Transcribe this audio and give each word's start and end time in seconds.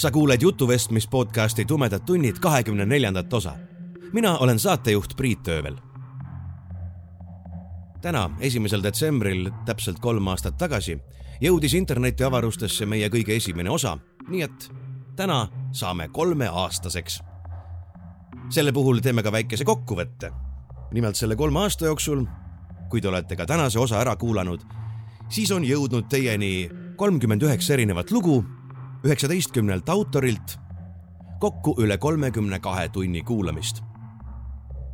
sa 0.00 0.10
kuuled 0.10 0.42
jutuvestmis 0.42 1.06
podcasti 1.06 1.64
Tumedad 1.64 2.00
tunnid 2.00 2.38
kahekümne 2.38 2.86
neljandat 2.86 3.32
osa. 3.32 3.52
mina 4.12 4.38
olen 4.38 4.58
saatejuht 4.58 5.16
Priit 5.16 5.48
Öövel. 5.48 5.76
täna, 8.00 8.30
esimesel 8.40 8.82
detsembril, 8.82 9.50
täpselt 9.64 9.98
kolm 9.98 10.26
aastat 10.26 10.56
tagasi, 10.56 10.98
jõudis 11.40 11.74
internetiavarustesse 11.74 12.86
meie 12.86 13.08
kõige 13.08 13.36
esimene 13.36 13.70
osa, 13.70 13.98
nii 14.28 14.42
et 14.42 14.70
täna 15.16 15.48
saame 15.72 16.08
kolmeaastaseks. 16.08 17.22
selle 18.48 18.72
puhul 18.72 18.98
teeme 18.98 19.22
ka 19.22 19.32
väikese 19.32 19.64
kokkuvõtte. 19.64 20.32
nimelt 20.92 21.16
selle 21.16 21.36
kolme 21.36 21.60
aasta 21.60 21.84
jooksul, 21.84 22.24
kui 22.88 23.00
te 23.00 23.08
olete 23.08 23.36
ka 23.36 23.46
tänase 23.46 23.78
osa 23.78 24.00
ära 24.00 24.16
kuulanud, 24.16 24.60
siis 25.28 25.50
on 25.50 25.64
jõudnud 25.64 26.08
teieni 26.08 26.70
kolmkümmend 26.96 27.42
üheksa 27.42 27.72
erinevat 27.72 28.10
lugu 28.10 28.59
üheksateistkümnelt 29.04 29.88
autorilt, 29.88 30.58
kokku 31.40 31.74
üle 31.78 31.98
kolmekümne 31.98 32.60
kahe 32.60 32.88
tunni 32.88 33.22
kuulamist. 33.24 33.82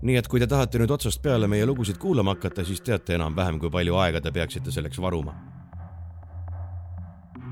nii 0.02 0.16
et 0.16 0.28
kui 0.28 0.38
te 0.38 0.46
tahate 0.46 0.78
nüüd 0.78 0.92
otsast 0.92 1.22
peale 1.22 1.48
meie 1.50 1.66
lugusid 1.66 1.96
kuulama 1.98 2.36
hakata, 2.36 2.64
siis 2.64 2.80
teate 2.84 3.16
enam-vähem, 3.16 3.58
kui 3.58 3.70
palju 3.70 3.96
aega 3.98 4.20
te 4.20 4.30
peaksite 4.30 4.70
selleks 4.70 5.00
varuma. 5.02 5.34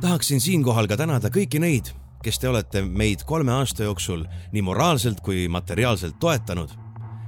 tahaksin 0.00 0.40
siinkohal 0.40 0.86
ka 0.86 0.96
tänada 0.96 1.28
kõiki 1.28 1.58
neid, 1.58 1.90
kes 2.22 2.38
te 2.38 2.48
olete 2.48 2.82
meid 2.82 3.24
kolme 3.26 3.52
aasta 3.52 3.82
jooksul 3.82 4.24
nii 4.52 4.62
moraalselt 4.62 5.20
kui 5.20 5.48
materiaalselt 5.48 6.20
toetanud, 6.20 6.70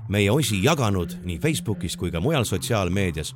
meie 0.09 0.31
osi 0.31 0.63
jaganud 0.63 1.19
nii 1.25 1.39
Facebookis 1.39 1.97
kui 1.97 2.11
ka 2.11 2.21
mujal 2.21 2.45
sotsiaalmeedias 2.45 3.35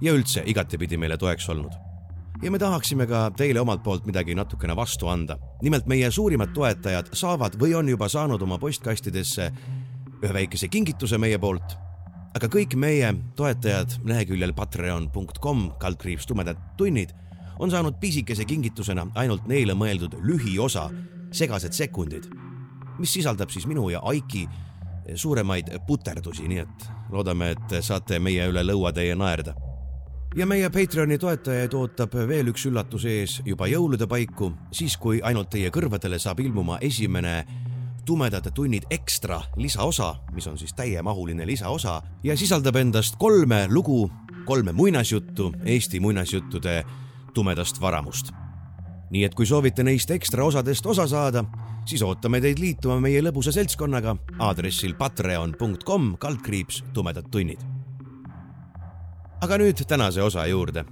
ja 0.00 0.12
üldse 0.12 0.46
igatepidi 0.46 0.96
meile 0.96 1.18
toeks 1.18 1.48
olnud 1.48 1.87
ja 2.42 2.50
me 2.50 2.58
tahaksime 2.58 3.06
ka 3.06 3.30
teile 3.36 3.60
omalt 3.60 3.82
poolt 3.82 4.06
midagi 4.06 4.34
natukene 4.34 4.76
vastu 4.76 5.08
anda. 5.08 5.38
nimelt 5.62 5.86
meie 5.86 6.10
suurimad 6.10 6.52
toetajad 6.54 7.10
saavad 7.12 7.58
või 7.58 7.74
on 7.74 7.88
juba 7.88 8.08
saanud 8.08 8.42
oma 8.42 8.58
postkastidesse 8.58 9.50
ühe 10.22 10.32
väikese 10.32 10.68
kingituse 10.68 11.18
meie 11.18 11.38
poolt. 11.38 11.76
aga 12.34 12.46
kõik 12.46 12.76
meie 12.76 13.14
toetajad 13.36 13.98
leheküljel 14.04 14.52
patreon.com 14.54 15.70
kaldkriips 15.78 16.26
tumedad 16.26 16.56
tunnid 16.76 17.14
on 17.58 17.70
saanud 17.70 17.98
pisikese 18.00 18.44
kingitusena 18.44 19.06
ainult 19.14 19.46
neile 19.46 19.74
mõeldud 19.74 20.14
lühiosa 20.22 20.90
segased 21.32 21.72
sekundid, 21.72 22.30
mis 22.98 23.12
sisaldab 23.12 23.50
siis 23.50 23.66
minu 23.66 23.90
ja 23.90 24.00
Aiki 24.00 24.48
suuremaid 25.14 25.72
puterdusi, 25.86 26.48
nii 26.48 26.58
et 26.58 26.90
loodame, 27.10 27.50
et 27.50 27.82
saate 27.82 28.18
meie 28.18 28.46
üle 28.46 28.62
lõuatäie 28.62 29.16
naerda 29.18 29.56
ja 30.38 30.46
meie 30.46 30.70
Patreoni 30.70 31.16
toetajaid 31.18 31.72
ootab 31.74 32.12
veel 32.28 32.52
üks 32.52 32.62
üllatus 32.68 33.04
ees. 33.10 33.38
Juba 33.46 33.66
jõulude 33.66 34.06
paiku, 34.06 34.52
siis 34.70 34.94
kui 35.00 35.18
ainult 35.24 35.50
teie 35.50 35.70
kõrvadele 35.74 36.20
saab 36.22 36.38
ilmuma 36.44 36.76
esimene 36.84 37.40
tumedate 38.06 38.52
tunnid 38.54 38.86
ekstra 38.94 39.40
lisaosa, 39.58 40.12
mis 40.32 40.46
on 40.46 40.58
siis 40.58 40.74
täiemahuline 40.78 41.46
lisaosa 41.46 41.98
ja 42.22 42.36
sisaldab 42.38 42.78
endast 42.78 43.18
kolme 43.18 43.64
lugu, 43.70 44.06
kolme 44.46 44.72
muinasjuttu 44.72 45.50
Eesti 45.64 46.00
muinasjuttude 46.00 46.84
tumedast 47.34 47.80
varamust. 47.80 48.30
nii 49.10 49.24
et 49.24 49.34
kui 49.34 49.46
soovite 49.46 49.82
neist 49.82 50.10
ekstra 50.10 50.44
osadest 50.44 50.86
osa 50.86 51.06
saada, 51.08 51.44
siis 51.88 52.02
ootame 52.04 52.40
teid 52.44 52.60
liituma 52.60 53.00
meie 53.00 53.22
lõbusa 53.24 53.52
seltskonnaga. 53.56 54.16
Aadressil 54.38 54.94
patreon.com 54.94 56.14
kaldkriips 56.20 56.84
tumedad 56.92 57.32
tunnid 57.32 57.77
aga 59.40 59.58
nüüd 59.58 59.84
tänase 59.86 60.22
osa 60.22 60.46
juurde. 60.46 60.84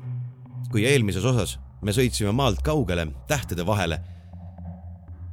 kui 0.70 0.84
eelmises 0.84 1.24
osas 1.24 1.58
me 1.82 1.92
sõitsime 1.94 2.32
maalt 2.34 2.58
kaugele 2.62 3.06
tähtede 3.30 3.66
vahele, 3.66 4.00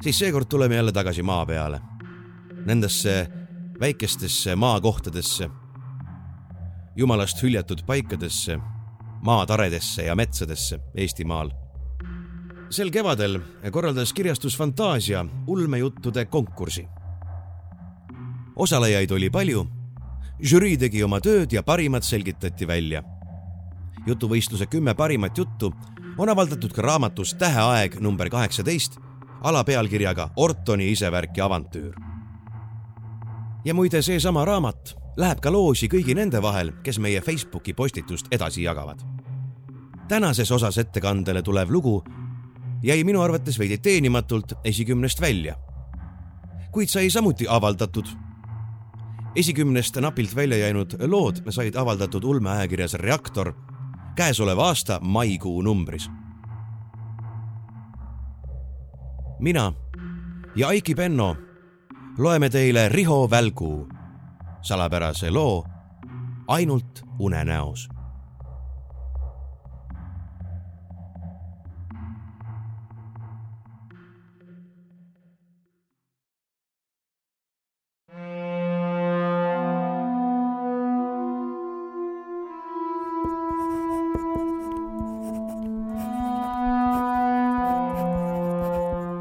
siis 0.03 0.19
seekord 0.19 0.45
tuleme 0.45 0.75
jälle 0.75 0.91
tagasi 0.91 1.23
maa 1.23 1.45
peale. 1.45 1.81
Nendesse 2.65 3.27
väikestesse 3.79 4.55
maakohtadesse, 4.55 5.49
jumalast 6.95 7.41
hüljatud 7.43 7.81
paikadesse, 7.85 8.59
maataredesse 9.21 10.03
ja 10.03 10.15
metsadesse 10.15 10.79
Eestimaal. 10.95 11.51
sel 12.69 12.89
kevadel 12.91 13.39
korraldas 13.71 14.13
kirjastus 14.13 14.57
Fantaasia 14.57 15.25
ulmejuttude 15.47 16.25
konkursi. 16.25 16.87
osalejaid 18.55 19.11
oli 19.11 19.29
palju 19.29 19.67
žürii 20.41 20.77
tegi 20.77 21.03
oma 21.03 21.19
tööd 21.21 21.51
ja 21.53 21.63
parimad 21.63 22.03
selgitati 22.03 22.67
välja. 22.67 23.03
jutuvõistluse 24.07 24.65
kümme 24.65 24.93
parimat 24.93 25.37
juttu 25.37 25.73
on 26.17 26.29
avaldatud 26.29 26.73
ka 26.73 26.81
raamatus 26.81 27.33
Täheaeg 27.33 27.99
number 27.99 28.29
kaheksateist 28.29 28.97
alapealkirjaga 29.41 30.29
Ortoni 30.35 30.91
isevärk 30.91 31.37
ja 31.37 31.45
avantüür. 31.45 31.93
ja 33.65 33.73
muide, 33.73 34.01
seesama 34.01 34.45
raamat 34.45 34.95
läheb 35.17 35.39
ka 35.39 35.51
loosi 35.51 35.87
kõigi 35.87 36.15
nende 36.15 36.41
vahel, 36.41 36.71
kes 36.83 36.99
meie 36.99 37.21
Facebooki 37.21 37.73
postitust 37.73 38.27
edasi 38.31 38.63
jagavad. 38.63 38.99
tänases 40.07 40.51
osas 40.51 40.77
ettekandele 40.77 41.41
tulev 41.41 41.69
lugu 41.69 42.03
jäi 42.83 43.03
minu 43.03 43.21
arvates 43.21 43.59
veidi 43.59 43.77
teenimatult 43.77 44.53
esikümnest 44.63 45.21
välja. 45.21 45.55
kuid 46.71 46.87
sai 46.87 47.09
samuti 47.09 47.45
avaldatud 47.47 48.05
esikümnest 49.35 49.95
napilt 49.95 50.35
välja 50.35 50.57
jäänud 50.57 50.95
lood 51.07 51.35
said 51.49 51.75
avaldatud 51.75 52.23
ulmeajakirjas 52.23 52.93
Reaktor 52.93 53.53
käesoleva 54.15 54.67
aasta 54.67 54.99
maikuu 55.01 55.61
numbris. 55.61 56.09
mina 59.39 59.73
ja 60.55 60.67
Aiki 60.67 60.95
Penno 60.95 61.37
loeme 62.17 62.49
teile 62.49 62.89
Riho 62.89 63.29
Välgu 63.29 63.87
salapärase 64.61 65.31
loo 65.31 65.65
Ainult 66.47 67.01
unenäos 67.19 67.89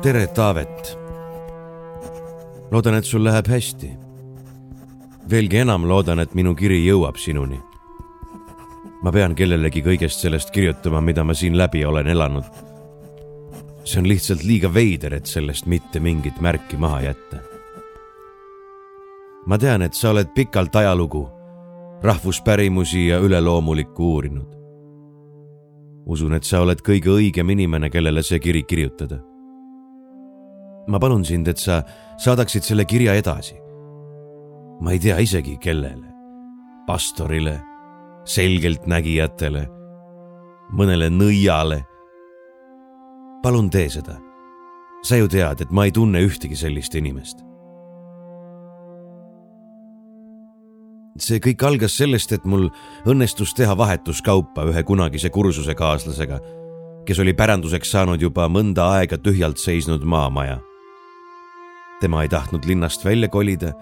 tere, 0.02 0.26
Taavet. 0.26 0.98
loodan, 2.70 2.94
et 2.94 3.04
sul 3.04 3.24
läheb 3.24 3.46
hästi. 3.46 3.90
veelgi 5.30 5.56
enam 5.56 5.86
loodan, 5.88 6.18
et 6.18 6.34
minu 6.34 6.54
kiri 6.54 6.80
jõuab 6.86 7.16
sinuni. 7.16 7.60
ma 9.02 9.12
pean 9.12 9.34
kellelegi 9.34 9.82
kõigest 9.82 10.25
sellest 10.26 10.50
kirjutama, 10.50 11.00
mida 11.00 11.25
ma 11.25 11.34
siin 11.34 11.58
läbi 11.58 11.84
olen 11.84 12.06
elanud. 12.06 12.44
see 13.84 14.00
on 14.00 14.08
lihtsalt 14.08 14.43
liiga 14.43 14.75
veider, 14.75 15.14
et 15.14 15.26
sellest 15.26 15.66
mitte 15.66 16.00
mingit 16.00 16.40
märki 16.40 16.76
maha 16.76 17.00
jätta. 17.00 17.38
ma 19.46 19.58
tean, 19.58 19.82
et 19.82 19.94
sa 19.94 20.10
oled 20.10 20.34
pikalt 20.34 20.76
ajalugu, 20.76 21.28
rahvuspärimusi 22.02 23.06
ja 23.06 23.19
üleloomulikku 23.19 24.12
uurinud. 24.14 24.50
usun, 26.06 26.34
et 26.34 26.44
sa 26.44 26.60
oled 26.60 26.82
kõige 26.82 27.10
õigem 27.10 27.50
inimene, 27.50 27.90
kellele 27.90 28.22
see 28.22 28.38
kiri 28.38 28.62
kirjutada 28.62 29.31
ma 30.87 30.99
palun 30.99 31.25
sind, 31.25 31.49
et 31.49 31.58
sa 31.58 31.82
saadaksid 32.19 32.67
selle 32.67 32.84
kirja 32.84 33.14
edasi. 33.14 33.58
ma 34.82 34.90
ei 34.90 34.99
tea 34.99 35.19
isegi 35.23 35.56
kellele, 35.62 36.08
pastorile, 36.87 37.61
selgeltnägijatele, 38.25 39.69
mõnele 40.75 41.11
nõiale. 41.11 41.84
palun 43.43 43.70
tee 43.70 43.88
seda. 43.88 44.19
sa 45.02 45.17
ju 45.17 45.29
tead, 45.29 45.61
et 45.61 45.70
ma 45.70 45.84
ei 45.84 45.93
tunne 45.93 46.19
ühtegi 46.19 46.56
sellist 46.56 46.94
inimest. 46.94 47.44
see 51.19 51.38
kõik 51.38 51.62
algas 51.62 51.94
sellest, 51.96 52.32
et 52.32 52.44
mul 52.44 52.70
õnnestus 53.06 53.55
teha 53.55 53.76
vahetuskaupa 53.76 54.64
ühe 54.64 54.82
kunagise 54.82 55.31
kursusekaaslasega, 55.31 56.40
kes 57.06 57.19
oli 57.19 57.34
päranduseks 57.34 57.90
saanud 57.90 58.23
juba 58.23 58.49
mõnda 58.49 58.88
aega 58.96 59.19
tühjalt 59.19 59.58
seisnud 59.58 60.02
maamaja 60.02 60.58
tema 62.02 62.22
ei 62.22 62.28
tahtnud 62.28 62.64
linnast 62.66 63.04
välja 63.04 63.28
kolida. 63.28 63.72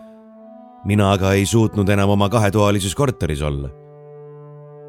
mina 0.84 1.12
aga 1.12 1.32
ei 1.32 1.46
suutnud 1.46 1.88
enam 1.88 2.10
oma 2.10 2.28
kahetoalises 2.28 2.94
korteris 2.94 3.42
olla. 3.42 3.70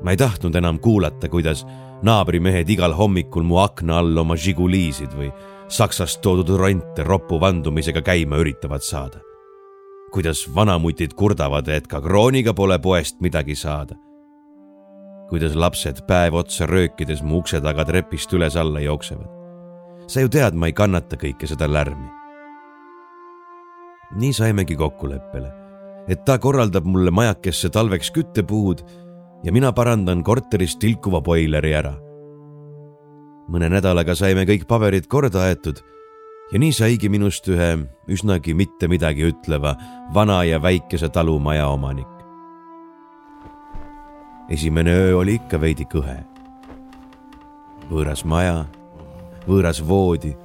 ma 0.03 0.11
ei 0.11 0.17
tahtnud 0.17 0.55
enam 0.55 0.79
kuulata, 0.79 1.29
kuidas 1.29 1.65
naabrimehed 2.03 2.69
igal 2.69 2.93
hommikul 2.93 3.43
mu 3.43 3.57
akna 3.57 3.99
all 3.99 4.17
oma 4.17 4.35
Žiguliisid 4.35 5.15
või 5.15 5.31
Saksast 5.71 6.19
toodud 6.21 6.49
ronte 6.59 7.03
ropu 7.07 7.39
vandumisega 7.39 8.01
käima 8.01 8.41
üritavad 8.43 8.83
saada. 8.83 9.23
kuidas 10.11 10.43
vanamutid 10.55 11.13
kurdavad, 11.15 11.67
et 11.67 11.87
ka 11.87 12.01
krooniga 12.01 12.53
pole 12.53 12.79
poest 12.79 13.21
midagi 13.21 13.55
saada. 13.55 13.95
kuidas 15.29 15.55
lapsed 15.55 16.03
päev 16.07 16.33
otsa 16.33 16.65
röökides 16.65 17.23
mu 17.23 17.37
ukse 17.37 17.61
taga 17.61 17.85
trepist 17.85 18.33
üles-alla 18.33 18.79
jooksevad. 18.79 19.29
sa 20.07 20.19
ju 20.19 20.29
tead, 20.29 20.53
ma 20.53 20.67
ei 20.67 20.73
kannata 20.73 21.15
kõike 21.15 21.47
seda 21.47 21.71
lärmi. 21.71 22.20
Nii 24.15 24.33
saimegi 24.33 24.75
kokkuleppele, 24.75 25.51
et 26.07 26.25
ta 26.25 26.37
korraldab 26.39 26.85
mulle 26.85 27.11
majakesse 27.11 27.69
talveks 27.69 28.11
küttepuud 28.11 28.83
ja 29.43 29.51
mina 29.51 29.71
parandan 29.71 30.23
korteris 30.23 30.77
tilkuva 30.77 31.21
boileri 31.21 31.73
ära. 31.73 31.93
mõne 33.51 33.67
nädalaga 33.69 34.15
saime 34.15 34.45
kõik 34.47 34.63
paberid 34.67 35.07
korda 35.11 35.41
aetud 35.49 35.81
ja 36.51 36.59
nii 36.59 36.71
saigi 36.71 37.09
minust 37.09 37.47
ühe 37.47 37.71
üsnagi 38.07 38.53
mitte 38.55 38.87
midagi 38.87 39.25
ütleva 39.27 39.75
vana 40.13 40.43
ja 40.43 40.61
väikese 40.61 41.09
talumaja 41.09 41.67
omanik. 41.67 42.07
esimene 44.49 44.91
öö 44.91 45.17
oli 45.17 45.35
ikka 45.39 45.61
veidi 45.61 45.85
kõhe. 45.85 46.17
võõras 47.91 48.25
maja, 48.25 48.65
võõras 49.47 49.81
voodi, 49.87 50.35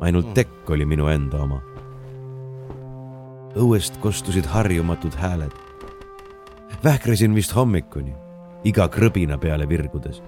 ainult 0.00 0.34
tekk 0.34 0.70
oli 0.70 0.84
minu 0.84 1.08
enda 1.08 1.42
oma. 1.42 1.75
Õuest 3.56 4.00
kostusid 4.00 4.46
harjumatud 4.46 5.14
hääled 5.16 5.66
vähkresin 6.84 7.34
vist 7.34 7.54
hommikuni, 7.56 8.14
iga 8.64 8.88
krõbina 8.92 9.38
peale 9.42 9.68
virgudes, 9.68 10.20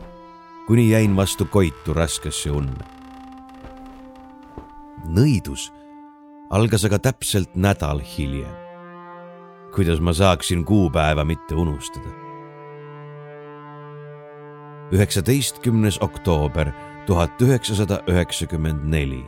kuni 0.66 0.88
jäin 0.90 1.16
vastu 1.16 1.44
koitu 1.44 1.94
raskesse 1.94 2.50
unne. 2.50 2.84
nõidus 5.08 5.72
algas 6.50 6.84
aga 6.84 6.98
täpselt 6.98 7.54
nädal 7.54 8.00
hiljem. 8.00 8.54
kuidas 9.74 10.00
ma 10.00 10.12
saaksin 10.12 10.64
kuupäeva 10.64 11.24
mitte 11.24 11.54
unustada? 11.54 12.10
üheksateistkümnes 14.92 15.98
oktoober 16.00 16.72
tuhat 17.06 17.42
üheksasada 17.42 18.02
üheksakümmend 18.08 18.84
neli. 18.84 19.24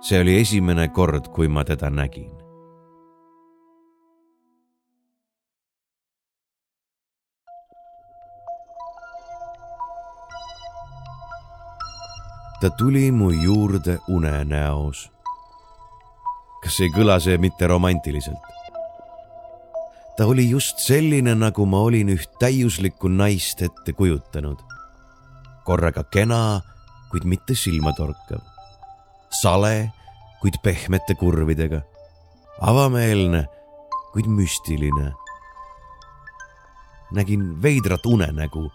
see 0.00 0.20
oli 0.20 0.40
esimene 0.40 0.88
kord, 0.88 1.28
kui 1.28 1.48
ma 1.48 1.64
teda 1.64 1.90
nägin. 1.90 2.41
Ta 12.62 12.70
tuli 12.70 13.12
mu 13.12 13.30
juurde 13.30 13.98
unenäos. 14.08 15.10
kas 16.62 16.76
ei 16.78 16.92
kõla 16.94 17.16
see 17.18 17.34
mitte 17.42 17.66
romantiliselt? 17.66 18.44
ta 20.16 20.28
oli 20.30 20.44
just 20.46 20.78
selline, 20.78 21.34
nagu 21.34 21.66
ma 21.66 21.80
olin 21.82 22.12
üht 22.14 22.30
täiuslikku 22.38 23.10
naist 23.10 23.64
ette 23.66 23.92
kujutanud. 23.98 24.62
korraga 25.66 26.04
kena, 26.04 26.60
kuid 27.10 27.26
mitte 27.26 27.56
silmatorkav. 27.58 28.38
sale, 29.42 29.90
kuid 30.40 30.60
pehmete 30.62 31.18
kurvidega. 31.18 31.82
avameelne, 32.60 33.42
kuid 34.12 34.30
müstiline. 34.30 35.10
nägin 37.10 37.58
veidrat 37.62 38.06
unenägu, 38.06 38.70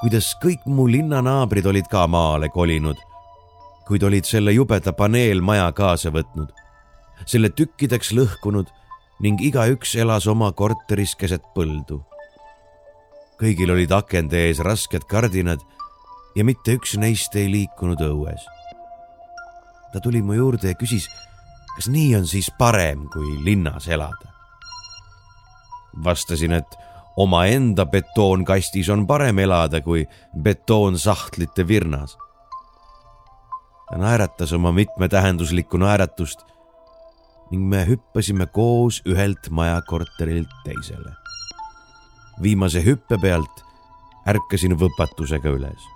kuidas 0.00 0.30
kõik 0.38 0.62
mu 0.66 0.86
linnanaabrid 0.86 1.66
olid 1.66 1.90
ka 1.90 2.06
maale 2.06 2.54
kolinud 2.54 3.05
kuid 3.86 4.02
olid 4.02 4.26
selle 4.26 4.52
jubeda 4.52 4.92
paneelmaja 4.92 5.70
kaasa 5.76 6.10
võtnud, 6.14 6.50
selle 7.26 7.52
tükkideks 7.54 8.10
lõhkunud 8.16 8.72
ning 9.22 9.40
igaüks 9.40 9.94
elas 9.96 10.26
oma 10.26 10.50
korteris 10.52 11.14
keset 11.16 11.44
põldu. 11.54 12.02
kõigil 13.40 13.70
olid 13.70 13.92
akende 13.92 14.46
ees 14.48 14.58
rasked 14.64 15.04
kardinad 15.08 15.60
ja 16.36 16.44
mitte 16.44 16.76
üks 16.76 16.96
neist 16.98 17.36
ei 17.36 17.48
liikunud 17.52 18.00
õues. 18.00 18.42
ta 19.92 20.00
tuli 20.00 20.22
mu 20.22 20.34
juurde 20.34 20.68
ja 20.68 20.74
küsis, 20.74 21.08
kas 21.76 21.88
nii 21.88 22.16
on 22.16 22.26
siis 22.26 22.50
parem, 22.58 23.08
kui 23.08 23.38
linnas 23.44 23.88
elada. 23.88 24.34
vastasin, 26.04 26.52
et 26.52 26.76
omaenda 27.16 27.86
betoonkastis 27.86 28.88
on 28.88 29.06
parem 29.06 29.38
elada 29.38 29.80
kui 29.80 30.08
betoonsahtlite 30.42 31.68
virnas 31.68 32.16
ta 33.90 33.98
naeratas 33.98 34.52
oma 34.52 34.72
mitmetähenduslikku 34.72 35.78
naeratust 35.78 36.42
ning 37.50 37.68
me 37.68 37.84
hüppasime 37.86 38.46
koos 38.46 39.02
ühelt 39.06 39.50
majakorterilt 39.50 40.50
teisele. 40.64 41.12
viimase 42.42 42.82
hüppe 42.84 43.18
pealt 43.22 43.62
ärkasin 44.26 44.74
võpatusega 44.78 45.54
üles. 45.54 45.86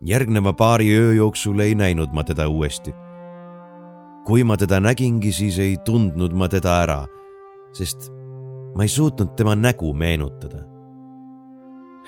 järgneva 0.00 0.52
paari 0.52 0.92
öö 0.98 1.14
jooksul 1.14 1.60
ei 1.60 1.74
näinud 1.74 2.12
ma 2.12 2.24
teda 2.24 2.48
uuesti. 2.48 2.94
kui 4.26 4.44
ma 4.44 4.56
teda 4.56 4.80
nägingi, 4.80 5.32
siis 5.32 5.58
ei 5.58 5.76
tundnud 5.76 6.32
ma 6.32 6.48
teda 6.48 6.80
ära, 6.82 7.06
sest 7.72 8.10
ma 8.74 8.82
ei 8.82 8.88
suutnud 8.88 9.36
tema 9.36 9.54
nägu 9.54 9.94
meenutada 9.94 10.75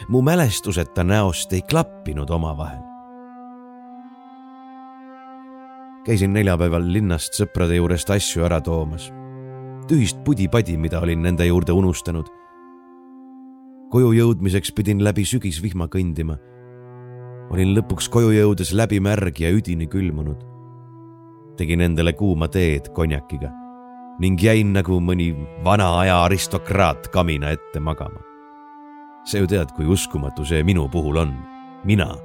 mu 0.08 0.22
mälestused 0.22 0.94
ta 0.94 1.04
näost 1.04 1.52
ei 1.52 1.62
klappinud 1.62 2.30
omavahel. 2.30 2.82
käisin 6.08 6.32
neljapäeval 6.32 6.86
linnast 6.92 7.36
sõprade 7.36 7.76
juurest 7.76 8.10
asju 8.10 8.44
ära 8.44 8.60
toomas. 8.60 9.12
tühist 9.88 10.22
pudi-padi, 10.24 10.76
mida 10.76 11.00
olin 11.00 11.22
nende 11.22 11.46
juurde 11.46 11.72
unustanud. 11.72 12.26
koju 13.90 14.12
jõudmiseks 14.12 14.72
pidin 14.74 15.04
läbi 15.04 15.24
sügisvihma 15.24 15.88
kõndima. 15.88 16.38
olin 17.50 17.74
lõpuks 17.74 18.08
koju 18.08 18.30
jõudes 18.30 18.72
läbi 18.72 19.00
märg 19.00 19.40
ja 19.40 19.50
üdini 19.50 19.86
külmunud. 19.86 20.44
tegin 21.56 21.80
endale 21.80 22.12
kuuma 22.12 22.48
teed 22.48 22.88
konjakiga 22.94 23.52
ning 24.18 24.42
jäin 24.42 24.72
nagu 24.72 25.00
mõni 25.00 25.34
vana 25.64 25.98
aja 25.98 26.22
aristokraat 26.24 27.08
kamina 27.08 27.50
ette 27.50 27.80
magama 27.80 28.27
sa 29.28 29.42
ju 29.42 29.48
tead, 29.48 29.74
kui 29.76 29.84
uskumatu 29.84 30.46
see 30.48 30.64
minu 30.64 30.88
puhul 30.88 31.20
on. 31.20 31.32
mina 31.84 32.16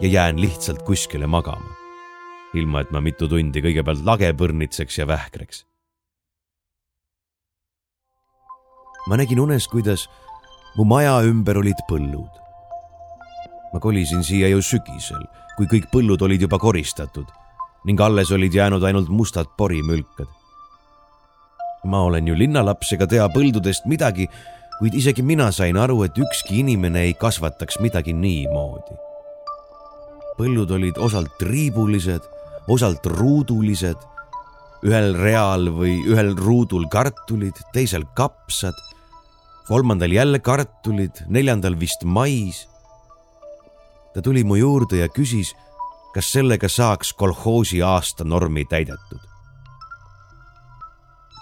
ja 0.00 0.08
jään 0.08 0.40
lihtsalt 0.40 0.82
kuskile 0.82 1.26
magama. 1.26 1.76
ilma, 2.54 2.80
et 2.80 2.90
ma 2.90 3.00
mitu 3.00 3.28
tundi 3.28 3.60
kõigepealt 3.60 4.04
lage 4.04 4.32
põrnitseks 4.32 4.98
ja 4.98 5.06
vähkreks. 5.06 5.66
ma 9.08 9.16
nägin 9.16 9.40
unes, 9.40 9.68
kuidas 9.68 10.08
mu 10.76 10.84
maja 10.84 11.20
ümber 11.28 11.58
olid 11.58 11.84
põllud. 11.90 12.32
ma 13.72 13.80
kolisin 13.80 14.24
siia 14.24 14.48
ju 14.48 14.62
sügisel, 14.62 15.26
kui 15.56 15.66
kõik 15.66 15.90
põllud 15.92 16.22
olid 16.22 16.40
juba 16.40 16.58
koristatud 16.58 17.28
ning 17.84 18.00
alles 18.00 18.32
olid 18.32 18.54
jäänud 18.54 18.82
ainult 18.82 19.08
mustad 19.08 19.46
porimülkad. 19.56 20.28
ma 21.84 22.00
olen 22.00 22.28
ju 22.28 22.38
linnalaps 22.38 22.92
ega 22.92 23.06
tea 23.06 23.28
põldudest 23.28 23.84
midagi 23.84 24.28
kuid 24.80 24.96
isegi 24.96 25.20
mina 25.22 25.50
sain 25.52 25.76
aru, 25.76 25.98
et 26.06 26.16
ükski 26.16 26.62
inimene 26.62 27.04
ei 27.04 27.14
kasvataks 27.14 27.78
midagi 27.84 28.14
niimoodi. 28.16 28.96
põllud 30.40 30.70
olid 30.72 30.96
osalt 30.96 31.34
triibulised, 31.36 32.24
osalt 32.72 33.04
ruudulised, 33.12 34.00
ühel 34.88 35.12
real 35.20 35.68
või 35.76 35.98
ühel 36.08 36.32
ruudul 36.38 36.88
kartulid, 36.88 37.60
teisel 37.74 38.06
kapsad, 38.16 38.78
kolmandal 39.68 40.16
jälle 40.16 40.40
kartulid, 40.40 41.26
neljandal 41.28 41.76
vist 41.76 42.04
mais. 42.04 42.66
ta 44.14 44.22
tuli 44.22 44.44
mu 44.44 44.56
juurde 44.56 45.04
ja 45.04 45.08
küsis, 45.08 45.52
kas 46.14 46.32
sellega 46.32 46.68
saaks 46.68 47.12
kolhoosi 47.12 47.82
aastanormi 47.82 48.64
täidetud. 48.64 49.20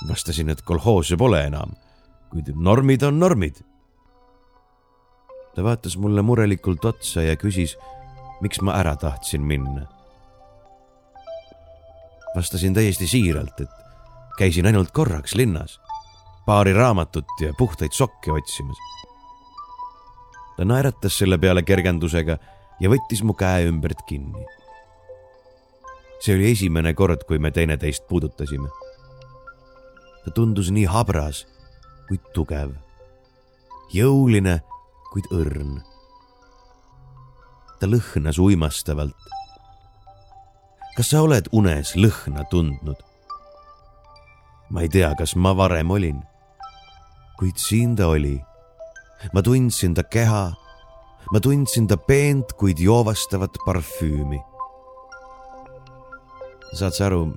vastasin, 0.08 0.50
et 0.50 0.62
kolhoose 0.62 1.16
pole 1.16 1.46
enam 1.46 1.78
kuid 2.30 2.52
normid 2.54 3.02
on 3.02 3.20
normid. 3.20 3.64
ta 5.54 5.64
vaatas 5.64 5.96
mulle 5.96 6.22
murelikult 6.22 6.84
otsa 6.84 7.22
ja 7.22 7.36
küsis, 7.36 7.76
miks 8.40 8.60
ma 8.62 8.76
ära 8.78 8.96
tahtsin 8.96 9.42
minna. 9.42 9.86
vastasin 12.36 12.74
täiesti 12.74 13.06
siiralt, 13.06 13.60
et 13.60 13.70
käisin 14.38 14.66
ainult 14.66 14.90
korraks 14.92 15.34
linnas, 15.34 15.80
paari 16.46 16.72
raamatut 16.72 17.40
ja 17.40 17.52
puhtaid 17.58 17.92
sokke 17.92 18.32
otsimas. 18.32 18.78
ta 20.56 20.64
naeratas 20.64 21.18
selle 21.18 21.38
peale 21.38 21.62
kergendusega 21.62 22.38
ja 22.80 22.90
võttis 22.90 23.24
mu 23.24 23.34
käe 23.34 23.66
ümbert 23.68 24.04
kinni. 24.08 24.46
see 26.20 26.34
oli 26.34 26.52
esimene 26.52 26.94
kord, 26.94 27.24
kui 27.26 27.38
me 27.38 27.50
teineteist 27.50 28.06
puudutasime. 28.08 28.68
ta 30.24 30.30
tundus 30.30 30.70
nii 30.70 30.84
habras, 30.84 31.46
kuid 32.08 32.22
tugev, 32.34 32.72
jõuline, 33.92 34.58
kuid 35.12 35.28
õrn. 35.34 35.78
ta 37.80 37.86
lõhnas 37.86 38.38
uimastavalt. 38.42 39.16
kas 40.96 41.10
sa 41.12 41.22
oled 41.22 41.48
unes 41.52 41.94
lõhna 41.96 42.44
tundnud? 42.50 42.98
ma 44.70 44.82
ei 44.82 44.88
tea, 44.88 45.14
kas 45.14 45.36
ma 45.36 45.54
varem 45.54 45.90
olin, 45.90 46.22
kuid 47.38 47.56
siin 47.56 47.96
ta 47.96 48.08
oli. 48.08 48.38
ma 49.32 49.42
tundsin 49.42 49.94
ta 49.94 50.02
keha, 50.02 50.52
ma 51.32 51.40
tundsin 51.40 51.86
ta 51.86 51.96
peent, 51.96 52.52
kuid 52.52 52.80
joovastavat 52.80 53.56
parfüümi 53.66 54.40
saad 56.72 56.92
sa 56.92 57.06
aru, 57.08 57.32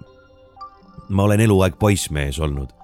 ma 1.09 1.23
olen 1.23 1.39
eluaeg 1.39 1.77
poissmees 1.79 2.39
olnud. 2.39 2.80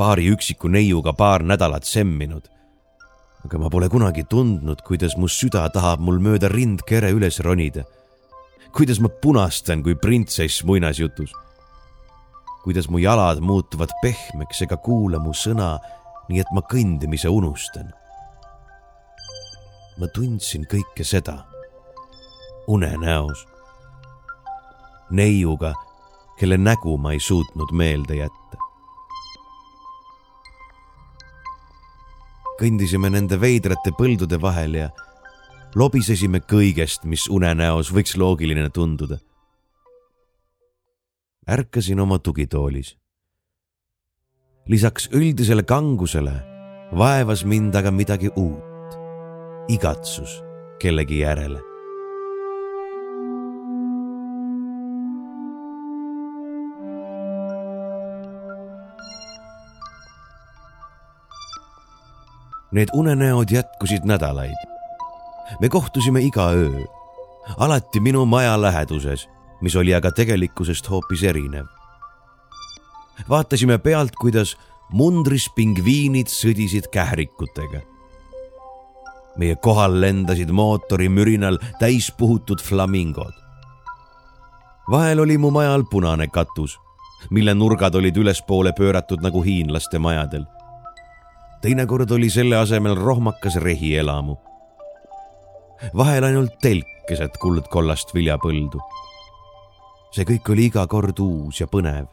Paari 0.00 0.30
üksiku 0.32 0.70
neiuga 0.72 1.12
paar 1.12 1.44
nädalat 1.44 1.84
semminud. 1.84 2.48
aga 3.44 3.58
ma 3.58 3.68
pole 3.72 3.88
kunagi 3.88 4.24
tundnud, 4.24 4.80
kuidas 4.88 5.16
mu 5.16 5.28
süda 5.28 5.68
tahab 5.72 6.00
mul 6.00 6.18
mööda 6.24 6.48
rindkere 6.48 7.10
üles 7.12 7.40
ronida. 7.44 7.84
kuidas 8.72 9.00
ma 9.00 9.08
punastan 9.08 9.82
kui 9.82 9.94
printsess 9.94 10.64
muinasjutus. 10.64 11.32
kuidas 12.64 12.88
mu 12.88 12.98
jalad 12.98 13.40
muutuvad 13.40 13.92
pehmeks 14.02 14.62
ega 14.62 14.76
kuula 14.76 15.18
mu 15.18 15.36
sõna, 15.36 15.78
nii 16.28 16.40
et 16.40 16.50
ma 16.54 16.64
kõndimise 16.72 17.28
unustan. 17.28 17.92
ma 19.98 20.06
tundsin 20.14 20.64
kõike 20.64 21.04
seda 21.04 21.44
unenäos 22.66 23.46
neiuga, 25.10 25.74
kelle 26.38 26.56
nägu 26.56 26.96
ma 26.98 27.12
ei 27.12 27.20
suutnud 27.20 27.72
meelde 27.72 28.16
jätta. 28.16 28.69
Kõndisime 32.60 33.08
nende 33.12 33.38
veidrate 33.40 33.92
põldude 33.96 34.36
vahel 34.40 34.76
ja 34.76 34.90
lobisesime 35.74 36.42
kõigest, 36.44 37.06
mis 37.08 37.26
unenäos 37.30 37.92
võiks 37.94 38.16
loogiline 38.16 38.70
tunduda. 38.70 39.18
ärkasin 41.48 42.00
oma 42.00 42.18
tugitoolis. 42.18 42.96
lisaks 44.66 45.08
üldisele 45.12 45.62
kangusele 45.62 46.36
vaevas 46.92 47.44
mind 47.44 47.74
aga 47.74 47.90
midagi 47.90 48.30
uut, 48.36 48.94
igatsus 49.68 50.42
kellegi 50.80 51.18
järele. 51.18 51.69
Need 62.72 62.88
unenäod 62.94 63.50
jätkusid 63.50 64.04
nädalaid. 64.04 64.56
me 65.60 65.68
kohtusime 65.68 66.20
iga 66.20 66.50
öö, 66.50 66.84
alati 67.58 68.00
minu 68.00 68.26
maja 68.26 68.62
läheduses, 68.62 69.28
mis 69.60 69.76
oli 69.76 69.94
aga 69.94 70.10
tegelikkusest 70.10 70.90
hoopis 70.90 71.22
erinev. 71.22 71.66
vaatasime 73.28 73.78
pealt, 73.78 74.12
kuidas 74.20 74.56
mundris 74.92 75.50
pingviinid 75.56 76.26
sõdisid 76.26 76.86
kährikutega. 76.92 77.80
meie 79.36 79.56
kohal 79.56 80.00
lendasid 80.00 80.50
mootorimürinal 80.50 81.58
täispuhutud 81.78 82.62
flamingod. 82.62 83.34
vahel 84.90 85.18
oli 85.20 85.38
mu 85.38 85.50
majal 85.50 85.82
punane 85.90 86.26
katus, 86.26 86.78
mille 87.30 87.54
nurgad 87.54 87.94
olid 87.94 88.16
ülespoole 88.16 88.72
pööratud 88.72 89.22
nagu 89.22 89.42
hiinlaste 89.42 89.98
majadel 89.98 90.46
teinekord 91.60 92.10
oli 92.10 92.30
selle 92.30 92.56
asemel 92.56 92.94
rohmakas 92.94 93.56
rehielamu. 93.56 94.36
vahel 95.96 96.24
ainult 96.24 96.58
telk 96.62 96.88
keset 97.08 97.36
kuldkollast 97.40 98.14
viljapõldu. 98.14 98.80
see 100.12 100.24
kõik 100.24 100.52
oli 100.52 100.68
iga 100.70 100.86
kord 100.86 101.18
uus 101.20 101.60
ja 101.60 101.66
põnev. 101.66 102.06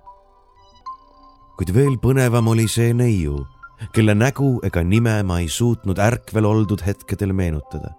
kuid 1.58 1.74
veel 1.74 1.96
põnevam 1.98 2.48
oli 2.48 2.68
see 2.68 2.94
neiu, 2.94 3.46
kelle 3.94 4.16
nägu 4.16 4.60
ega 4.64 4.84
nime 4.84 5.24
ma 5.24 5.40
ei 5.40 5.48
suutnud 5.48 6.00
ärkvel 6.00 6.46
oldud 6.46 6.84
hetkedel 6.86 7.34
meenutada. 7.34 7.94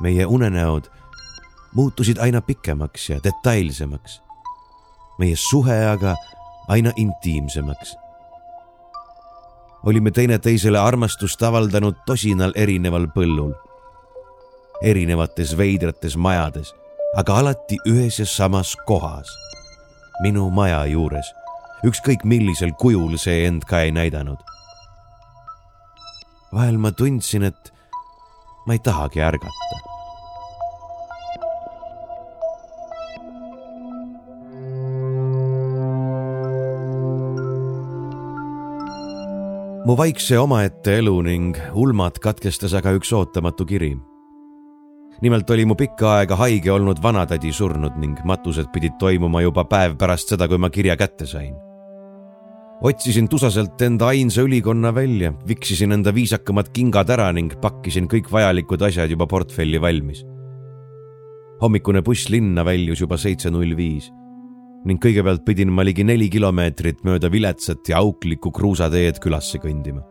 meie 0.00 0.26
unenäod 0.26 0.90
muutusid 1.74 2.18
aina 2.18 2.40
pikemaks 2.40 3.10
ja 3.10 3.18
detailsemaks. 3.24 4.22
meie 5.18 5.36
suhe 5.36 5.86
aga 5.86 6.14
aina 6.68 6.92
intiimsemaks 6.96 8.03
olime 9.84 10.10
teineteisele 10.10 10.78
armastust 10.78 11.42
avaldanud 11.42 11.96
tosinal 12.06 12.52
erineval 12.56 13.06
põllul, 13.14 13.52
erinevates 14.82 15.54
veidrates 15.58 16.16
majades, 16.16 16.72
aga 17.16 17.38
alati 17.42 17.78
ühes 17.88 18.18
ja 18.18 18.26
samas 18.26 18.74
kohas, 18.88 19.30
minu 20.22 20.48
maja 20.50 20.84
juures, 20.90 21.28
ükskõik 21.84 22.24
millisel 22.24 22.72
kujul 22.80 23.18
see 23.20 23.44
end 23.46 23.68
ka 23.68 23.84
ei 23.84 23.92
näidanud. 23.92 24.38
vahel 26.54 26.78
ma 26.78 26.92
tundsin, 26.92 27.42
et 27.42 27.72
ma 28.66 28.72
ei 28.72 28.78
tahagi 28.78 29.20
ärgata 29.20 29.93
mu 39.84 39.96
vaikse 40.00 40.38
omaette 40.40 40.96
elu 40.98 41.12
ning 41.26 41.56
ulmad 41.76 42.16
katkestas 42.24 42.72
aga 42.78 42.94
üks 42.96 43.10
ootamatu 43.12 43.66
kiri. 43.68 43.92
nimelt 45.22 45.50
oli 45.50 45.64
mu 45.64 45.76
pikka 45.76 46.08
aega 46.18 46.36
haige 46.40 46.72
olnud 46.72 47.02
vanatädi 47.02 47.52
surnud 47.52 47.98
ning 48.00 48.16
matused 48.24 48.70
pidid 48.72 48.96
toimuma 48.98 49.42
juba 49.44 49.64
päev 49.64 49.98
pärast 50.00 50.32
seda, 50.32 50.48
kui 50.48 50.58
ma 50.58 50.70
kirja 50.70 50.96
kätte 50.96 51.26
sain. 51.26 51.54
otsisin 52.80 53.28
tusaselt 53.28 53.82
enda 53.82 54.06
ainsa 54.06 54.42
ülikonna 54.42 54.94
välja, 54.94 55.34
viksisin 55.48 55.92
enda 55.92 56.14
viisakamad 56.14 56.72
kingad 56.72 57.10
ära 57.10 57.30
ning 57.32 57.52
pakkisin 57.60 58.08
kõik 58.08 58.32
vajalikud 58.32 58.82
asjad 58.82 59.10
juba 59.10 59.26
portfelli 59.26 59.80
valmis. 59.80 60.24
hommikune 61.60 62.02
buss 62.02 62.32
linna 62.32 62.64
väljus 62.64 63.04
juba 63.04 63.20
seitse 63.20 63.50
null 63.50 63.76
viis 63.76 64.08
ning 64.84 65.00
kõigepealt 65.00 65.44
pidin 65.46 65.72
ma 65.72 65.84
ligi 65.84 66.04
neli 66.04 66.28
kilomeetrit 66.32 67.04
mööda 67.08 67.30
viletsat 67.32 67.88
ja 67.88 68.02
auklikku 68.04 68.52
kruusateed 68.52 69.20
külasse 69.22 69.60
kõndima. 69.62 70.04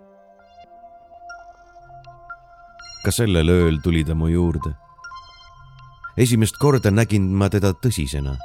ka 3.03 3.11
sellel 3.11 3.49
ööl 3.51 3.81
tuli 3.83 4.03
ta 4.07 4.15
mu 4.15 4.27
juurde. 4.31 4.73
esimest 6.17 6.57
korda 6.57 6.91
nägin 6.91 7.29
ma 7.37 7.49
teda 7.49 7.73
tõsisena. 7.73 8.37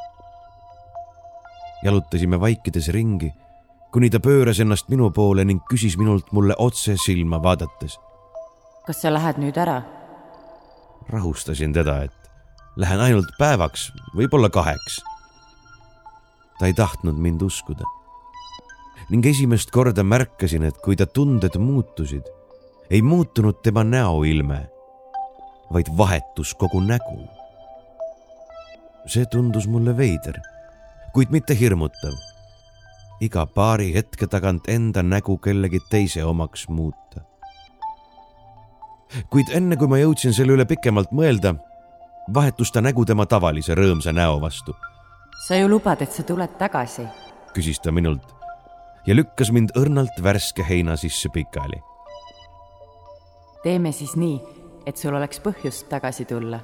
jalutasime 1.84 2.40
vaikides 2.40 2.92
ringi, 2.92 3.32
kuni 3.92 4.10
ta 4.10 4.20
pööras 4.20 4.60
ennast 4.60 4.88
minu 4.88 5.10
poole 5.10 5.44
ning 5.44 5.62
küsis 5.70 5.96
minult 5.96 6.32
mulle 6.32 6.54
otse 6.58 6.96
silma 6.96 7.42
vaadates. 7.42 7.98
kas 8.86 9.00
sa 9.00 9.10
lähed 9.10 9.38
nüüd 9.38 9.56
ära? 9.56 9.82
rahustasin 11.08 11.72
teda, 11.72 12.02
et 12.04 12.12
lähen 12.76 13.00
ainult 13.00 13.32
päevaks, 13.38 13.92
võib-olla 14.12 14.50
kaheks 14.50 15.00
ta 16.58 16.66
ei 16.66 16.74
tahtnud 16.74 17.16
mind 17.16 17.42
uskuda. 17.42 17.84
ning 19.10 19.26
esimest 19.26 19.70
korda 19.70 20.02
märkasin, 20.04 20.64
et 20.68 20.78
kui 20.84 20.96
ta 20.96 21.06
tunded 21.06 21.56
muutusid, 21.58 22.26
ei 22.90 23.02
muutunud 23.02 23.62
tema 23.62 23.84
näoilme, 23.84 24.66
vaid 25.72 25.86
vahetus 25.96 26.54
kogu 26.54 26.80
nägu. 26.80 27.28
see 29.06 29.26
tundus 29.26 29.68
mulle 29.68 29.96
veider, 29.96 30.40
kuid 31.14 31.30
mitte 31.30 31.58
hirmutav. 31.60 32.12
iga 33.20 33.46
paari 33.46 33.94
hetke 33.94 34.26
tagant 34.26 34.68
enda 34.68 35.02
nägu 35.02 35.38
kellegi 35.38 35.80
teise 35.90 36.24
omaks 36.24 36.68
muuta. 36.68 37.20
kuid 39.30 39.48
enne 39.54 39.76
kui 39.76 39.88
ma 39.88 39.98
jõudsin 39.98 40.34
selle 40.34 40.52
üle 40.52 40.64
pikemalt 40.66 41.10
mõelda, 41.12 41.54
vahetus 42.34 42.72
ta 42.72 42.80
nägu 42.80 43.04
tema 43.04 43.26
tavalise 43.26 43.74
rõõmsa 43.74 44.12
näo 44.12 44.40
vastu 44.40 44.74
sa 45.46 45.56
ju 45.56 45.68
lubad, 45.68 46.02
et 46.02 46.12
sa 46.12 46.22
tuled 46.22 46.58
tagasi? 46.58 47.06
küsis 47.54 47.80
ta 47.82 47.92
minult 47.92 48.34
ja 49.06 49.16
lükkas 49.16 49.50
mind 49.52 49.72
õrnalt 49.78 50.22
värske 50.22 50.64
heina 50.64 50.96
sisse 50.96 51.28
pikali. 51.34 51.80
teeme 53.62 53.92
siis 53.92 54.16
nii, 54.16 54.40
et 54.86 54.96
sul 54.96 55.14
oleks 55.14 55.40
põhjust 55.44 55.88
tagasi 55.88 56.24
tulla 56.24 56.60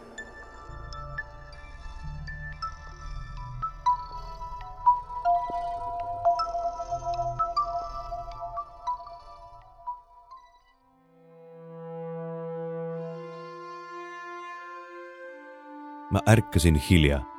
ma 16.15 16.21
ärkasin 16.31 16.77
hilja 16.79 17.34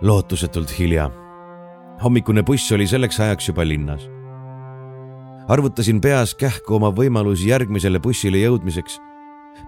lootusetult 0.00 0.78
hilja. 0.78 1.10
hommikune 2.04 2.42
buss 2.42 2.72
oli 2.72 2.86
selleks 2.86 3.20
ajaks 3.20 3.48
juba 3.48 3.64
linnas. 3.68 4.08
arvutasin 5.48 6.00
peas 6.00 6.34
kähku 6.34 6.74
oma 6.74 6.90
võimalusi 6.90 7.48
järgmisele 7.48 8.00
bussile 8.00 8.38
jõudmiseks. 8.38 9.00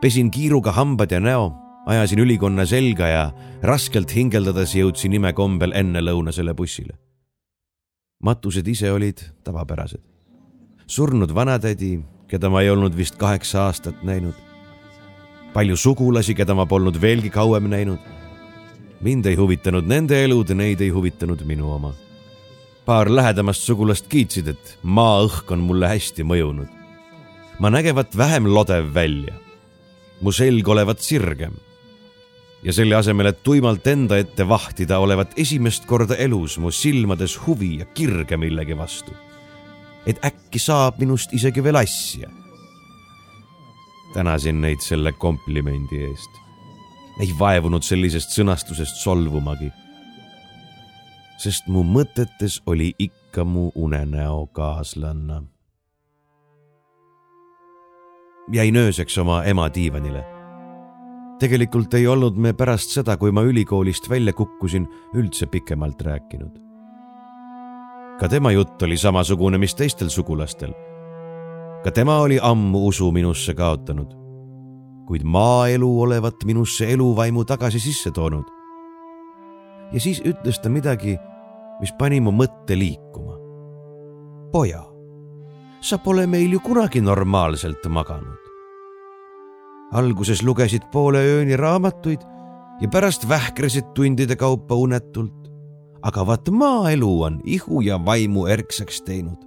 pesin 0.01 0.31
kiiruga 0.31 0.73
hambad 0.73 1.11
ja 1.11 1.21
näo, 1.21 1.53
ajasin 1.87 2.19
ülikonna 2.19 2.67
selga 2.67 3.07
ja 3.07 3.33
raskelt 3.63 4.15
hingeldades 4.15 4.75
jõudsin 4.75 5.13
imekombel 5.13 5.73
ennelõunasele 5.73 6.55
bussile. 6.55 6.99
matused 8.23 8.69
ise 8.69 8.93
olid 8.93 9.19
tavapärased. 9.45 10.03
surnud 10.87 11.35
vanatädi, 11.35 12.01
keda 12.29 12.51
ma 12.51 12.61
ei 12.61 12.71
olnud 12.71 12.97
vist 12.97 13.17
kaheksa 13.17 13.65
aastat 13.65 14.03
näinud. 14.03 14.35
palju 15.55 15.77
sugulasi, 15.77 16.35
keda 16.35 16.55
ma 16.55 16.67
polnud 16.67 17.01
veelgi 17.01 17.31
kauem 17.31 17.65
näinud 17.65 18.19
mind 19.01 19.27
ei 19.27 19.37
huvitanud 19.39 19.87
nende 19.87 20.25
elud, 20.25 20.51
neid 20.55 20.81
ei 20.81 20.91
huvitanud 20.91 21.45
minu 21.47 21.73
oma. 21.73 21.95
paar 22.85 23.11
lähedamast 23.15 23.63
sugulast 23.63 24.07
kiitsid, 24.09 24.47
et 24.49 24.79
maaõhk 24.83 25.51
on 25.53 25.61
mulle 25.61 25.89
hästi 25.89 26.25
mõjunud. 26.25 26.69
ma 27.59 27.71
nägevat 27.71 28.17
vähem 28.17 28.47
lodev 28.47 28.95
välja. 28.95 29.35
mu 30.21 30.33
selg 30.33 30.69
olevat 30.69 31.01
sirgem. 31.01 31.55
ja 32.63 32.73
selle 32.73 32.95
asemel, 32.95 33.27
et 33.27 33.43
tuimalt 33.43 33.87
enda 33.87 34.19
ette 34.19 34.49
vahtida, 34.49 34.99
olevat 34.99 35.33
esimest 35.37 35.87
korda 35.87 36.17
elus 36.17 36.59
mu 36.59 36.71
silmades 36.71 37.39
huvi 37.47 37.79
ja 37.79 37.85
kirge 37.85 38.37
millegi 38.37 38.77
vastu. 38.77 39.13
et 40.07 40.25
äkki 40.25 40.59
saab 40.59 40.99
minust 40.99 41.33
isegi 41.33 41.65
veel 41.65 41.77
asja. 41.77 42.29
tänasin 44.15 44.61
neid 44.61 44.81
selle 44.81 45.13
komplimendi 45.13 46.03
eest 46.03 46.48
ei 47.19 47.35
vaevunud 47.39 47.83
sellisest 47.83 48.35
sõnastusest 48.37 49.03
solvumagi. 49.03 49.73
sest 51.39 51.69
mu 51.71 51.85
mõtetes 51.87 52.59
oli 52.67 52.93
ikka 52.99 53.45
mu 53.45 53.71
unenäo 53.75 54.47
kaaslanna. 54.53 55.43
jäin 58.53 58.77
ööseks 58.77 59.19
oma 59.19 59.45
ema 59.45 59.69
diivanile. 59.75 60.25
tegelikult 61.39 61.95
ei 61.95 62.07
olnud 62.07 62.37
me 62.37 62.53
pärast 62.53 62.91
seda, 62.91 63.17
kui 63.17 63.33
ma 63.33 63.43
ülikoolist 63.43 64.11
välja 64.11 64.33
kukkusin, 64.33 64.89
üldse 65.15 65.47
pikemalt 65.47 66.03
rääkinud. 66.03 66.59
ka 68.21 68.29
tema 68.29 68.53
jutt 68.53 68.83
oli 68.83 68.97
samasugune, 68.97 69.59
mis 69.59 69.75
teistel 69.75 70.09
sugulastel. 70.09 70.73
ka 71.85 71.91
tema 71.91 72.19
oli 72.19 72.39
ammu 72.43 72.87
usu 72.87 73.13
minusse 73.13 73.55
kaotanud 73.55 74.28
kuid 75.09 75.25
maaelu 75.25 76.01
olevat 76.01 76.45
minusse 76.45 76.93
eluvaimu 76.93 77.45
tagasi 77.45 77.81
sisse 77.81 78.11
toonud. 78.11 78.45
ja 79.93 80.01
siis 80.01 80.21
ütles 80.21 80.61
ta 80.61 80.69
midagi, 80.69 81.17
mis 81.81 81.93
pani 81.99 82.21
mu 82.21 82.31
mõtte 82.31 82.77
liikuma. 82.77 83.39
poja, 84.53 84.85
sa 85.81 85.99
pole 85.99 86.27
meil 86.27 86.53
ju 86.53 86.61
kunagi 86.61 87.01
normaalselt 87.01 87.89
maganud. 87.89 88.45
alguses 89.93 90.43
lugesid 90.43 90.85
poole 90.93 91.25
ööni 91.25 91.57
raamatuid 91.57 92.21
ja 92.81 92.89
pärast 92.89 93.29
vähkresid 93.29 93.95
tundide 93.95 94.37
kaupa 94.37 94.75
unetult. 94.75 95.49
aga 96.03 96.27
vaat 96.27 96.49
maaelu 96.49 97.23
on 97.23 97.41
ihu 97.45 97.81
ja 97.81 98.05
vaimu 98.05 98.47
erksaks 98.47 99.03
teinud. 99.03 99.41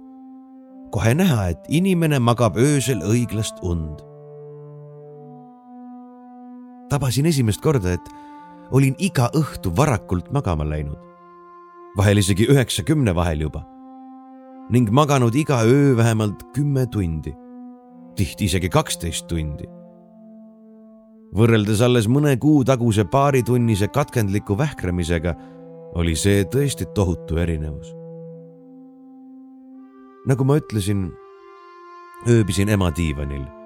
kohe 0.90 1.14
näha, 1.14 1.48
et 1.48 1.62
inimene 1.68 2.18
magab 2.18 2.56
öösel 2.56 2.98
õiglast 2.98 3.62
und 3.62 4.11
tabasin 6.92 7.26
esimest 7.30 7.62
korda, 7.64 7.96
et 7.96 8.10
olin 8.72 8.96
iga 9.00 9.30
õhtu 9.36 9.72
varakult 9.76 10.32
magama 10.32 10.66
läinud. 10.68 10.98
vahel 11.96 12.16
isegi 12.16 12.46
üheksakümne 12.48 13.14
vahel 13.14 13.40
juba. 13.40 13.64
ning 14.70 14.90
maganud 14.90 15.34
iga 15.34 15.62
öö 15.64 15.96
vähemalt 15.96 16.42
kümme 16.54 16.86
tundi, 16.86 17.32
tihti 18.16 18.44
isegi 18.44 18.68
kaksteist 18.68 19.26
tundi. 19.26 19.68
võrreldes 21.34 21.80
alles 21.80 22.08
mõne 22.08 22.36
kuu 22.36 22.64
taguse 22.64 23.04
paaritunnise 23.04 23.88
katkendliku 23.88 24.58
vähkremisega 24.58 25.34
oli 25.94 26.16
see 26.16 26.44
tõesti 26.44 26.86
tohutu 26.94 27.36
erinevus. 27.36 27.94
nagu 30.26 30.44
ma 30.44 30.60
ütlesin, 30.60 31.10
ööbisin 32.28 32.68
ema 32.68 32.92
diivanil 32.96 33.61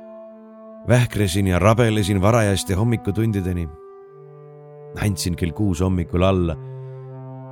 vähklesin 0.88 1.46
ja 1.46 1.58
rabelesin 1.58 2.20
varajasti 2.22 2.74
hommikutundideni. 2.74 3.68
andsin 5.04 5.36
kell 5.36 5.50
kuus 5.50 5.80
hommikul 5.80 6.22
alla. 6.22 6.56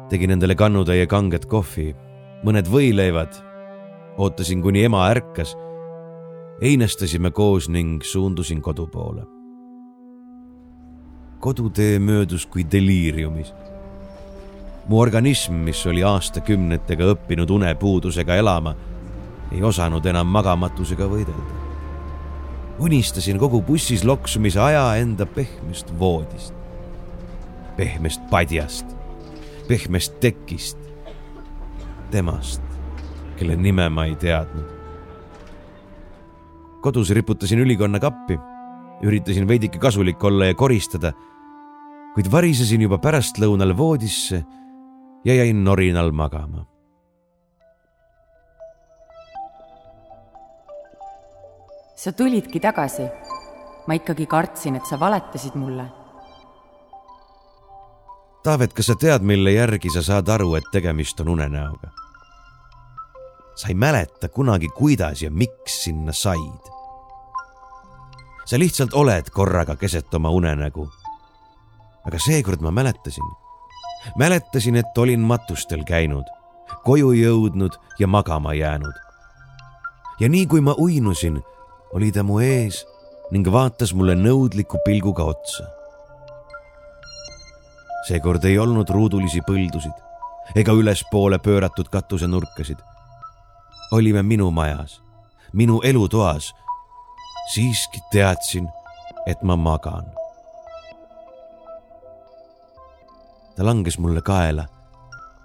tegin 0.09 0.31
endale 0.31 0.55
kannutäie 0.55 1.07
kanget 1.07 1.47
kohvi, 1.47 1.97
mõned 2.45 2.71
võileivad. 2.71 3.35
ootasin, 4.19 4.63
kuni 4.63 4.85
ema 4.85 5.09
ärkas. 5.09 5.57
einestasime 6.61 7.31
koos 7.31 7.69
ning 7.69 8.03
suundusin 8.03 8.63
kodu 8.63 8.87
poole. 8.87 9.23
kodutee 11.41 11.99
möödus 11.99 12.47
kui 12.47 12.67
deliiriumis. 12.73 13.55
mu 14.89 15.01
organism, 15.01 15.53
mis 15.53 15.87
oli 15.87 16.03
aastakümnetega 16.03 17.05
õppinud 17.05 17.51
unepuudusega 17.51 18.35
elama, 18.35 18.77
ei 19.53 19.63
osanud 19.63 20.07
enam 20.07 20.27
magamatusega 20.27 21.05
võidelda 21.05 21.64
unistasin 22.79 23.39
kogu 23.39 23.63
bussis 23.63 24.05
loksumise 24.05 24.61
aja 24.61 24.85
enda 24.99 25.27
pehmest 25.27 25.93
voodist, 25.99 26.55
pehmest 27.77 28.23
padjast, 28.31 28.87
pehmest 29.69 30.19
tekist, 30.21 30.79
temast, 32.11 32.63
kelle 33.39 33.57
nime 33.57 33.89
ma 33.89 34.09
ei 34.11 34.17
teadnud. 34.17 34.73
kodus 36.85 37.11
riputasin 37.17 37.59
ülikonna 37.59 38.01
kappi, 38.01 38.37
üritasin 39.03 39.49
veidike 39.49 39.79
kasulik 39.79 40.25
olla 40.25 40.51
ja 40.51 40.55
koristada, 40.55 41.15
kuid 42.15 42.29
varisesin 42.33 42.83
juba 42.85 42.99
pärastlõunal 42.99 43.73
voodisse 43.77 44.45
ja 45.25 45.35
jäin 45.35 45.65
norinal 45.65 46.13
magama 46.13 46.74
sa 51.95 52.13
tulidki 52.13 52.61
tagasi. 52.61 53.03
ma 53.87 53.95
ikkagi 53.95 54.27
kartsin, 54.27 54.77
et 54.77 54.87
sa 54.89 55.01
valetasid 55.01 55.55
mulle. 55.61 55.85
Taavet, 58.43 58.73
kas 58.73 58.87
sa 58.87 58.95
tead, 58.97 59.21
mille 59.23 59.53
järgi 59.53 59.91
sa 59.93 60.03
saad 60.03 60.29
aru, 60.29 60.55
et 60.55 60.65
tegemist 60.73 61.21
on 61.21 61.29
unenäoga? 61.29 61.93
sa 63.55 63.69
ei 63.69 63.75
mäleta 63.75 64.29
kunagi, 64.29 64.69
kuidas 64.69 65.23
ja 65.23 65.31
miks 65.31 65.85
sinna 65.85 66.13
said. 66.13 66.65
sa 68.45 68.59
lihtsalt 68.59 68.95
oled 68.95 69.31
korraga 69.31 69.77
keset 69.77 70.15
oma 70.15 70.31
unenägu. 70.31 70.91
aga 72.07 72.19
seekord 72.19 72.61
ma 72.61 72.71
mäletasin. 72.71 73.31
mäletasin, 74.19 74.77
et 74.77 74.99
olin 74.99 75.21
matustel 75.21 75.85
käinud, 75.85 76.25
koju 76.85 77.13
jõudnud 77.13 77.73
ja 77.99 78.07
magama 78.07 78.55
jäänud. 78.55 78.95
ja 80.21 80.29
nii 80.29 80.47
kui 80.47 80.61
ma 80.61 80.75
uinusin 80.79 81.43
oli 81.93 82.13
ta 82.13 82.23
mu 82.23 82.41
ees 82.41 82.85
ning 83.33 83.47
vaatas 83.51 83.95
mulle 83.95 84.15
nõudliku 84.15 84.81
pilguga 84.85 85.25
otsa. 85.25 85.65
seekord 88.09 88.45
ei 88.45 88.59
olnud 88.59 88.89
ruudulisi 88.91 89.41
põldusid 89.47 90.05
ega 90.55 90.73
ülespoole 90.73 91.39
pööratud 91.39 91.89
katusenurkasid. 91.89 92.79
olime 93.93 94.23
minu 94.23 94.51
majas, 94.51 95.01
minu 95.53 95.81
elutoas. 95.85 96.53
siiski 97.53 98.01
teadsin, 98.13 98.69
et 99.27 99.43
ma 99.43 99.57
magan. 99.57 100.05
ta 103.57 103.65
langes 103.65 103.99
mulle 103.99 104.23
kaela 104.23 104.67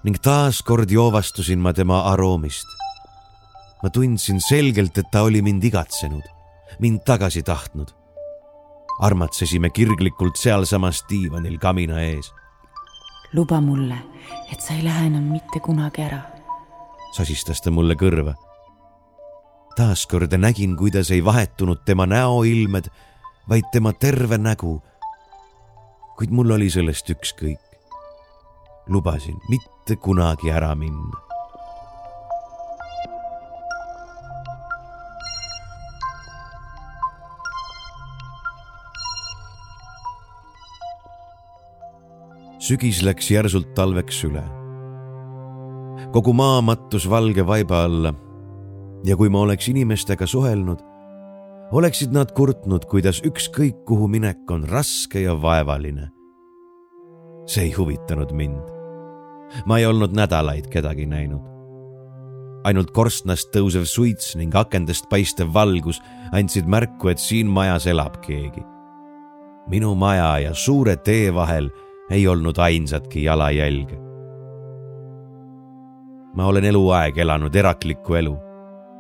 ning 0.03 0.17
taaskord 0.21 0.91
joovastusin 0.91 1.59
ma 1.59 1.73
tema 1.73 2.01
aroomist. 2.11 2.67
Ma 3.83 3.89
tundsin 3.89 4.41
selgelt, 4.41 4.97
et 4.97 5.07
ta 5.11 5.21
oli 5.23 5.41
mind 5.41 5.63
igatsenud 5.63 6.39
mind 6.79 6.99
tagasi 7.05 7.43
tahtnud. 7.43 7.87
armatsesime 8.99 9.69
kirglikult 9.69 10.35
sealsamas 10.35 11.05
diivanil 11.09 11.57
kamina 11.57 12.01
ees. 12.01 12.33
luba 13.33 13.61
mulle, 13.61 13.97
et 14.51 14.61
sa 14.61 14.73
ei 14.73 14.83
lähe 14.83 15.07
enam 15.07 15.23
mitte 15.23 15.59
kunagi 15.59 16.01
ära. 16.01 16.21
sosistas 17.15 17.61
ta 17.61 17.71
mulle 17.71 17.95
kõrva. 17.95 18.33
taaskord 19.75 20.33
nägin, 20.37 20.77
kuidas 20.77 21.11
ei 21.11 21.25
vahetunud 21.25 21.85
tema 21.85 22.05
näoilmed, 22.05 22.89
vaid 23.49 23.63
tema 23.71 23.93
terve 23.93 24.37
nägu. 24.37 24.81
kuid 26.17 26.29
mul 26.29 26.51
oli 26.51 26.69
sellest 26.69 27.09
ükskõik. 27.09 27.59
lubasin 28.87 29.39
mitte 29.49 29.95
kunagi 29.95 30.51
ära 30.51 30.75
minna 30.75 31.28
sügis 42.69 42.99
läks 43.01 43.31
järsult 43.33 43.71
talveks 43.73 44.19
üle. 44.27 44.43
kogu 46.13 46.33
maa 46.33 46.61
mattus 46.61 47.07
valge 47.09 47.41
vaiba 47.45 47.83
alla 47.85 48.13
ja 49.05 49.15
kui 49.17 49.29
ma 49.29 49.41
oleks 49.41 49.67
inimestega 49.71 50.27
suhelnud, 50.27 50.79
oleksid 51.71 52.13
nad 52.13 52.31
kurtnud, 52.37 52.85
kuidas 52.89 53.21
ükskõik 53.25 53.83
kuhu 53.89 54.07
minek 54.07 54.51
on 54.51 54.67
raske 54.69 55.23
ja 55.25 55.33
vaevaline. 55.41 56.09
see 57.47 57.63
ei 57.63 57.73
huvitanud 57.73 58.31
mind. 58.31 58.69
ma 59.65 59.79
ei 59.79 59.85
olnud 59.85 60.13
nädalaid 60.13 60.69
kedagi 60.69 61.05
näinud. 61.05 61.41
ainult 62.63 62.91
korstnast 62.91 63.49
tõusev 63.55 63.85
suits 63.85 64.35
ning 64.35 64.55
akendest 64.55 65.09
paistev 65.09 65.53
valgus 65.53 66.01
andsid 66.31 66.67
märku, 66.67 67.09
et 67.09 67.19
siin 67.19 67.47
majas 67.47 67.87
elab 67.87 68.21
keegi. 68.21 68.61
minu 69.67 69.95
maja 69.95 70.37
ja 70.39 70.53
suure 70.53 70.97
tee 70.97 71.33
vahel 71.33 71.71
ei 72.09 72.27
olnud 72.27 72.57
ainsatki 72.57 73.23
jalajälge. 73.23 73.97
ma 76.33 76.45
olen 76.45 76.65
eluaeg 76.65 77.17
elanud 77.17 77.55
eraklikku 77.55 78.13
elu, 78.13 78.37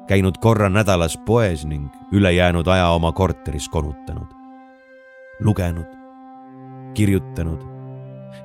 käinud 0.07 0.37
korra 0.41 0.69
nädalas 0.69 1.17
poes 1.25 1.65
ning 1.65 1.87
ülejäänud 2.11 2.67
aja 2.67 2.89
oma 2.89 3.11
korteris 3.11 3.69
konutanud. 3.69 4.27
lugenud, 5.39 5.87
kirjutanud, 6.93 7.61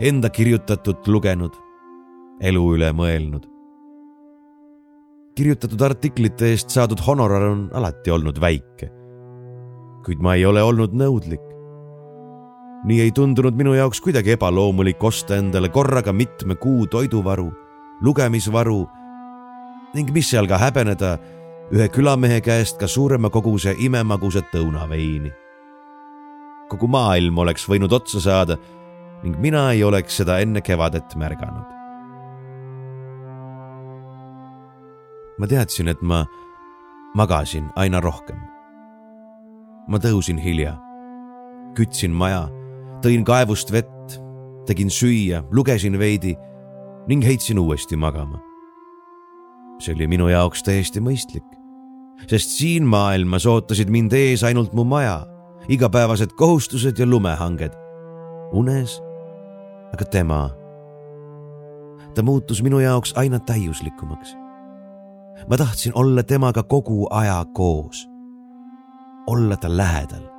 enda 0.00 0.31
kirjutatut 0.31 1.09
lugenud, 1.09 1.53
elu 2.40 2.74
üle 2.74 2.92
mõelnud. 2.92 3.48
kirjutatud 5.35 5.81
artiklite 5.81 6.50
eest 6.50 6.70
saadud 6.70 7.00
honorar 7.07 7.42
on 7.42 7.70
alati 7.72 8.11
olnud 8.11 8.40
väike. 8.40 8.92
kuid 10.05 10.20
ma 10.20 10.35
ei 10.35 10.46
ole 10.46 10.62
olnud 10.62 10.92
nõudlik 10.92 11.53
nii 12.84 13.00
ei 13.00 13.12
tundunud 13.12 13.56
minu 13.56 13.72
jaoks 13.74 14.00
kuidagi 14.04 14.34
ebaloomulik 14.36 15.04
osta 15.04 15.38
endale 15.40 15.68
korraga 15.68 16.12
mitme 16.12 16.54
kuu 16.54 16.86
toiduvaru, 16.86 17.48
lugemisvaru 18.00 18.82
ning 19.94 20.10
mis 20.12 20.28
seal 20.30 20.48
ka 20.50 20.58
häbeneda, 20.58 21.16
ühe 21.72 21.88
külamehe 21.88 22.40
käest 22.44 22.76
ka 22.80 22.86
suurema 22.90 23.30
koguse 23.30 23.74
imemagusat 23.78 24.52
õunaveini. 24.58 25.32
kogu 26.68 26.88
maailm 26.88 27.38
oleks 27.38 27.68
võinud 27.68 27.92
otsa 27.92 28.20
saada 28.20 28.56
ning 29.22 29.38
mina 29.38 29.70
ei 29.72 29.84
oleks 29.84 30.16
seda 30.16 30.38
enne 30.40 30.60
kevadet 30.60 31.14
märganud. 31.16 31.70
ma 35.38 35.46
teadsin, 35.46 35.88
et 35.88 36.02
ma 36.02 36.26
magasin 37.14 37.70
aina 37.76 38.00
rohkem. 38.00 38.36
ma 39.88 39.98
tõusin 39.98 40.38
hilja, 40.38 40.76
kütsin 41.74 42.12
maja 42.12 42.44
tõin 43.04 43.24
kaevust 43.24 43.68
vett, 43.72 44.16
tegin 44.64 44.88
süüa, 44.88 45.42
lugesin 45.52 45.98
veidi 46.00 46.32
ning 47.08 47.24
heitsin 47.24 47.58
uuesti 47.60 47.96
magama. 47.96 48.40
see 49.78 49.92
oli 49.92 50.06
minu 50.08 50.28
jaoks 50.30 50.62
täiesti 50.64 51.02
mõistlik, 51.04 51.44
sest 52.30 52.54
siin 52.56 52.86
maailmas 52.88 53.44
ootasid 53.46 53.90
mind 53.90 54.12
ees 54.16 54.44
ainult 54.46 54.72
mu 54.72 54.84
maja, 54.88 55.26
igapäevased 55.68 56.32
kohustused 56.38 56.98
ja 56.98 57.06
lumehanged. 57.06 57.72
unes 58.52 59.00
aga 59.92 60.04
tema. 60.04 60.50
ta 62.14 62.22
muutus 62.22 62.62
minu 62.62 62.78
jaoks 62.80 63.12
aina 63.16 63.38
täiuslikumaks. 63.38 64.36
ma 65.48 65.56
tahtsin 65.56 65.92
olla 65.94 66.22
temaga 66.22 66.62
kogu 66.62 67.06
aja 67.10 67.44
koos, 67.52 68.08
olla 69.26 69.56
ta 69.56 69.76
lähedal 69.76 70.33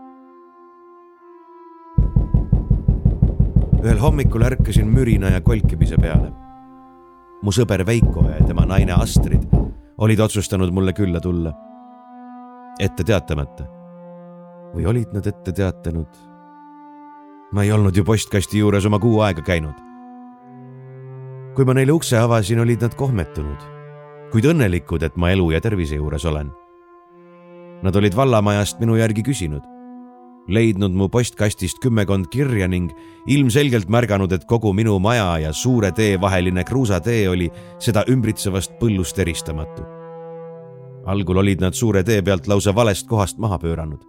ühel 3.86 4.00
hommikul 4.02 4.42
ärkasin 4.42 4.88
mürina 4.88 5.30
ja 5.30 5.42
kolkimise 5.42 5.98
peale. 6.02 6.32
mu 7.42 7.52
sõber 7.54 7.84
Veiko 7.86 8.24
ja 8.26 8.42
tema 8.48 8.66
naine 8.66 8.94
Astrid 8.94 9.44
olid 9.98 10.20
otsustanud 10.20 10.72
mulle 10.74 10.94
külla 10.94 11.20
tulla. 11.20 11.54
ette 12.80 13.04
teatamata. 13.04 13.68
või 14.74 14.86
olid 14.86 15.14
nad 15.14 15.28
ette 15.28 15.52
teatanud? 15.52 16.08
ma 17.52 17.64
ei 17.64 17.72
olnud 17.72 17.96
ju 17.96 18.04
postkasti 18.04 18.58
juures 18.60 18.86
oma 18.86 19.00
kuu 19.00 19.22
aega 19.22 19.42
käinud. 19.42 19.78
kui 21.56 21.66
ma 21.66 21.74
neile 21.74 21.92
ukse 21.92 22.18
avasin, 22.18 22.60
olid 22.60 22.82
nad 22.82 22.96
kohmetunud, 22.96 23.62
kuid 24.32 24.46
õnnelikud, 24.46 25.04
et 25.04 25.16
ma 25.16 25.30
elu 25.30 25.52
ja 25.52 25.62
tervise 25.62 25.96
juures 25.96 26.26
olen. 26.26 26.52
Nad 27.84 27.96
olid 27.96 28.16
vallamajast 28.16 28.80
minu 28.80 28.98
järgi 28.98 29.22
küsinud 29.24 29.75
leidnud 30.48 30.94
mu 30.94 31.08
postkastist 31.10 31.80
kümmekond 31.82 32.30
kirja 32.30 32.68
ning 32.70 32.92
ilmselgelt 33.28 33.90
märganud, 33.90 34.32
et 34.32 34.46
kogu 34.46 34.74
minu 34.74 34.98
maja 35.02 35.38
ja 35.42 35.54
suure 35.54 35.92
tee 35.92 36.20
vaheline 36.22 36.64
kruusatee 36.64 37.30
oli 37.30 37.50
seda 37.80 38.06
ümbritsevast 38.10 38.78
põllust 38.82 39.20
eristamatu. 39.20 39.84
algul 41.06 41.38
olid 41.38 41.62
nad 41.62 41.74
suure 41.74 42.04
tee 42.04 42.22
pealt 42.22 42.48
lausa 42.48 42.76
valest 42.76 43.08
kohast 43.08 43.38
maha 43.38 43.60
pööranud. 43.62 44.02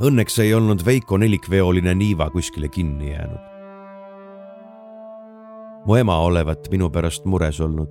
Õnneks 0.00 0.38
ei 0.40 0.54
olnud 0.54 0.84
Veiko 0.84 1.16
nelikveoline 1.18 1.94
niiva 1.94 2.30
kuskile 2.30 2.68
kinni 2.68 3.12
jäänud. 3.12 3.40
mu 5.86 5.96
ema 5.96 6.18
olevat 6.18 6.70
minu 6.70 6.90
pärast 6.90 7.24
mures 7.24 7.60
olnud. 7.60 7.88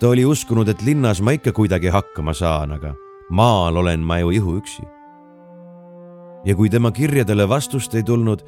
ta 0.00 0.08
oli 0.08 0.24
uskunud, 0.24 0.68
et 0.68 0.82
linnas 0.82 1.20
ma 1.20 1.30
ikka 1.30 1.52
kuidagi 1.52 1.88
hakkama 1.88 2.32
saan, 2.32 2.72
aga 2.72 2.94
maal 3.30 3.76
olen 3.76 4.00
ma 4.00 4.18
ju 4.18 4.30
ihuüksi 4.30 4.95
ja 6.46 6.54
kui 6.54 6.70
tema 6.70 6.92
kirjadele 6.94 7.48
vastust 7.48 7.94
ei 7.98 8.04
tulnud, 8.06 8.42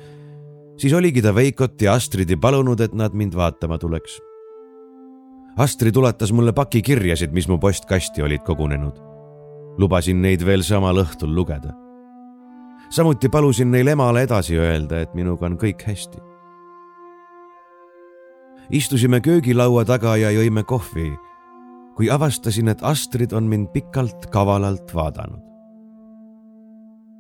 siis 0.78 0.94
oligi 0.94 1.22
ta 1.22 1.34
Veikot 1.34 1.80
ja 1.82 1.96
Astridi 1.98 2.36
palunud, 2.36 2.80
et 2.80 2.94
nad 2.94 3.14
mind 3.14 3.34
vaatama 3.36 3.78
tuleks. 3.78 4.20
Astrid 5.58 5.96
ulatas 5.98 6.30
mulle 6.32 6.54
paki 6.54 6.82
kirjasid, 6.86 7.34
mis 7.34 7.48
mu 7.50 7.58
postkasti 7.58 8.22
olid 8.22 8.46
kogunenud. 8.46 9.04
lubasin 9.78 10.22
neid 10.22 10.42
veel 10.46 10.62
samal 10.62 10.98
õhtul 10.98 11.34
lugeda. 11.34 11.74
samuti 12.90 13.28
palusin 13.28 13.70
neil 13.70 13.86
emale 13.88 14.22
edasi 14.22 14.58
öelda, 14.58 15.00
et 15.00 15.14
minuga 15.14 15.46
on 15.46 15.58
kõik 15.58 15.82
hästi. 15.82 16.18
istusime 18.70 19.20
köögilaua 19.20 19.84
taga 19.84 20.16
ja 20.16 20.30
jõime 20.30 20.62
kohvi, 20.62 21.16
kui 21.96 22.10
avastasin, 22.10 22.68
et 22.68 22.82
Astrid 22.82 23.32
on 23.32 23.44
mind 23.44 23.68
pikalt 23.72 24.26
kavalalt 24.30 24.94
vaadanud 24.94 25.47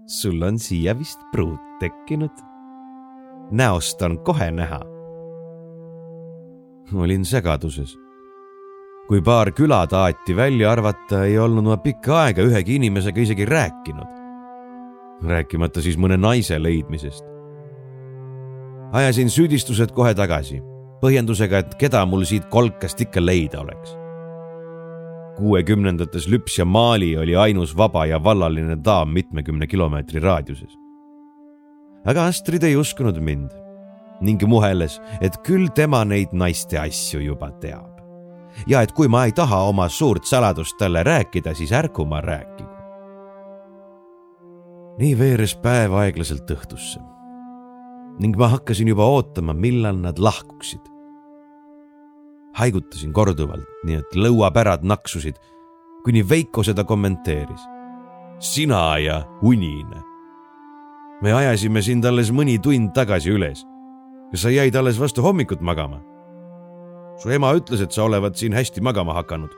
sul 0.08 0.42
on 0.42 0.58
siia 0.58 0.98
vist 0.98 1.20
pruut 1.32 1.60
tekkinud. 1.80 2.30
näost 3.50 4.02
on 4.02 4.18
kohe 4.18 4.50
näha. 4.50 4.80
olin 6.94 7.24
segaduses. 7.24 7.98
kui 9.08 9.20
paar 9.22 9.52
külataati 9.52 10.36
välja 10.36 10.72
arvata, 10.72 11.24
ei 11.24 11.38
olnud 11.38 11.64
ma 11.64 11.76
pikka 11.76 12.22
aega 12.22 12.42
ühegi 12.42 12.76
inimesega 12.76 13.20
isegi 13.20 13.44
rääkinud. 13.44 14.08
rääkimata 15.28 15.82
siis 15.82 15.98
mõne 15.98 16.16
naise 16.16 16.62
leidmisest. 16.62 17.24
ajasin 18.92 19.30
süüdistused 19.30 19.92
kohe 19.92 20.14
tagasi, 20.14 20.62
põhjendusega, 21.00 21.58
et 21.58 21.74
keda 21.74 22.06
mul 22.06 22.24
siit 22.24 22.48
kolkast 22.48 23.00
ikka 23.00 23.20
leida 23.20 23.60
oleks 23.60 24.07
kuuekümnendates 25.38 26.28
Lüps 26.28 26.58
ja 26.58 26.64
Mali 26.64 27.16
oli 27.18 27.36
ainus 27.36 27.76
vaba 27.76 28.06
ja 28.06 28.24
vallaline 28.24 28.76
daam 28.84 29.12
mitmekümne 29.12 29.66
kilomeetri 29.66 30.20
raadiuses. 30.20 30.78
aga 32.04 32.24
Astrid 32.24 32.62
ei 32.62 32.76
uskunud 32.76 33.20
mind 33.20 33.50
ning 34.20 34.42
muheles, 34.42 35.00
et 35.20 35.36
küll 35.46 35.68
tema 35.74 36.02
neid 36.04 36.32
naiste 36.32 36.78
asju 36.78 37.20
juba 37.20 37.50
teab. 37.62 38.00
ja 38.66 38.82
et 38.82 38.92
kui 38.92 39.08
ma 39.08 39.24
ei 39.24 39.32
taha 39.32 39.62
oma 39.70 39.88
suurt 39.88 40.24
saladust 40.24 40.76
talle 40.78 41.02
rääkida, 41.02 41.54
siis 41.54 41.72
ärku 41.72 42.04
ma 42.04 42.20
rääkigu. 42.20 42.74
nii 44.98 45.18
veeres 45.18 45.54
päev 45.54 45.94
aeglaselt 45.94 46.50
õhtusse 46.50 47.00
ning 48.18 48.36
ma 48.36 48.48
hakkasin 48.48 48.88
juba 48.88 49.06
ootama, 49.06 49.54
millal 49.54 50.00
nad 50.02 50.18
lahkuksid 50.18 50.97
haigutasin 52.58 53.12
korduvalt, 53.14 53.66
nii 53.86 54.00
et 54.00 54.16
lõuapärad 54.18 54.84
naksusid, 54.86 55.38
kuni 56.04 56.24
Veiko 56.26 56.64
seda 56.66 56.84
kommenteeris. 56.84 57.60
sina 58.38 58.98
ja 58.98 59.24
unine. 59.42 60.02
me 61.22 61.32
ajasime 61.32 61.82
sind 61.82 62.04
alles 62.04 62.30
mõni 62.30 62.58
tund 62.62 62.92
tagasi 62.94 63.30
üles. 63.30 63.64
kas 64.30 64.42
sa 64.42 64.50
jäid 64.50 64.76
alles 64.76 65.00
vastu 65.00 65.22
hommikut 65.22 65.60
magama? 65.60 66.00
su 67.18 67.30
ema 67.30 67.54
ütles, 67.54 67.82
et 67.82 67.92
sa 67.92 68.04
olevat 68.04 68.36
siin 68.36 68.52
hästi 68.52 68.80
magama 68.80 69.14
hakanud. 69.14 69.50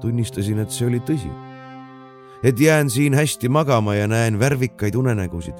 tunnistasin, 0.00 0.58
et 0.58 0.70
see 0.70 0.86
oli 0.86 1.00
tõsi. 1.00 1.30
et 2.42 2.60
jään 2.60 2.90
siin 2.90 3.14
hästi 3.14 3.48
magama 3.48 3.94
ja 3.94 4.06
näen 4.06 4.38
värvikaid 4.40 4.94
unenägusid. 4.94 5.56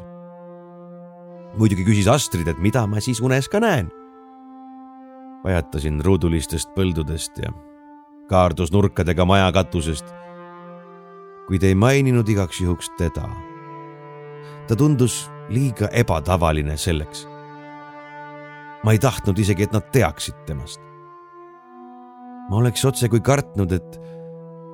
muidugi 1.58 1.84
küsis 1.84 2.08
Astrid, 2.08 2.48
et 2.48 2.58
mida 2.58 2.86
ma 2.86 3.00
siis 3.00 3.20
unes 3.20 3.48
ka 3.48 3.60
näen 3.60 3.97
pajatasin 5.42 6.00
ruudulistest 6.04 6.70
põldudest 6.74 7.38
ja 7.42 7.52
kaardus 8.28 8.72
nurkadega 8.72 9.24
maja 9.24 9.48
katusest, 9.52 10.10
kuid 11.48 11.64
ei 11.64 11.74
maininud 11.74 12.28
igaks 12.28 12.60
juhuks 12.60 12.90
teda. 12.98 13.28
ta 14.68 14.76
tundus 14.76 15.30
liiga 15.48 15.88
ebatavaline 15.92 16.76
selleks, 16.76 17.24
ma 18.84 18.92
ei 18.92 18.98
tahtnud 19.00 19.38
isegi, 19.38 19.64
et 19.64 19.72
nad 19.72 19.88
teaksid 19.92 20.44
temast. 20.46 20.80
ma 22.50 22.56
oleks 22.56 22.84
otsekui 22.84 23.20
kartnud, 23.20 23.72
et 23.72 24.00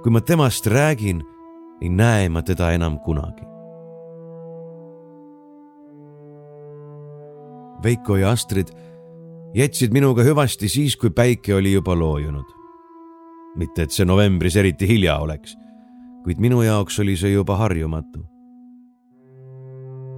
kui 0.03 0.13
ma 0.13 0.21
temast 0.21 0.67
räägin, 0.67 1.23
ei 1.81 1.89
näe 1.89 2.29
ma 2.29 2.43
teda 2.43 2.73
enam 2.73 2.99
kunagi. 2.99 3.47
Veiko 7.85 8.17
ja 8.17 8.31
Astrid 8.31 8.71
jätsid 9.55 9.93
minuga 9.95 10.25
hüvasti 10.27 10.69
siis, 10.69 10.97
kui 10.97 11.11
päike 11.11 11.55
oli 11.55 11.73
juba 11.73 11.95
loojunud. 11.99 12.55
mitte, 13.57 13.83
et 13.83 13.93
see 13.95 14.05
novembris 14.05 14.57
eriti 14.59 14.89
hilja 14.89 15.15
oleks, 15.23 15.53
kuid 16.25 16.41
minu 16.43 16.63
jaoks 16.63 16.99
oli 16.99 17.15
see 17.17 17.31
juba 17.33 17.57
harjumatu. 17.57 18.25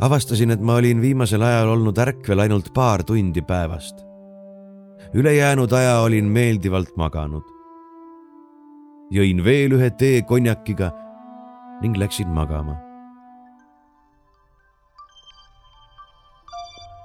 avastasin, 0.01 0.51
et 0.51 0.61
ma 0.61 0.75
olin 0.81 1.01
viimasel 1.01 1.43
ajal 1.43 1.69
olnud 1.69 1.99
ärkvel 1.99 2.39
ainult 2.39 2.73
paar 2.75 3.05
tundi 3.05 3.43
päevast. 3.43 3.97
ülejäänud 5.15 5.73
aja 5.73 6.01
olin 6.01 6.25
meeldivalt 6.25 6.97
maganud. 6.97 7.45
jõin 9.13 9.45
veel 9.45 9.73
ühe 9.73 9.91
tee 9.91 10.23
konjakiga 10.23 10.91
ning 11.83 11.97
läksin 11.97 12.29
magama. 12.29 12.81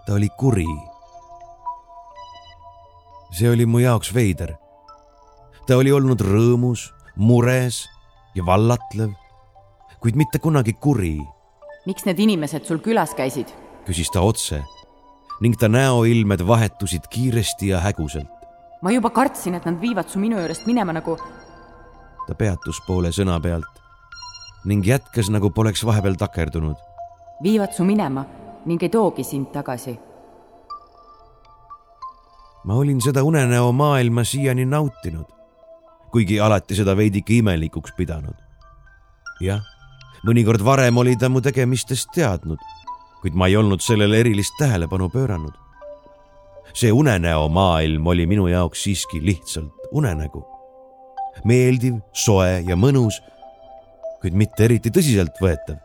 ta 0.05 0.13
oli 0.13 0.29
kuri 0.39 0.90
see 3.31 3.49
oli 3.49 3.65
mu 3.65 3.79
jaoks 3.79 4.13
veider. 4.13 4.55
ta 5.67 5.77
oli 5.77 5.91
olnud 5.91 6.19
rõõmus, 6.19 6.89
mures 7.15 7.85
ja 8.35 8.43
vallatlev, 8.45 9.13
kuid 10.03 10.17
mitte 10.19 10.39
kunagi 10.39 10.73
kuri. 10.73 11.19
miks 11.85 12.05
need 12.05 12.19
inimesed 12.19 12.67
sul 12.67 12.83
külas 12.83 13.15
käisid? 13.15 13.47
küsis 13.87 14.11
ta 14.11 14.21
otse 14.21 14.61
ning 15.41 15.55
ta 15.57 15.67
näoilmed 15.67 16.43
vahetusid 16.47 17.07
kiiresti 17.09 17.71
ja 17.71 17.79
häguselt. 17.79 18.27
ma 18.81 18.91
juba 18.91 19.09
kartsin, 19.09 19.55
et 19.55 19.65
nad 19.65 19.79
viivad 19.81 20.09
su 20.09 20.19
minu 20.19 20.39
juurest 20.39 20.67
minema 20.67 20.93
nagu. 20.93 21.17
ta 22.27 22.35
peatus 22.35 22.81
poole 22.87 23.11
sõna 23.15 23.39
pealt 23.41 23.79
ning 24.65 24.85
jätkas, 24.85 25.29
nagu 25.29 25.49
poleks 25.49 25.85
vahepeal 25.85 26.19
takerdunud. 26.19 26.75
viivad 27.43 27.71
su 27.73 27.83
minema 27.83 28.25
ning 28.65 28.83
ei 28.83 28.89
toogi 28.89 29.23
sind 29.23 29.51
tagasi 29.55 30.10
ma 32.63 32.75
olin 32.75 33.01
seda 33.01 33.23
unenäo 33.23 33.71
maailma 33.71 34.23
siiani 34.23 34.65
nautinud, 34.65 35.25
kuigi 36.11 36.39
alati 36.39 36.75
seda 36.75 36.95
veidike 36.97 37.39
imelikuks 37.39 37.93
pidanud. 37.97 38.37
jah, 39.41 39.63
mõnikord 40.27 40.63
varem 40.65 40.97
oli 40.97 41.15
ta 41.17 41.29
mu 41.29 41.41
tegemistest 41.41 42.11
teadnud, 42.15 42.61
kuid 43.21 43.33
ma 43.33 43.47
ei 43.47 43.57
olnud 43.57 43.81
sellele 43.81 44.19
erilist 44.19 44.53
tähelepanu 44.59 45.09
pööranud. 45.09 45.53
see 46.73 46.91
unenäo 46.91 47.49
maailm 47.49 48.07
oli 48.07 48.25
minu 48.25 48.47
jaoks 48.47 48.83
siiski 48.83 49.25
lihtsalt 49.25 49.91
unenägu. 49.91 50.45
meeldiv, 51.45 51.95
soe 52.13 52.61
ja 52.67 52.75
mõnus, 52.75 53.21
kuid 54.21 54.33
mitte 54.33 54.65
eriti 54.65 54.89
tõsiseltvõetav 54.89 55.79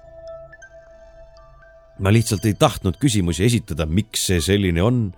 ma 1.99 2.13
lihtsalt 2.13 2.45
ei 2.45 2.55
tahtnud 2.55 2.99
küsimusi 3.01 3.47
esitada, 3.47 3.87
miks 3.87 4.27
see 4.29 4.41
selline 4.45 4.83
on 4.83 5.15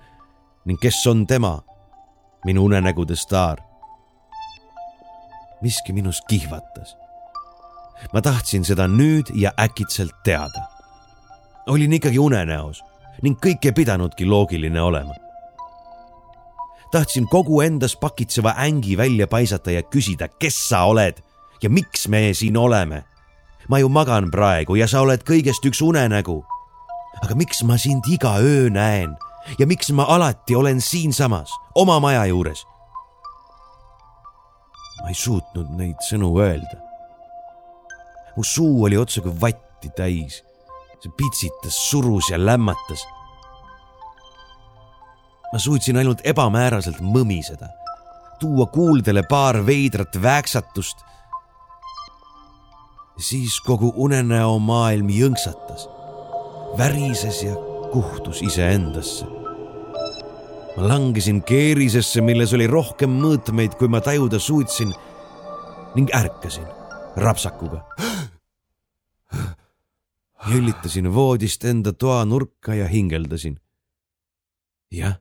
ning 0.64 0.78
kes 0.80 1.06
on 1.06 1.26
tema, 1.26 1.62
minu 2.44 2.64
unenägude 2.64 3.16
staar. 3.16 3.58
miski 5.62 5.92
minus 5.92 6.20
kihvatas. 6.28 6.96
ma 8.12 8.22
tahtsin 8.22 8.64
seda 8.64 8.86
nüüd 8.86 9.30
ja 9.34 9.52
äkitselt 9.60 10.14
teada. 10.24 10.62
olin 11.66 11.92
ikkagi 11.92 12.18
unenäos 12.18 12.82
ning 13.22 13.38
kõik 13.46 13.64
ei 13.64 13.72
pidanudki 13.72 14.26
loogiline 14.26 14.82
olema. 14.82 15.14
tahtsin 16.92 17.28
kogu 17.28 17.60
endas 17.60 17.96
pakitseva 17.96 18.54
ängi 18.58 18.96
välja 18.96 19.26
paisata 19.26 19.70
ja 19.70 19.82
küsida, 19.82 20.28
kes 20.28 20.68
sa 20.68 20.84
oled 20.84 21.22
ja 21.62 21.70
miks 21.70 22.08
me 22.08 22.34
siin 22.34 22.56
oleme. 22.56 23.04
ma 23.68 23.78
ju 23.78 23.88
magan 23.88 24.30
praegu 24.30 24.76
ja 24.76 24.86
sa 24.86 25.00
oled 25.00 25.22
kõigest 25.22 25.64
üks 25.64 25.82
unenägu. 25.82 26.44
aga 27.22 27.34
miks 27.34 27.62
ma 27.62 27.78
sind 27.78 28.04
iga 28.06 28.38
öö 28.38 28.70
näen 28.70 29.16
ja 29.58 29.66
miks 29.66 29.90
ma 29.90 30.04
alati 30.08 30.56
olen 30.56 30.80
siinsamas, 30.80 31.52
oma 31.74 32.00
maja 32.00 32.26
juures. 32.26 32.66
ma 35.02 35.08
ei 35.08 35.14
suutnud 35.14 35.70
neid 35.78 36.00
sõnu 36.10 36.32
öelda. 36.42 36.80
mu 38.36 38.44
suu 38.44 38.84
oli 38.84 38.96
otsekui 38.96 39.40
vatti 39.40 39.90
täis. 39.96 40.42
see 41.02 41.12
pitsitas, 41.16 41.76
surus 41.90 42.30
ja 42.30 42.38
lämmatas. 42.38 43.06
ma 45.52 45.58
suutsin 45.58 45.96
ainult 45.96 46.20
ebamääraselt 46.24 47.00
mõmiseda, 47.00 47.68
tuua 48.40 48.66
kuuldele 48.66 49.22
paar 49.22 49.66
veidrat 49.66 50.22
vääksatust. 50.22 51.04
siis 53.18 53.60
kogu 53.60 53.92
unenäo 53.96 54.58
maailm 54.58 55.08
jõnksatas, 55.08 55.88
värises 56.78 57.42
ja 57.42 57.77
kuhtus 57.92 58.42
iseendasse 58.42 59.38
ma 60.78 60.86
langesin 60.86 61.42
keerisesse, 61.42 62.22
milles 62.22 62.52
oli 62.54 62.68
rohkem 62.70 63.10
mõõtmeid, 63.18 63.74
kui 63.78 63.90
ma 63.90 63.98
tajuda 64.04 64.38
suutsin 64.38 64.92
ning 65.96 66.12
ärkasin 66.14 66.68
rapsakuga. 67.18 67.82
jõllitasin 70.52 71.10
voodist 71.14 71.64
enda 71.64 71.92
toa 71.92 72.24
nurka 72.24 72.74
ja 72.78 72.86
hingeldasin. 72.86 73.58
jah, 74.90 75.18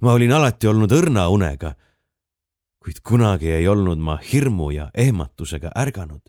ma 0.00 0.12
olin 0.12 0.32
alati 0.32 0.70
olnud 0.70 0.94
õrna 0.94 1.26
unega, 1.28 1.74
kuid 2.78 3.02
kunagi 3.02 3.50
ei 3.50 3.68
olnud 3.68 3.98
ma 3.98 4.16
hirmu 4.32 4.70
ja 4.70 4.90
ehmatusega 4.94 5.74
ärganud. 5.74 6.22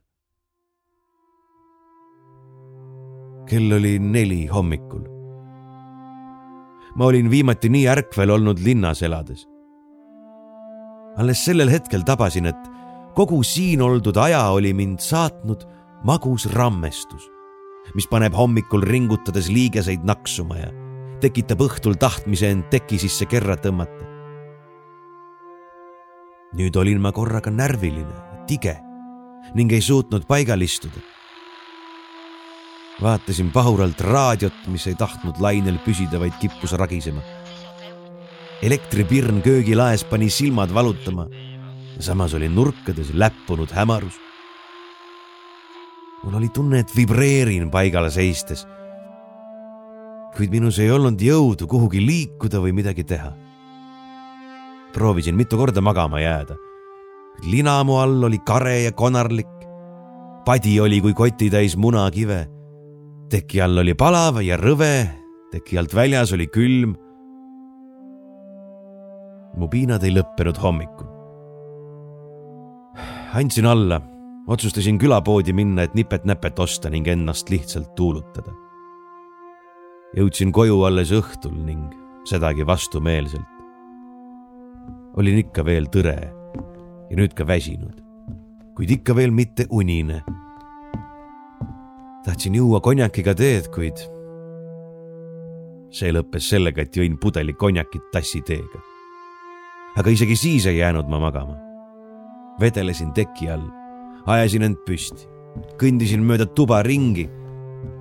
kell 3.50 3.72
oli 3.74 4.00
neli 4.00 4.46
hommikul 4.48 5.19
ma 7.00 7.08
olin 7.08 7.30
viimati 7.32 7.70
nii 7.72 7.88
ärkvel 7.88 8.30
olnud 8.36 8.60
linnas 8.60 9.02
elades. 9.08 9.48
alles 11.18 11.46
sellel 11.46 11.72
hetkel 11.72 12.04
tabasin, 12.08 12.46
et 12.46 12.68
kogu 13.16 13.40
siin 13.44 13.82
oldud 13.82 14.18
aja 14.20 14.44
oli 14.56 14.74
mind 14.74 15.00
saatnud 15.00 15.64
magus 16.04 16.46
rammestus, 16.52 17.30
mis 17.96 18.08
paneb 18.08 18.36
hommikul 18.36 18.84
ringutades 18.84 19.48
liigeseid 19.50 20.04
naksuma 20.04 20.60
ja 20.60 20.70
tekitab 21.24 21.64
õhtul 21.64 21.96
tahtmise 22.00 22.52
end 22.52 22.68
teki 22.72 23.00
sisse 23.00 23.26
kerra 23.26 23.56
tõmmata. 23.56 24.08
nüüd 26.60 26.76
olin 26.76 27.00
ma 27.00 27.12
korraga 27.16 27.52
närviline, 27.52 28.44
tige 28.48 28.76
ning 29.56 29.72
ei 29.72 29.82
suutnud 29.82 30.28
paigal 30.28 30.62
istuda 30.62 31.00
vaatasin 33.02 33.52
pahuralt 33.52 34.02
raadiot, 34.02 34.66
mis 34.68 34.88
ei 34.88 34.96
tahtnud 34.96 35.40
lainel 35.40 35.78
püsida, 35.86 36.20
vaid 36.20 36.34
kippus 36.40 36.72
ragisema. 36.72 37.22
elektripirn 38.62 39.42
köögilaes 39.42 40.04
pani 40.04 40.30
silmad 40.30 40.74
valutama 40.74 41.28
samas 42.00 42.34
oli 42.34 42.50
nurkades 42.50 43.14
läppunud 43.14 43.72
hämarus. 43.72 44.20
mul 46.24 46.34
oli 46.34 46.50
tunne, 46.50 46.80
et 46.80 46.96
vibreerin 46.96 47.72
paigal 47.72 48.10
seistes. 48.10 48.68
kuid 50.38 50.52
minus 50.52 50.80
ei 50.80 50.92
olnud 50.92 51.20
jõudu 51.22 51.68
kuhugi 51.68 52.06
liikuda 52.06 52.60
või 52.60 52.72
midagi 52.74 53.04
teha. 53.04 53.34
proovisin 54.94 55.36
mitu 55.36 55.58
korda 55.58 55.82
magama 55.82 56.20
jääda. 56.20 56.56
lina 57.44 57.84
mu 57.84 58.00
all 58.00 58.24
oli 58.24 58.40
kare 58.40 58.82
ja 58.82 58.92
konarlik. 58.92 59.52
padi 60.46 60.80
oli 60.80 61.02
kui 61.02 61.14
kotitäis 61.14 61.78
munakive 61.78 62.59
teki 63.30 63.62
all 63.62 63.78
oli 63.78 63.94
palav 63.98 64.40
ja 64.42 64.58
rõve, 64.58 65.06
teki 65.54 65.78
alt 65.80 65.94
väljas 65.94 66.34
oli 66.34 66.50
külm. 66.50 66.96
mu 69.60 69.68
piinad 69.68 70.04
ei 70.04 70.14
lõppenud 70.16 70.58
hommikul. 70.62 71.08
andsin 73.34 73.66
alla, 73.66 74.02
otsustasin 74.48 74.98
külapoodi 74.98 75.54
minna, 75.54 75.84
et 75.84 75.94
nipet-näpet 75.94 76.60
osta 76.60 76.90
ning 76.90 77.08
ennast 77.08 77.50
lihtsalt 77.50 77.94
tuulutada. 77.96 78.52
jõudsin 80.18 80.52
koju 80.52 80.84
alles 80.84 81.12
õhtul 81.12 81.54
ning 81.54 81.94
sedagi 82.26 82.66
vastumeelselt. 82.66 83.46
olin 85.18 85.38
ikka 85.38 85.66
veel 85.66 85.86
tõre 85.86 86.18
ja 87.10 87.16
nüüd 87.18 87.34
ka 87.34 87.46
väsinud, 87.46 88.02
kuid 88.76 88.90
ikka 88.90 89.16
veel 89.16 89.32
mitte 89.32 89.68
unine 89.70 90.24
tahtsin 92.26 92.56
juua 92.56 92.80
konjakiga 92.84 93.36
teed, 93.38 93.70
kuid 93.74 94.02
see 95.94 96.12
lõppes 96.14 96.52
sellega, 96.52 96.84
et 96.86 96.96
jõin 96.96 97.18
pudeli 97.22 97.56
konjakit 97.58 98.12
tassiteega. 98.14 98.82
aga 99.98 100.10
isegi 100.14 100.36
siis 100.38 100.66
ei 100.70 100.78
jäänud 100.78 101.10
ma 101.10 101.20
magama. 101.20 101.58
vedelesin 102.60 103.14
teki 103.14 103.50
all, 103.50 103.66
ajasin 104.26 104.64
end 104.64 104.78
püsti, 104.86 105.26
kõndisin 105.82 106.22
mööda 106.22 106.46
tuba 106.46 106.84
ringi, 106.84 107.30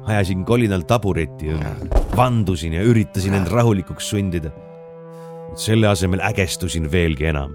ajasin 0.07 0.45
kolinal 0.45 0.83
tabureti 0.83 1.55
ümber, 1.55 1.89
vandusin 2.17 2.73
ja 2.73 2.83
üritasin 2.83 3.35
end 3.35 3.49
rahulikuks 3.49 4.11
sundida. 4.11 4.53
selle 5.57 5.89
asemel 5.89 6.21
ägestusin 6.21 6.93
veelgi 6.93 7.25
enam. 7.25 7.55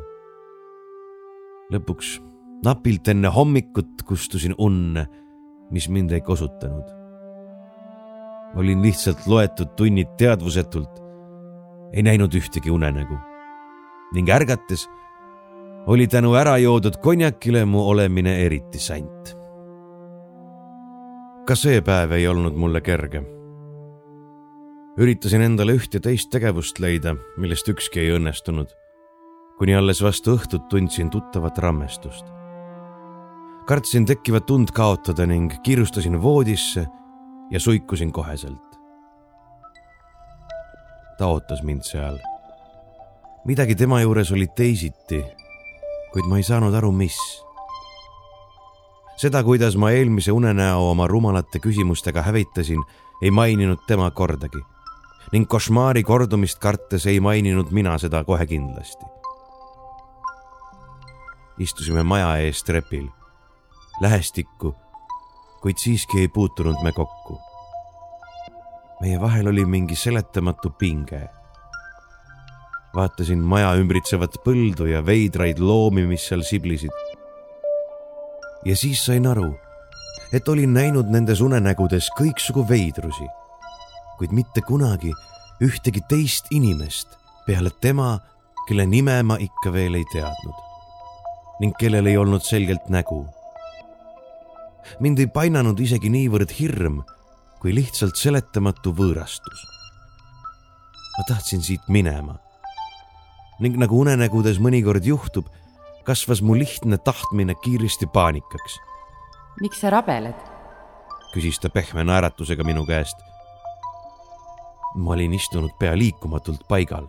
lõpuks 1.72 2.20
napilt 2.64 3.08
enne 3.08 3.28
hommikut 3.28 4.02
kustusin 4.08 4.56
unne, 4.58 5.08
mis 5.74 5.90
mind 5.90 6.12
ei 6.12 6.22
kosutanud. 6.22 6.88
olin 8.56 8.82
lihtsalt 8.82 9.28
loetud 9.28 9.74
tunnid 9.76 10.14
teadvusetult, 10.18 11.02
ei 11.94 12.04
näinud 12.06 12.34
ühtegi 12.34 12.72
unenägu 12.72 13.18
ning 14.14 14.30
ärgates 14.30 14.88
oli 15.88 16.08
tänu 16.08 16.36
ära 16.38 16.58
joodud 16.58 17.02
konjakile 17.02 17.66
mu 17.66 17.82
olemine 17.90 18.38
eriti 18.46 18.80
sant. 18.80 19.36
ka 21.48 21.56
see 21.56 21.82
päev 21.82 22.12
ei 22.12 22.28
olnud 22.28 22.54
mulle 22.54 22.82
kerge 22.82 23.24
üritasin 24.98 25.42
endale 25.42 25.74
üht 25.78 25.96
ja 25.96 26.02
teist 26.04 26.30
tegevust 26.34 26.80
leida, 26.84 27.16
millest 27.38 27.70
ükski 27.70 28.04
ei 28.04 28.14
õnnestunud. 28.18 28.70
kuni 29.58 29.76
alles 29.76 30.02
vastu 30.02 30.34
õhtut 30.38 30.68
tundsin 30.70 31.10
tuttavat 31.10 31.58
rammestust. 31.58 32.26
Kartsin 33.68 34.06
tekkivat 34.06 34.52
und 34.52 34.72
kaotada 34.76 35.26
ning 35.26 35.52
kiirustasin 35.64 36.22
voodisse 36.22 36.88
ja 37.52 37.60
suikusin 37.60 38.12
koheselt. 38.12 38.80
ta 41.18 41.28
ootas 41.28 41.64
mind 41.64 41.82
seal. 41.82 42.18
midagi 43.46 43.76
tema 43.76 44.02
juures 44.02 44.32
oli 44.32 44.48
teisiti, 44.48 45.24
kuid 46.14 46.26
ma 46.26 46.38
ei 46.38 46.44
saanud 46.44 46.74
aru, 46.74 46.92
mis 46.92 47.18
seda, 49.18 49.44
kuidas 49.44 49.78
ma 49.78 49.92
eelmise 49.92 50.32
unenäo 50.32 50.90
oma 50.92 51.08
rumalate 51.08 51.60
küsimustega 51.60 52.22
hävitasin, 52.22 52.84
ei 53.22 53.32
maininud 53.32 53.86
tema 53.88 54.12
kordagi 54.12 54.60
ning 55.34 55.48
košmaari 55.50 56.04
kordumist 56.04 56.60
kartes 56.60 57.06
ei 57.10 57.20
maininud 57.20 57.72
mina 57.72 57.98
seda 57.98 58.24
kohe 58.24 58.46
kindlasti. 58.46 59.06
istusime 61.60 62.04
maja 62.04 62.38
ees 62.38 62.64
trepil, 62.64 63.08
lähestikku, 64.02 64.76
kuid 65.62 65.78
siiski 65.78 66.20
ei 66.20 66.28
puutunud 66.28 66.84
me 66.84 66.92
kokku. 66.92 67.40
meie 69.02 69.20
vahel 69.22 69.48
oli 69.48 69.66
mingi 69.66 69.96
seletamatu 69.96 70.70
pinge. 70.70 71.30
vaatasin 72.96 73.40
maja 73.40 73.74
ümbritsevat 73.76 74.38
põldu 74.46 74.86
ja 74.86 75.06
veidraid 75.06 75.60
loomi, 75.60 76.06
mis 76.08 76.28
seal 76.28 76.42
siblisid. 76.42 76.92
ja 78.66 78.76
siis 78.76 79.06
sain 79.06 79.28
aru, 79.28 79.54
et 80.34 80.48
olin 80.48 80.74
näinud 80.74 81.10
nendes 81.10 81.42
unenägudes 81.42 82.10
kõiksugu 82.20 82.70
veidrusi 82.70 83.30
kuid 84.18 84.34
mitte 84.34 84.62
kunagi 84.64 85.12
ühtegi 85.64 86.00
teist 86.10 86.52
inimest 86.56 87.18
peale 87.48 87.72
tema, 87.84 88.20
kelle 88.68 88.86
nime 88.88 89.18
ma 89.28 89.36
ikka 89.42 89.74
veel 89.74 89.98
ei 90.00 90.06
teadnud 90.14 90.62
ning 91.60 91.76
kellel 91.80 92.08
ei 92.08 92.18
olnud 92.18 92.44
selgelt 92.44 92.88
nägu. 92.88 93.26
Mind 95.00 95.20
ei 95.20 95.28
painanud 95.28 95.80
isegi 95.80 96.10
niivõrd 96.10 96.54
hirm, 96.60 97.02
kui 97.62 97.76
lihtsalt 97.76 98.20
seletamatu 98.20 98.94
võõrastus. 98.94 99.68
ma 101.18 101.24
tahtsin 101.28 101.62
siit 101.62 101.86
minema 101.88 102.40
ning 103.62 103.78
nagu 103.78 104.00
unenägudes 104.02 104.58
mõnikord 104.60 105.06
juhtub, 105.06 105.46
kasvas 106.04 106.42
mu 106.42 106.56
lihtne 106.58 106.98
tahtmine 106.98 107.56
kiiresti 107.56 108.08
paanikaks. 108.08 108.80
miks 109.62 109.80
sa 109.80 109.90
rabeled? 109.90 110.36
küsis 111.34 111.60
ta 111.60 111.70
pehme 111.70 112.04
naeratusega 112.04 112.64
minu 112.64 112.86
käest 112.86 113.18
ma 114.96 115.12
olin 115.12 115.34
istunud 115.34 115.72
pea 115.80 115.98
liikumatult 115.98 116.68
paigal. 116.68 117.08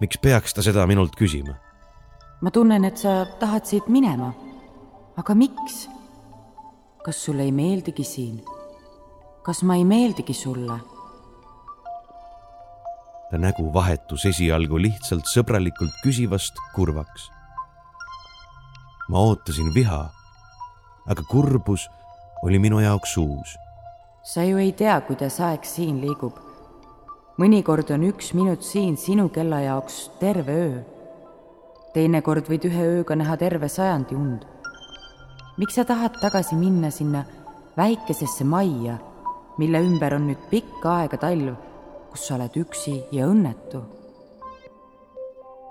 miks 0.00 0.18
peaks 0.18 0.54
ta 0.54 0.62
seda 0.62 0.86
minult 0.86 1.16
küsima? 1.16 1.54
ma 2.40 2.50
tunnen, 2.50 2.84
et 2.84 2.98
sa 2.98 3.24
tahad 3.40 3.66
siit 3.66 3.88
minema. 3.88 4.32
aga 5.16 5.34
miks? 5.34 5.88
Kas 7.04 7.24
sulle 7.24 7.42
ei 7.42 7.52
meeldigi 7.52 8.04
siin? 8.04 8.42
kas 9.42 9.62
ma 9.62 9.76
ei 9.76 9.84
meeldigi 9.84 10.34
sulle? 10.34 10.78
ta 13.30 13.40
nägu 13.40 13.66
vahetus 13.74 14.24
esialgu 14.30 14.78
lihtsalt 14.78 15.28
sõbralikult 15.28 16.00
küsivast 16.04 16.60
kurvaks. 16.74 17.28
ma 19.08 19.26
ootasin 19.28 19.74
viha, 19.74 20.00
aga 21.06 21.28
kurbus 21.30 21.88
oli 22.42 22.58
minu 22.58 22.80
jaoks 22.80 23.16
uus. 23.16 23.58
sa 24.22 24.44
ju 24.44 24.56
ei 24.58 24.72
tea, 24.72 25.00
kuidas 25.00 25.40
aeg 25.40 25.64
siin 25.68 26.00
liigub 26.00 26.40
mõnikord 27.40 27.90
on 27.90 28.04
üks 28.06 28.30
minut 28.36 28.62
siin 28.62 28.96
sinu 29.00 29.28
kella 29.34 29.60
jaoks 29.64 30.04
terve 30.20 30.54
öö. 30.54 30.74
teinekord 31.94 32.46
võid 32.50 32.68
ühe 32.68 32.84
ööga 32.98 33.16
näha 33.18 33.36
terve 33.36 33.68
sajandi 33.68 34.14
und. 34.14 34.53
Miks 35.56 35.78
sa 35.78 35.84
tahad 35.84 36.18
tagasi 36.20 36.56
minna 36.56 36.90
sinna 36.90 37.24
väikesesse 37.76 38.44
majja, 38.44 38.98
mille 39.58 39.80
ümber 39.86 40.16
on 40.18 40.28
nüüd 40.30 40.48
pikka 40.50 40.98
aega 41.00 41.18
talv, 41.22 41.54
kus 42.10 42.26
sa 42.28 42.38
oled 42.38 42.56
üksi 42.64 42.96
ja 43.12 43.28
õnnetu? 43.30 43.82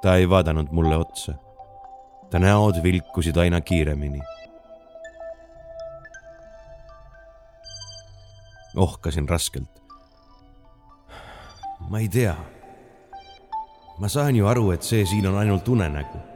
ta 0.04 0.18
ei 0.20 0.30
vaadanud 0.30 0.72
mulle 0.72 0.98
otsa. 0.98 1.36
ta 2.32 2.40
näod 2.40 2.84
vilkusid 2.84 3.38
aina 3.38 3.62
kiiremini. 3.62 4.22
ohkasin 8.76 9.30
raskelt 9.30 9.84
ma 11.90 12.00
ei 12.00 12.10
tea. 12.10 12.36
ma 14.00 14.08
saan 14.08 14.36
ju 14.36 14.48
aru, 14.48 14.72
et 14.72 14.84
see 14.84 15.06
siin 15.06 15.28
on 15.28 15.38
ainult 15.38 15.68
unenägu. 15.68 16.33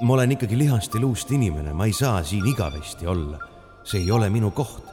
Ma 0.00 0.14
olen 0.14 0.32
ikkagi 0.32 0.58
lihast 0.58 0.94
ja 0.94 1.00
luust 1.00 1.30
inimene, 1.30 1.72
ma 1.72 1.84
ei 1.84 1.92
saa 1.92 2.22
siin 2.22 2.46
igavesti 2.46 3.06
olla. 3.06 3.38
see 3.84 4.00
ei 4.00 4.10
ole 4.10 4.30
minu 4.30 4.50
koht. 4.50 4.84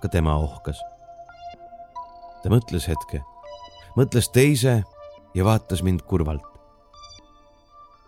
ka 0.00 0.08
tema 0.08 0.36
ohkas. 0.36 0.80
ta 2.42 2.48
mõtles 2.48 2.88
hetke, 2.88 3.22
mõtles 3.96 4.30
teise 4.32 4.84
ja 5.34 5.44
vaatas 5.44 5.82
mind 5.82 6.00
kurvalt. 6.02 6.46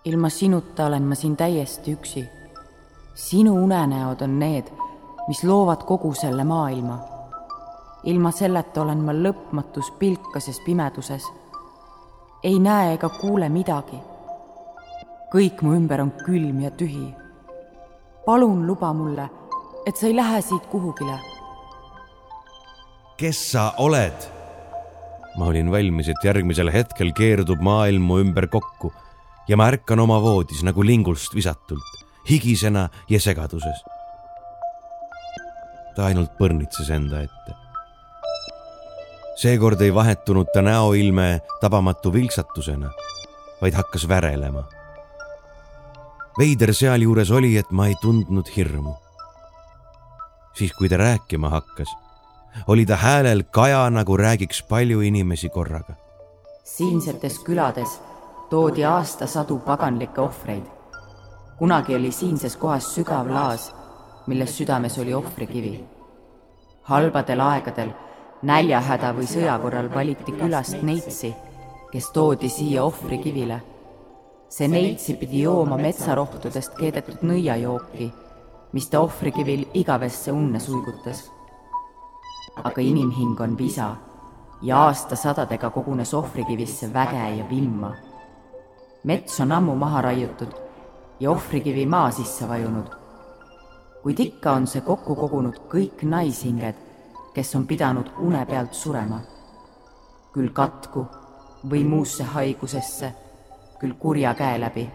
ilma 0.04 0.28
sinuta 0.28 0.86
olen 0.86 1.02
ma 1.02 1.14
siin 1.14 1.36
täiesti 1.36 1.92
üksi. 1.92 2.28
sinu 3.14 3.64
unenäod 3.64 4.20
on 4.20 4.38
need, 4.38 4.70
mis 5.28 5.44
loovad 5.44 5.84
kogu 5.84 6.14
selle 6.14 6.44
maailma 6.44 7.12
ilma 8.04 8.30
selleta 8.30 8.82
olen 8.82 8.98
ma 8.98 9.12
lõpmatus 9.14 9.92
pilkases 9.98 10.60
pimeduses. 10.60 11.22
ei 12.42 12.58
näe 12.58 12.94
ega 12.94 13.08
kuule 13.08 13.48
midagi. 13.48 14.11
Kõik 15.32 15.62
mu 15.64 15.72
ümber 15.72 16.02
on 16.04 16.10
külm 16.24 16.60
ja 16.60 16.70
tühi. 16.70 17.14
palun 18.26 18.66
luba 18.66 18.92
mulle, 18.92 19.28
et 19.86 19.96
sa 19.96 20.06
ei 20.06 20.16
lähe 20.16 20.40
siit 20.42 20.66
kuhugile. 20.70 21.16
kes 23.16 23.52
sa 23.52 23.72
oled? 23.78 24.28
ma 25.38 25.46
olin 25.46 25.70
valmis, 25.70 26.08
et 26.08 26.24
järgmisel 26.24 26.68
hetkel 26.72 27.12
keerdub 27.16 27.60
maailm 27.60 28.02
mu 28.02 28.20
ümber 28.20 28.46
kokku 28.46 28.92
ja 29.48 29.56
ma 29.56 29.70
ärkan 29.72 30.00
oma 30.00 30.20
voodis 30.20 30.62
nagu 30.62 30.84
lingulst 30.84 31.34
visatult, 31.34 32.04
higisena 32.28 32.88
ja 33.08 33.20
segaduses. 33.20 33.80
ta 35.96 36.06
ainult 36.10 36.36
põrnitses 36.38 36.92
enda 36.92 37.24
ette 37.24 37.56
seekord 39.42 39.80
ei 39.80 39.94
vahetunud 39.94 40.52
ta 40.52 40.62
näoilme 40.62 41.40
tabamatu 41.60 42.12
vilksatusena, 42.12 42.90
vaid 43.62 43.74
hakkas 43.74 44.04
värelema. 44.08 44.62
Veider 46.38 46.74
sealjuures 46.74 47.30
oli, 47.30 47.56
et 47.56 47.70
ma 47.70 47.86
ei 47.86 47.96
tundnud 48.00 48.48
hirmu. 48.56 48.94
siis, 50.54 50.72
kui 50.72 50.88
ta 50.88 50.96
rääkima 50.96 51.48
hakkas, 51.48 51.88
oli 52.66 52.86
ta 52.86 52.96
häälel 52.96 53.42
kaja, 53.42 53.90
nagu 53.90 54.16
räägiks 54.16 54.62
palju 54.68 55.00
inimesi 55.00 55.48
korraga. 55.48 55.94
siinsetes 56.64 57.38
külades 57.38 58.00
toodi 58.50 58.84
aastasadu 58.84 59.58
paganlikke 59.58 60.20
ohvreid. 60.20 60.64
kunagi 61.58 61.94
oli 61.94 62.12
siinses 62.12 62.56
kohas 62.56 62.94
sügav 62.94 63.30
laas, 63.30 63.74
milles 64.26 64.58
südames 64.58 64.98
oli 64.98 65.14
ohvrikivi. 65.14 65.84
halbadel 66.82 67.40
aegadel 67.40 67.90
näljahäda 68.42 69.12
või 69.14 69.26
sõja 69.26 69.58
korral 69.62 69.94
valiti 69.94 70.32
külast 70.32 70.82
neitsi, 70.82 71.34
kes 71.92 72.10
toodi 72.10 72.48
siia 72.48 72.84
ohvrikivile. 72.84 73.62
See 74.52 74.68
neitsi 74.68 75.14
pidi 75.16 75.42
jooma 75.46 75.78
metsarohtudest 75.80 76.74
keedetud 76.76 77.22
nõiajooki, 77.24 78.10
mis 78.76 78.88
ta 78.92 79.00
ohvrikivil 79.00 79.64
igavesse 79.80 80.32
unne 80.32 80.60
suigutas. 80.60 81.30
aga 82.64 82.80
inimhing 82.80 83.40
on 83.40 83.56
visa 83.58 83.96
ja 84.62 84.82
aastasadadega 84.86 85.70
kogunes 85.70 86.14
ohvrikivisse 86.14 86.92
väge 86.92 87.36
ja 87.38 87.48
vimma. 87.50 87.94
mets 89.04 89.40
on 89.40 89.52
ammu 89.52 89.74
maha 89.74 90.02
raiutud 90.02 90.54
ja 91.20 91.30
ohvrikivi 91.30 91.86
maa 91.86 92.10
sisse 92.10 92.48
vajunud. 92.48 92.88
kuid 94.02 94.20
ikka 94.20 94.52
on 94.52 94.66
see 94.66 94.80
kokku 94.80 95.14
kogunud 95.14 95.60
kõik 95.68 96.02
naishinged 96.02 96.92
kes 97.34 97.54
on 97.54 97.66
pidanud 97.66 98.06
une 98.18 98.46
pealt 98.46 98.74
surema. 98.74 99.20
küll 100.32 100.48
katku, 100.48 101.06
või 101.70 101.84
muusse 101.84 102.24
haigusesse, 102.24 103.12
küll 103.82 103.94
kurja 103.98 104.34
käe 104.34 104.60
läbi. 104.60 104.90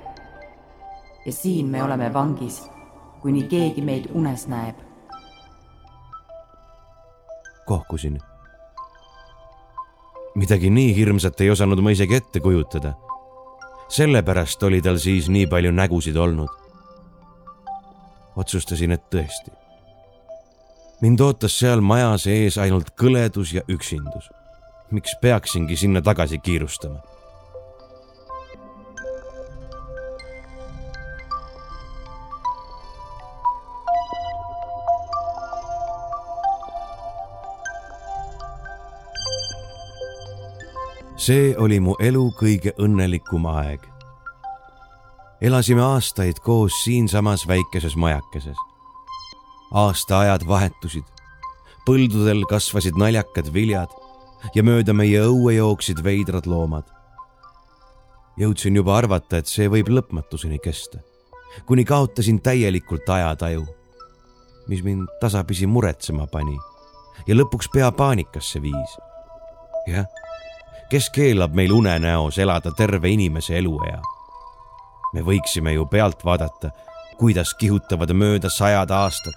ja 1.26 1.32
siin 1.34 1.68
me 1.68 1.84
oleme 1.84 2.14
vangis, 2.14 2.62
kuni 3.22 3.44
keegi 3.44 3.82
meid 3.82 4.06
unes 4.14 4.48
näeb. 4.48 4.76
kohkusin. 7.66 8.20
midagi 10.36 10.70
nii 10.70 10.96
hirmsat 10.96 11.42
ei 11.42 11.50
osanud 11.50 11.84
ma 11.84 11.92
isegi 11.92 12.16
ette 12.16 12.40
kujutada. 12.40 12.94
sellepärast 13.90 14.64
oli 14.64 14.82
tal 14.82 14.98
siis 14.98 15.30
nii 15.30 15.48
palju 15.48 15.72
nägusid 15.72 16.16
olnud. 16.16 16.50
otsustasin, 18.36 18.92
et 18.92 19.04
tõesti. 19.16 19.52
mind 21.02 21.20
ootas 21.20 21.60
seal 21.60 21.82
majas 21.82 22.28
ees 22.28 22.58
ainult 22.58 22.96
kõledus 22.96 23.54
ja 23.54 23.62
üksindus 23.68 24.32
miks 24.92 25.16
peaksingi 25.22 25.76
sinna 25.76 26.02
tagasi 26.02 26.40
kiirustama? 26.40 27.17
See 41.28 41.52
oli 41.60 41.82
mu 41.84 41.92
elu 42.00 42.22
kõige 42.40 42.72
õnnelikum 42.80 43.50
aeg. 43.52 43.82
elasime 45.44 45.82
aastaid 45.84 46.38
koos 46.40 46.78
siinsamas 46.86 47.44
väikeses 47.48 47.98
majakeses. 48.00 48.56
aastaajad 49.74 50.46
vahetusid, 50.48 51.04
põldudel 51.84 52.46
kasvasid 52.48 52.96
naljakad 52.96 53.50
viljad 53.54 53.92
ja 54.56 54.64
mööda 54.64 54.94
meie 54.94 55.26
õue 55.28 55.58
jooksid 55.58 56.00
veidrad 56.04 56.48
loomad. 56.48 56.86
jõudsin 58.40 58.80
juba 58.80 58.96
arvata, 58.96 59.38
et 59.38 59.52
see 59.52 59.68
võib 59.68 59.92
lõpmatuseni 59.92 60.62
kesta, 60.64 61.02
kuni 61.66 61.84
kaotasin 61.84 62.40
täielikult 62.40 63.10
ajataju, 63.10 63.66
mis 64.68 64.84
mind 64.84 65.12
tasapisi 65.20 65.68
muretsema 65.68 66.28
pani 66.28 66.56
ja 67.28 67.36
lõpuks 67.36 67.68
pea 67.74 67.92
paanikasse 67.92 68.62
viis. 68.64 68.96
jah, 69.92 70.08
kes 70.90 71.10
keelab 71.10 71.54
meil 71.54 71.72
unenäos 71.72 72.38
elada 72.38 72.72
terve 72.72 73.10
inimese 73.10 73.58
eluea? 73.58 74.02
me 75.14 75.24
võiksime 75.24 75.72
ju 75.74 75.86
pealt 75.88 76.26
vaadata, 76.26 76.70
kuidas 77.18 77.54
kihutavad 77.60 78.12
mööda 78.14 78.50
sajad 78.52 78.92
aastad, 78.92 79.34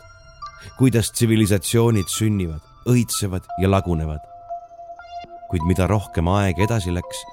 kuidas 0.79 1.13
tsivilisatsioonid 1.15 2.11
sünnivad, 2.11 2.61
õitsevad 2.91 3.47
ja 3.63 3.71
lagunevad 3.71 4.31
kuid 5.51 5.67
mida 5.67 5.89
rohkem 5.91 6.29
aeg 6.31 6.61
edasi 6.63 6.93
läks, 6.95 7.25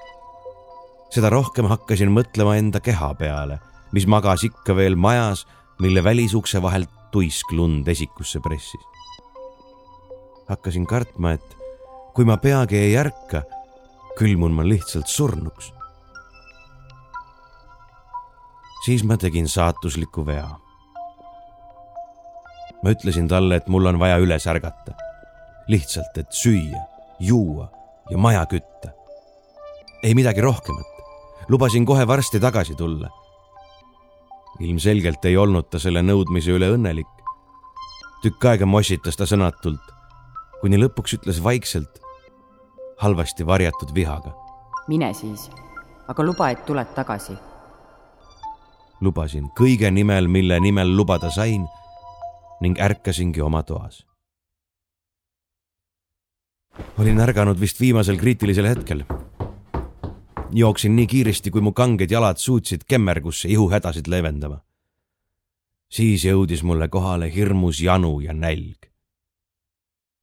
seda 1.13 1.29
rohkem 1.29 1.69
hakkasin 1.69 2.09
mõtlema 2.09 2.55
enda 2.57 2.81
keha 2.83 3.11
peale, 3.19 3.59
mis 3.93 4.07
magas 4.09 4.43
ikka 4.47 4.73
veel 4.77 4.97
majas, 4.97 5.45
mille 5.79 6.01
välisukse 6.03 6.61
vahelt 6.61 6.89
tuisk 7.13 7.53
lund 7.53 7.87
esikusse 7.87 8.41
pressis. 8.41 8.81
hakkasin 10.49 10.87
kartma, 10.87 11.35
et 11.35 11.55
kui 12.15 12.25
ma 12.25 12.37
peagi 12.41 12.77
ei 12.79 12.95
ärka, 12.97 13.43
külmun 14.17 14.51
ma 14.51 14.65
lihtsalt 14.65 15.07
surnuks. 15.07 15.73
siis 18.85 19.03
ma 19.03 19.17
tegin 19.17 19.47
saatusliku 19.47 20.25
vea. 20.25 20.49
ma 22.83 22.93
ütlesin 22.93 23.27
talle, 23.27 23.55
et 23.55 23.67
mul 23.67 23.85
on 23.85 23.99
vaja 23.99 24.17
üles 24.17 24.47
ärgata. 24.47 24.95
lihtsalt, 25.67 26.17
et 26.17 26.31
süüa, 26.31 26.81
juua 27.19 27.69
ja 28.09 28.17
maja 28.17 28.45
kütta. 28.45 28.89
ei 30.03 30.15
midagi 30.15 30.41
rohkemat. 30.41 30.87
lubasin 31.49 31.85
kohe 31.85 32.07
varsti 32.07 32.39
tagasi 32.39 32.75
tulla. 32.75 33.09
ilmselgelt 34.59 35.25
ei 35.25 35.37
olnud 35.37 35.69
ta 35.69 35.79
selle 35.79 36.01
nõudmise 36.01 36.57
üle 36.57 36.73
õnnelik. 36.73 37.13
tükk 38.23 38.45
aega 38.45 38.65
mossitas 38.65 39.15
ta 39.15 39.29
sõnatult, 39.29 39.93
kuni 40.61 40.81
lõpuks 40.81 41.19
ütles 41.19 41.43
vaikselt, 41.43 42.06
halvasti 42.97 43.45
varjatud 43.45 43.93
vihaga. 43.93 44.33
mine 44.87 45.13
siis, 45.13 45.49
aga 46.07 46.23
luba, 46.23 46.49
et 46.49 46.65
tuled 46.65 46.93
tagasi. 46.95 47.37
lubasin 49.01 49.49
kõige 49.59 49.91
nimel, 49.91 50.27
mille 50.27 50.59
nimel 50.59 50.95
lubada 50.97 51.31
sain 51.31 51.67
ning 52.61 52.79
ärkasingi 52.79 53.41
oma 53.41 53.63
toas 53.63 54.07
olin 56.97 57.19
ärganud 57.19 57.59
vist 57.59 57.79
viimasel 57.79 58.17
kriitilisel 58.17 58.67
hetkel. 58.67 59.03
jooksin 60.51 60.95
nii 60.95 61.07
kiiresti, 61.07 61.51
kui 61.51 61.61
mu 61.61 61.71
kanged 61.71 62.11
jalad 62.11 62.37
suutsid 62.37 62.85
kemmergusse 62.87 63.49
ihuhädasid 63.49 64.07
leevendama. 64.07 64.59
siis 65.89 66.25
jõudis 66.25 66.63
mulle 66.63 66.87
kohale 66.87 67.33
hirmus 67.35 67.81
janu 67.81 68.19
ja 68.19 68.33
nälg. 68.33 68.89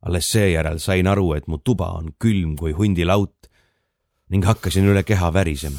Alles 0.05 0.31
seejärel 0.33 0.79
sain 0.79 1.07
aru, 1.07 1.33
et 1.35 1.47
mu 1.49 1.59
tuba 1.59 1.91
on 1.99 2.13
külm 2.19 2.57
kui 2.57 2.73
hundilaut 2.73 3.49
ning 4.31 4.45
hakkasin 4.45 4.89
üle 4.89 5.03
keha 5.03 5.33
värisema. 5.33 5.79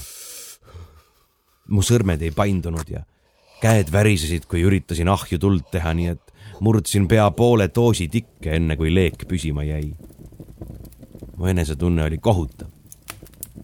mu 1.67 1.81
sõrmed 1.81 2.21
ei 2.21 2.31
paindunud 2.31 2.89
ja 2.89 3.05
käed 3.61 3.91
värisesid, 3.91 4.45
kui 4.45 4.61
üritasin 4.61 5.09
ahju 5.09 5.39
tuld 5.39 5.69
teha, 5.71 5.93
nii 5.93 6.07
et 6.07 6.33
murdsin 6.61 7.07
pea 7.07 7.29
poole 7.31 7.69
doosi 7.75 8.07
tikke, 8.07 8.55
enne 8.55 8.77
kui 8.77 8.93
leek 8.93 9.25
püsima 9.27 9.63
jäi 9.63 9.93
mu 11.37 11.45
enesetunne 11.45 12.03
oli 12.03 12.17
kohutav 12.17 12.67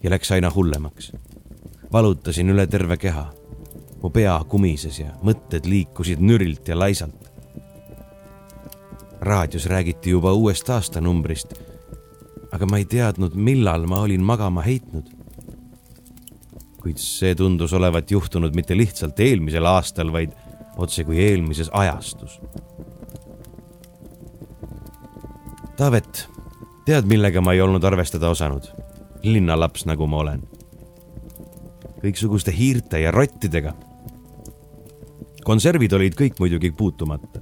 ja 0.02 0.10
läks 0.10 0.32
aina 0.32 0.50
hullemaks. 0.54 1.12
valutasin 1.92 2.50
üle 2.50 2.66
terve 2.66 2.96
keha. 2.96 3.32
mu 4.02 4.10
pea 4.10 4.44
kumises 4.48 4.98
ja 4.98 5.12
mõtted 5.22 5.66
liikusid 5.66 6.18
nürilt 6.20 6.68
ja 6.68 6.78
laisalt. 6.78 7.21
Raadios 9.22 9.66
räägiti 9.66 10.10
juba 10.10 10.32
uuest 10.32 10.70
aastanumbrist, 10.70 11.54
aga 12.52 12.66
ma 12.66 12.80
ei 12.80 12.84
teadnud, 12.84 13.34
millal 13.38 13.86
ma 13.86 14.02
olin 14.02 14.22
magama 14.22 14.62
heitnud. 14.66 15.10
kuid 16.82 16.98
see 16.98 17.34
tundus 17.38 17.72
olevat 17.78 18.10
juhtunud 18.10 18.56
mitte 18.58 18.74
lihtsalt 18.76 19.20
eelmisel 19.20 19.66
aastal, 19.70 20.08
vaid 20.12 20.32
otse 20.76 21.04
kui 21.06 21.20
eelmises 21.22 21.70
ajastus. 21.72 22.40
Taavet 25.76 26.24
tead, 26.86 27.06
millega 27.06 27.40
ma 27.40 27.54
ei 27.54 27.60
olnud 27.62 27.84
arvestada 27.84 28.30
osanud? 28.34 28.66
linnalaps, 29.22 29.86
nagu 29.86 30.06
ma 30.06 30.24
olen. 30.24 30.42
kõiksuguste 32.02 32.50
hiirte 32.50 32.98
ja 32.98 33.14
rottidega. 33.14 33.74
konservid 35.44 35.92
olid 35.92 36.18
kõik 36.18 36.42
muidugi 36.42 36.70
puutumata, 36.70 37.41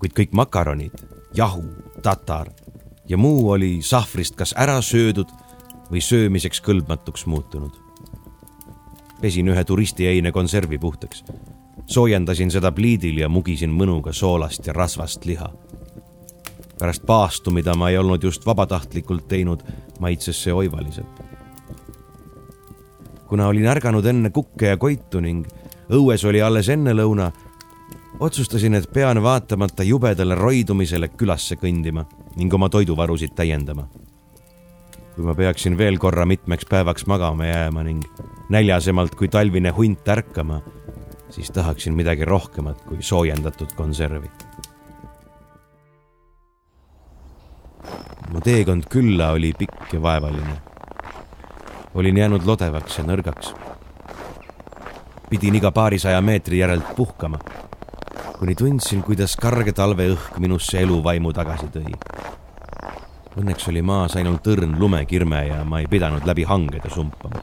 kuid 0.00 0.16
kõik 0.16 0.32
makaronid, 0.32 0.96
jahu, 1.36 1.64
tatar 2.02 2.50
ja 3.08 3.18
muu 3.18 3.50
oli 3.50 3.78
sahvrist 3.82 4.36
kas 4.36 4.54
ära 4.56 4.80
söödud 4.82 5.28
või 5.90 6.00
söömiseks 6.00 6.62
kõlbmatuks 6.64 7.26
muutunud. 7.26 7.72
pesin 9.20 9.48
ühe 9.48 9.64
turistieine 9.64 10.32
konservi 10.32 10.78
puhtaks, 10.78 11.24
soojendasin 11.86 12.50
seda 12.50 12.72
pliidil 12.72 13.18
ja 13.18 13.28
mugisin 13.28 13.70
mõnuga 13.70 14.12
soolast 14.12 14.66
ja 14.66 14.72
rasvast 14.72 15.24
liha 15.24 15.52
pärast 16.80 17.02
paastu, 17.06 17.50
mida 17.50 17.74
ma 17.76 17.90
ei 17.90 17.98
olnud 17.98 18.22
just 18.24 18.46
vabatahtlikult 18.46 19.26
teinud, 19.28 19.60
maitses 20.00 20.42
see 20.42 20.52
oivaliselt. 20.52 21.20
kuna 23.28 23.46
olin 23.46 23.66
ärganud 23.70 24.06
enne 24.06 24.30
kukke 24.34 24.72
ja 24.72 24.76
koitu 24.76 25.20
ning 25.20 25.44
õues 25.92 26.24
oli 26.26 26.40
alles 26.42 26.68
ennelõuna, 26.68 27.28
otsustasin, 28.18 28.74
et 28.74 28.90
pean 28.92 29.22
vaatamata 29.22 29.82
jubedale 29.82 30.34
roidumisele 30.34 31.08
külasse 31.08 31.56
kõndima 31.56 32.04
ning 32.36 32.54
oma 32.54 32.68
toiduvarusid 32.68 33.34
täiendama. 33.34 33.88
kui 35.14 35.24
ma 35.26 35.34
peaksin 35.34 35.78
veel 35.78 35.98
korra 35.98 36.24
mitmeks 36.26 36.64
päevaks 36.70 37.06
magama 37.06 37.46
jääma 37.46 37.82
ning 37.82 38.04
näljasemalt 38.48 39.14
kui 39.14 39.28
talvine 39.28 39.70
hunt 39.70 40.08
ärkama, 40.08 40.60
siis 41.30 41.50
tahaksin 41.50 41.94
midagi 41.94 42.24
rohkemat 42.24 42.80
kui 42.88 43.02
soojendatud 43.02 43.74
konservi 43.76 44.30
mu 48.32 48.40
teekond 48.40 48.86
külla 48.90 49.32
oli 49.34 49.52
pikk 49.58 49.92
ja 49.92 50.02
vaevaline. 50.02 50.56
olin 51.94 52.16
jäänud 52.16 52.46
lodevaks 52.46 52.98
ja 52.98 53.04
nõrgaks. 53.04 53.54
pidin 55.30 55.54
iga 55.54 55.70
paarisaja 55.70 56.20
meetri 56.20 56.58
järelt 56.58 56.96
puhkama, 56.96 57.38
kuni 58.40 58.54
tundsin, 58.56 59.02
kuidas 59.04 59.34
karge 59.36 59.74
talveõhk 59.76 60.38
minusse 60.40 60.80
eluvaimu 60.80 61.28
tagasi 61.36 61.66
tõi. 61.74 61.90
Õnneks 63.36 63.66
oli 63.68 63.82
maas 63.84 64.16
ainult 64.16 64.48
õrn 64.48 64.78
lumekirme 64.80 65.42
ja 65.44 65.58
ma 65.68 65.82
ei 65.82 65.88
pidanud 65.90 66.24
läbi 66.24 66.46
hangede 66.48 66.88
sumpama. 66.94 67.42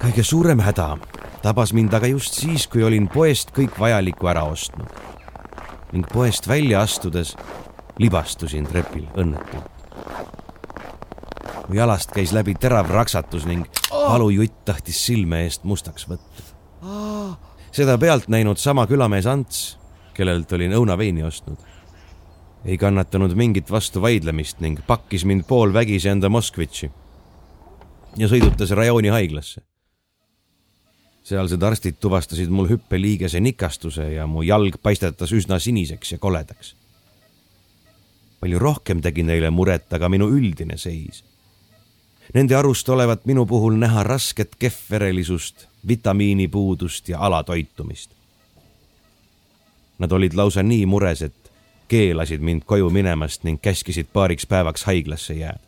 kõige 0.00 0.22
suurem 0.24 0.62
häda 0.64 0.96
tabas 1.42 1.72
mind 1.76 1.94
aga 1.94 2.06
just 2.06 2.38
siis, 2.38 2.66
kui 2.66 2.82
olin 2.82 3.08
poest 3.08 3.50
kõik 3.52 3.76
vajaliku 3.78 4.30
ära 4.30 4.46
ostnud 4.48 4.88
ning 5.92 6.06
poest 6.06 6.48
välja 6.48 6.80
astudes 6.80 7.34
libastusin 7.98 8.66
trepil 8.66 9.08
õnnetult. 9.18 9.66
mu 11.68 11.74
jalast 11.74 12.14
käis 12.14 12.32
läbi 12.32 12.54
terav 12.54 12.90
raksatus 12.90 13.44
ning 13.44 13.66
valujutt 13.90 14.64
tahtis 14.64 15.04
silme 15.06 15.42
eest 15.44 15.64
mustaks 15.64 16.06
võtta. 16.08 16.46
Seda 17.72 17.98
pealt 17.98 18.28
näinud 18.28 18.58
sama 18.58 18.86
külamees 18.86 19.26
Ants, 19.26 19.78
kellelt 20.14 20.52
olin 20.52 20.74
õunaveini 20.76 21.24
ostnud, 21.26 21.58
ei 22.64 22.78
kannatanud 22.78 23.34
mingit 23.38 23.70
vastuvaidlemist 23.70 24.60
ning 24.60 24.80
pakkis 24.86 25.24
mind 25.24 25.46
poolvägisi 25.48 26.10
enda 26.12 26.28
Moskvitši 26.28 26.90
ja 28.16 28.28
sõidutas 28.28 28.74
rajooni 28.76 29.08
haiglasse. 29.08 29.62
sealsed 31.30 31.62
arstid 31.62 31.96
tuvastasid 32.00 32.50
mul 32.50 32.66
hüppeliigese 32.68 33.40
nikastuse 33.40 34.12
ja 34.12 34.26
mu 34.26 34.42
jalg 34.42 34.80
paistetas 34.82 35.32
üsna 35.32 35.58
siniseks 35.58 36.12
ja 36.12 36.18
koledaks. 36.18 36.76
palju 38.40 38.58
rohkem 38.58 39.00
tegi 39.00 39.22
neile 39.22 39.50
muret 39.50 39.92
aga 39.92 40.08
minu 40.08 40.28
üldine 40.28 40.76
seis 40.76 41.24
Nende 42.34 42.54
arust 42.54 42.88
olevat 42.88 43.24
minu 43.26 43.42
puhul 43.46 43.74
näha 43.74 44.04
rasket 44.06 44.54
kehvverelisust, 44.58 45.66
vitamiinipuudust 45.88 47.08
ja 47.08 47.18
alatoitumist. 47.18 48.10
Nad 49.98 50.12
olid 50.12 50.34
lausa 50.34 50.62
nii 50.62 50.86
mures, 50.86 51.22
et 51.22 51.52
keelasid 51.88 52.40
mind 52.40 52.62
koju 52.66 52.90
minemast 52.90 53.44
ning 53.44 53.60
käskisid 53.62 54.08
paariks 54.12 54.46
päevaks 54.46 54.84
haiglasse 54.84 55.34
jääda. 55.34 55.60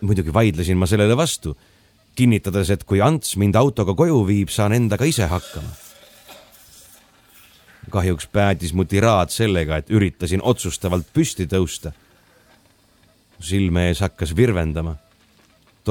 muidugi 0.00 0.32
vaidlesin 0.32 0.76
ma 0.76 0.86
sellele 0.86 1.16
vastu, 1.16 1.56
kinnitades, 2.14 2.70
et 2.70 2.84
kui 2.84 3.00
Ants 3.00 3.36
mind 3.36 3.54
autoga 3.54 3.94
koju 3.94 4.26
viib, 4.26 4.48
saan 4.48 4.72
endaga 4.72 5.04
ise 5.04 5.26
hakkama. 5.26 5.68
kahjuks 7.90 8.26
päädis 8.26 8.72
mu 8.72 8.84
tiraad 8.84 9.28
sellega, 9.28 9.76
et 9.76 9.90
üritasin 9.90 10.40
otsustavalt 10.42 11.06
püsti 11.12 11.46
tõusta. 11.46 11.92
silme 13.40 13.88
ees 13.88 14.00
hakkas 14.00 14.36
virvendama 14.36 14.96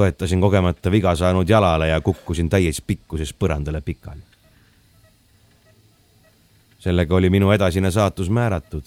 toetasin 0.00 0.40
kogemata 0.40 0.90
viga 0.90 1.14
saanud 1.14 1.48
jalale 1.48 1.88
ja 1.88 2.00
kukkusin 2.00 2.48
täies 2.48 2.80
pikkuses 2.80 3.34
põrandale 3.34 3.80
pikali. 3.84 4.20
sellega 6.78 7.14
oli 7.14 7.30
minu 7.30 7.50
edasine 7.52 7.90
saatus 7.90 8.30
määratud 8.30 8.84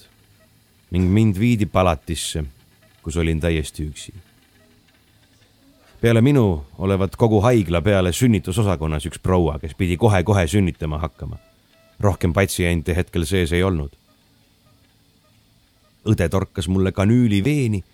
ning 0.90 1.06
mind 1.10 1.38
viidi 1.38 1.66
palatisse, 1.66 2.44
kus 3.02 3.16
olin 3.16 3.40
täiesti 3.40 3.86
üksi. 3.86 4.14
peale 6.00 6.20
minu 6.20 6.66
olevat 6.78 7.16
kogu 7.16 7.40
haigla 7.40 7.80
peale 7.82 8.12
sünnitusosakonnas 8.12 9.06
üks 9.06 9.20
proua, 9.22 9.58
kes 9.58 9.74
pidi 9.74 9.96
kohe-kohe 9.96 10.46
sünnitama 10.46 10.98
hakkama. 10.98 11.36
rohkem 12.00 12.32
patsiente 12.32 12.96
hetkel 12.96 13.24
sees 13.24 13.52
ei 13.52 13.62
olnud. 13.62 13.92
õde 16.06 16.28
torkas 16.28 16.68
mulle 16.68 16.92
kanüüliveeni, 16.92 17.84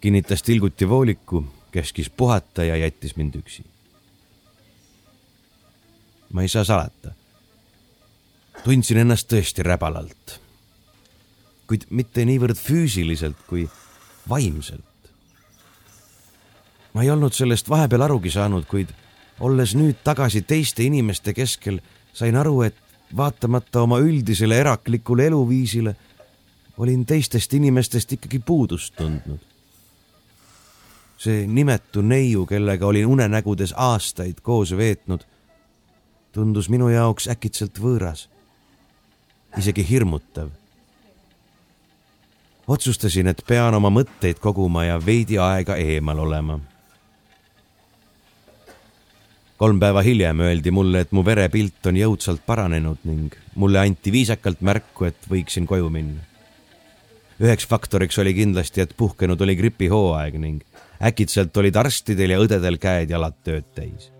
kinnitas 0.00 0.42
tilguti 0.42 0.88
vooliku 0.88 1.44
käskis 1.70 2.10
puhata 2.10 2.64
ja 2.64 2.76
jättis 2.76 3.16
mind 3.16 3.34
üksi. 3.34 3.64
ma 6.32 6.42
ei 6.42 6.48
saa 6.48 6.64
salata. 6.64 7.14
tundsin 8.64 8.98
ennast 8.98 9.32
tõesti 9.32 9.62
räbalalt. 9.62 10.40
kuid 11.66 11.86
mitte 11.90 12.24
niivõrd 12.24 12.56
füüsiliselt 12.56 13.36
kui 13.46 13.68
vaimselt. 14.28 14.84
ma 16.92 17.02
ei 17.02 17.10
olnud 17.10 17.32
sellest 17.32 17.68
vahepeal 17.68 18.02
arugi 18.02 18.30
saanud, 18.30 18.66
kuid 18.66 18.88
olles 19.40 19.74
nüüd 19.74 20.02
tagasi 20.04 20.42
teiste 20.42 20.82
inimeste 20.84 21.34
keskel, 21.34 21.80
sain 22.12 22.36
aru, 22.36 22.62
et 22.62 22.76
vaatamata 23.16 23.82
oma 23.82 23.98
üldisele 23.98 24.58
eraklikule 24.58 25.26
eluviisile 25.26 25.96
olin 26.78 27.06
teistest 27.06 27.54
inimestest 27.54 28.12
ikkagi 28.12 28.38
puudust 28.38 28.94
tundnud 28.96 29.49
see 31.20 31.44
nimetu 31.46 32.00
neiu, 32.02 32.46
kellega 32.48 32.86
olin 32.86 33.06
unenägudes 33.06 33.74
aastaid 33.76 34.40
koos 34.42 34.72
veetnud, 34.76 35.26
tundus 36.32 36.70
minu 36.72 36.88
jaoks 36.88 37.28
äkitselt 37.28 37.80
võõras, 37.82 38.28
isegi 39.58 39.84
hirmutav. 39.88 40.48
otsustasin, 42.70 43.26
et 43.26 43.42
pean 43.46 43.74
oma 43.74 43.90
mõtteid 43.90 44.38
koguma 44.40 44.84
ja 44.84 44.98
veidi 45.06 45.38
aega 45.38 45.76
eemal 45.76 46.18
olema. 46.18 46.60
kolm 49.58 49.80
päeva 49.80 50.02
hiljem 50.02 50.40
öeldi 50.40 50.70
mulle, 50.70 51.00
et 51.00 51.12
mu 51.12 51.24
verepilt 51.24 51.86
on 51.86 51.96
jõudsalt 51.96 52.46
paranenud 52.46 52.98
ning 53.04 53.34
mulle 53.54 53.78
anti 53.78 54.12
viisakalt 54.12 54.60
märku, 54.60 55.04
et 55.04 55.28
võiksin 55.28 55.66
koju 55.66 55.90
minna. 55.90 56.22
üheks 57.40 57.66
faktoriks 57.66 58.18
oli 58.18 58.34
kindlasti, 58.34 58.80
et 58.80 58.96
puhkenud 58.96 59.40
oli 59.40 59.56
gripihooaeg 59.56 60.38
ning 60.38 60.64
äkitselt 61.00 61.56
olid 61.56 61.76
arstidel 61.76 62.34
ja 62.34 62.40
õdedel 62.42 62.78
käed-jalad 62.80 63.38
tööd 63.44 63.68
täis. 63.74 64.12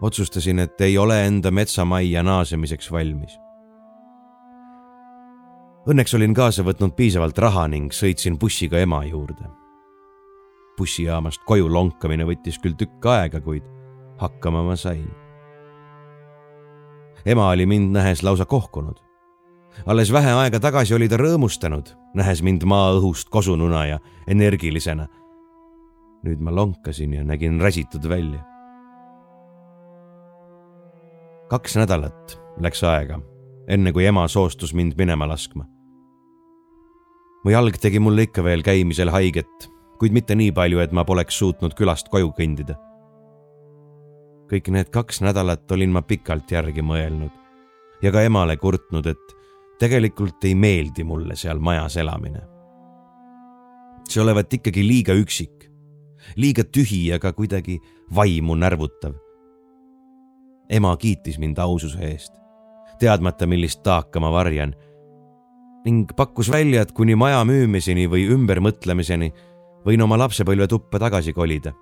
otsustasin, 0.00 0.58
et 0.58 0.80
ei 0.80 0.94
ole 0.98 1.26
enda 1.26 1.50
metsamajja 1.52 2.22
naasemiseks 2.24 2.86
valmis. 2.92 3.34
Õnneks 5.92 6.14
olin 6.16 6.32
kaasa 6.34 6.64
võtnud 6.64 6.94
piisavalt 6.96 7.38
raha 7.38 7.66
ning 7.68 7.92
sõitsin 7.92 8.38
bussiga 8.38 8.78
ema 8.80 9.04
juurde. 9.04 9.44
bussijaamast 10.78 11.44
koju 11.44 11.68
lonkamine 11.68 12.24
võttis 12.24 12.56
küll 12.58 12.72
tükk 12.72 13.06
aega, 13.06 13.40
kuid 13.40 13.62
hakkama 14.18 14.62
ma 14.62 14.76
sain. 14.76 15.10
ema 17.26 17.50
oli 17.50 17.66
mind 17.66 17.92
nähes 17.92 18.22
lausa 18.22 18.44
kohkunud 18.44 19.09
alles 19.86 20.12
vähe 20.12 20.32
aega 20.32 20.60
tagasi 20.60 20.94
oli 20.94 21.08
ta 21.08 21.18
rõõmustanud, 21.20 21.92
nähes 22.14 22.42
mind 22.42 22.66
maa-õhust 22.68 23.30
kosununa 23.30 23.86
ja 23.86 23.98
energilisena. 24.26 25.08
nüüd 26.20 26.40
ma 26.44 26.52
lonkasin 26.52 27.14
ja 27.14 27.24
nägin 27.24 27.60
räsitud 27.60 28.08
välja. 28.08 28.44
kaks 31.48 31.76
nädalat 31.76 32.38
läks 32.60 32.84
aega, 32.84 33.20
enne 33.68 33.92
kui 33.92 34.04
ema 34.06 34.28
soostus 34.28 34.74
mind 34.74 34.92
minema 34.98 35.28
laskma. 35.28 35.64
mu 37.44 37.50
jalg 37.50 37.78
tegi 37.78 37.98
mulle 37.98 38.22
ikka 38.22 38.44
veel 38.44 38.62
käimisel 38.62 39.10
haiget, 39.10 39.70
kuid 39.98 40.12
mitte 40.12 40.34
nii 40.34 40.52
palju, 40.52 40.78
et 40.78 40.92
ma 40.92 41.04
poleks 41.04 41.38
suutnud 41.38 41.74
külast 41.74 42.08
koju 42.08 42.32
kõndida. 42.38 42.76
kõik 44.52 44.70
need 44.70 44.90
kaks 44.90 45.20
nädalat 45.20 45.72
olin 45.72 45.90
ma 45.90 46.02
pikalt 46.02 46.50
järgi 46.50 46.82
mõelnud 46.82 47.30
ja 48.02 48.12
ka 48.12 48.22
emale 48.22 48.56
kurtnud, 48.56 49.06
et 49.06 49.39
tegelikult 49.80 50.44
ei 50.44 50.54
meeldi 50.54 51.04
mulle 51.04 51.36
seal 51.36 51.58
majas 51.58 51.96
elamine. 51.96 52.42
see 54.10 54.22
olevat 54.22 54.52
ikkagi 54.52 54.82
liiga 54.82 55.14
üksik, 55.14 55.68
liiga 56.36 56.64
tühi, 56.66 57.12
aga 57.14 57.32
kuidagi 57.32 57.78
vaimu 58.14 58.56
närvutav. 58.58 59.14
ema 60.70 60.96
kiitis 60.96 61.38
mind 61.38 61.58
aususe 61.58 61.98
eest, 62.10 62.32
teadmata, 62.98 63.46
millist 63.46 63.82
taaka 63.82 64.20
ma 64.20 64.32
varjan 64.32 64.74
ning 65.84 66.10
pakkus 66.16 66.50
välja, 66.52 66.82
et 66.82 66.92
kuni 66.92 67.14
maja 67.16 67.40
müümiseni 67.44 68.04
või 68.10 68.26
ümbermõtlemiseni 68.34 69.30
võin 69.86 70.02
oma 70.02 70.18
lapsepõlvetuppa 70.18 70.98
tagasi 70.98 71.32
kolida. 71.32 71.72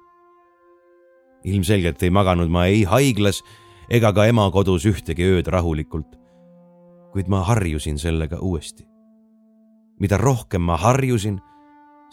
ilmselgelt 1.45 2.03
ei 2.03 2.11
maganud 2.11 2.51
ma 2.51 2.67
ei 2.67 2.85
haiglas 2.85 3.43
ega 3.91 4.13
ka 4.13 4.27
ema 4.27 4.51
kodus 4.51 4.87
ühtegi 4.87 5.25
ööd 5.25 5.47
rahulikult 5.49 6.18
kuid 7.13 7.29
ma 7.29 7.43
harjusin 7.45 7.99
sellega 7.99 8.39
uuesti. 8.41 8.87
mida 10.01 10.17
rohkem 10.17 10.63
ma 10.63 10.77
harjusin, 10.77 11.41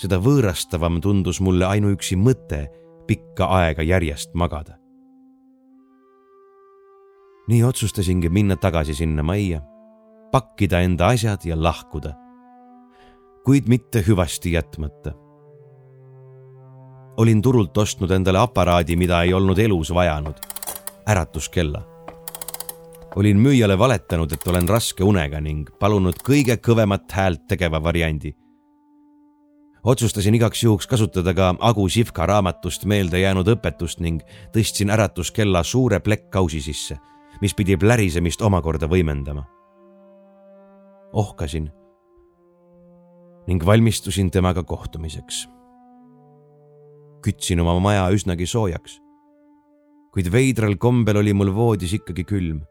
seda 0.01 0.17
võõrastavam 0.17 0.97
tundus 1.01 1.37
mulle 1.41 1.65
ainuüksi 1.65 2.15
mõte 2.17 2.65
pikka 3.07 3.45
aega 3.45 3.83
järjest 3.83 4.33
magada. 4.33 4.77
nii 7.47 7.63
otsustasingi 7.63 8.29
minna 8.29 8.55
tagasi 8.55 8.93
sinna 8.93 9.23
majja, 9.23 9.61
pakkida 10.31 10.81
enda 10.81 11.07
asjad 11.07 11.45
ja 11.45 11.55
lahkuda, 11.63 12.15
kuid 13.45 13.67
mitte 13.67 14.03
hüvasti 14.07 14.51
jätmata. 14.51 15.13
olin 17.17 17.41
turult 17.41 17.77
ostnud 17.77 18.11
endale 18.11 18.39
aparaadi, 18.39 18.95
mida 18.95 19.23
ei 19.23 19.33
olnud 19.33 19.59
elus 19.59 19.93
vajanud, 19.93 20.35
äratuskella 21.07 21.94
olin 23.15 23.37
müüjale 23.37 23.79
valetanud, 23.79 24.31
et 24.31 24.47
olen 24.47 24.67
raske 24.67 25.03
unega 25.03 25.39
ning 25.41 25.69
palunud 25.79 26.17
kõige 26.25 26.57
kõvemat 26.59 27.11
häält 27.11 27.47
tegeva 27.47 27.83
variandi. 27.83 28.35
otsustasin 29.83 30.35
igaks 30.35 30.63
juhuks 30.63 30.87
kasutada 30.87 31.33
ka 31.33 31.55
Agu 31.59 31.89
Sivka 31.89 32.25
raamatust 32.25 32.85
meelde 32.85 33.19
jäänud 33.19 33.47
õpetust 33.47 33.99
ning 33.99 34.21
tõstsin 34.53 34.91
äratuskella 34.91 35.63
suure 35.63 35.99
plekkkausi 35.99 36.61
sisse, 36.61 36.97
mis 37.41 37.53
pidi 37.53 37.77
plärisemist 37.77 38.41
omakorda 38.41 38.87
võimendama. 38.87 39.45
ohkasin 41.13 41.71
ning 43.47 43.65
valmistusin 43.65 44.31
temaga 44.31 44.63
kohtumiseks. 44.63 45.47
kütsin 47.21 47.59
oma 47.59 47.79
maja 47.79 48.09
üsnagi 48.09 48.45
soojaks 48.45 49.01
kuid 50.13 50.31
veidral 50.31 50.77
kombel 50.77 51.17
oli 51.17 51.33
mul 51.33 51.55
voodis 51.55 51.93
ikkagi 51.93 52.23
külm 52.23 52.61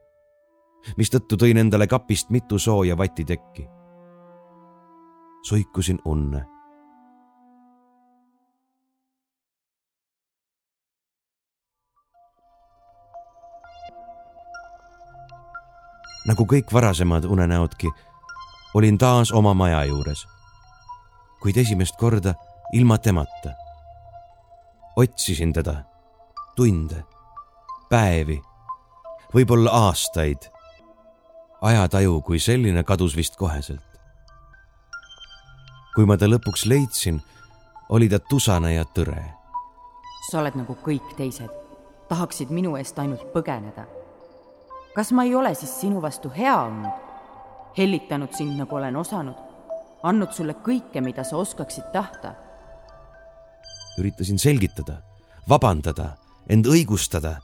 mistõttu 0.96 1.36
tõin 1.36 1.56
endale 1.58 1.86
kapist 1.86 2.30
mitu 2.30 2.58
sooja 2.58 2.96
vatitekki. 2.96 3.68
suikusin 5.42 5.98
unne 6.04 6.54
nagu 16.28 16.46
kõik 16.48 16.72
varasemad 16.72 17.26
unenäodki, 17.28 17.90
olin 18.74 18.98
taas 18.98 19.32
oma 19.32 19.54
maja 19.54 19.84
juures. 19.84 20.26
kuid 21.40 21.56
esimest 21.56 21.96
korda 22.00 22.34
ilma 22.72 22.98
temata. 22.98 23.52
otsisin 24.96 25.52
teda 25.52 25.84
tunde, 26.56 27.04
päevi, 27.90 28.42
võib-olla 29.34 29.70
aastaid 29.70 30.53
ajataju 31.64 32.20
kui 32.20 32.38
selline 32.38 32.82
kadus 32.84 33.16
vist 33.16 33.36
koheselt. 33.40 33.82
kui 35.94 36.06
ma 36.06 36.16
ta 36.18 36.26
lõpuks 36.26 36.64
leidsin, 36.66 37.20
oli 37.88 38.08
ta 38.10 38.18
tusane 38.18 38.74
ja 38.74 38.84
tõre. 38.84 39.22
sa 40.30 40.40
oled 40.40 40.56
nagu 40.58 40.76
kõik 40.84 41.14
teised, 41.16 41.50
tahaksid 42.08 42.50
minu 42.50 42.76
eest 42.76 42.98
ainult 42.98 43.32
põgeneda. 43.32 43.86
kas 44.94 45.12
ma 45.12 45.24
ei 45.24 45.34
ole 45.34 45.54
siis 45.54 45.80
sinu 45.80 46.02
vastu 46.02 46.30
hea 46.36 46.56
olnud? 46.62 46.92
hellitanud 47.78 48.32
sind, 48.32 48.58
nagu 48.58 48.76
olen 48.76 48.96
osanud, 48.96 49.34
andnud 50.02 50.32
sulle 50.32 50.54
kõike, 50.54 51.00
mida 51.00 51.24
sa 51.24 51.36
oskaksid 51.36 51.84
tahta. 51.92 52.34
üritasin 53.98 54.38
selgitada, 54.38 55.00
vabandada, 55.48 56.16
end 56.48 56.66
õigustada. 56.66 57.38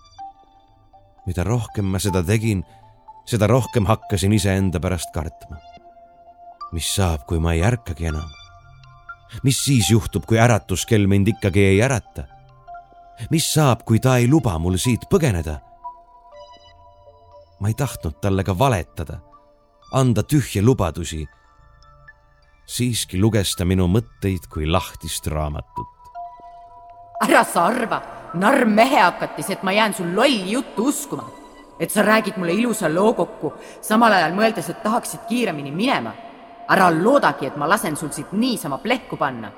mida 1.27 1.45
rohkem 1.45 1.85
ma 1.85 1.99
seda 1.99 2.23
tegin, 2.23 2.65
seda 3.27 3.47
rohkem 3.47 3.87
hakkasin 3.87 4.33
iseenda 4.33 4.81
pärast 4.81 5.13
kartma. 5.15 5.57
mis 6.73 6.95
saab, 6.95 7.27
kui 7.27 7.41
ma 7.41 7.53
ei 7.53 7.63
ärkagi 7.63 8.07
enam? 8.07 8.29
mis 9.43 9.65
siis 9.65 9.91
juhtub, 9.91 10.27
kui 10.27 10.39
äratuskell 10.39 11.07
mind 11.07 11.29
ikkagi 11.29 11.65
ei 11.65 11.83
ärata? 11.83 12.25
mis 13.31 13.53
saab, 13.53 13.83
kui 13.85 14.01
ta 14.01 14.17
ei 14.17 14.29
luba 14.29 14.59
mul 14.59 14.77
siit 14.77 15.09
põgeneda? 15.11 15.61
ma 17.61 17.69
ei 17.69 17.75
tahtnud 17.75 18.21
talle 18.21 18.45
ka 18.45 18.59
valetada 18.59 19.21
anda 19.93 20.23
tühje 20.23 20.63
lubadusi. 20.63 21.27
siiski 22.71 23.19
luges 23.19 23.57
ta 23.59 23.65
minu 23.67 23.89
mõtteid 23.91 24.47
kui 24.51 24.67
lahtist 24.67 25.27
raamatut. 25.27 25.91
ära 27.27 27.45
sa 27.45 27.67
arva, 27.67 28.03
narr 28.35 28.65
mehehakatis, 28.65 29.51
et 29.51 29.63
ma 29.63 29.73
jään 29.73 29.95
sul 29.95 30.15
lolli 30.15 30.53
juttu 30.53 30.87
uskuma. 30.89 31.40
Et 31.81 31.91
sa 31.91 32.03
räägid 32.03 32.37
mulle 32.37 32.53
ilusa 32.53 32.89
loo 32.89 33.15
kokku, 33.15 33.53
samal 33.81 34.13
ajal 34.13 34.37
mõeldes, 34.37 34.71
et 34.71 34.83
tahaksid 34.83 35.21
kiiremini 35.29 35.71
minema. 35.71 36.13
ära 36.71 36.87
loodagi, 36.91 37.47
et 37.47 37.57
ma 37.57 37.67
lasen 37.69 37.97
sul 37.97 38.13
siit 38.13 38.33
niisama 38.33 38.79
plehku 38.79 39.17
panna. 39.17 39.51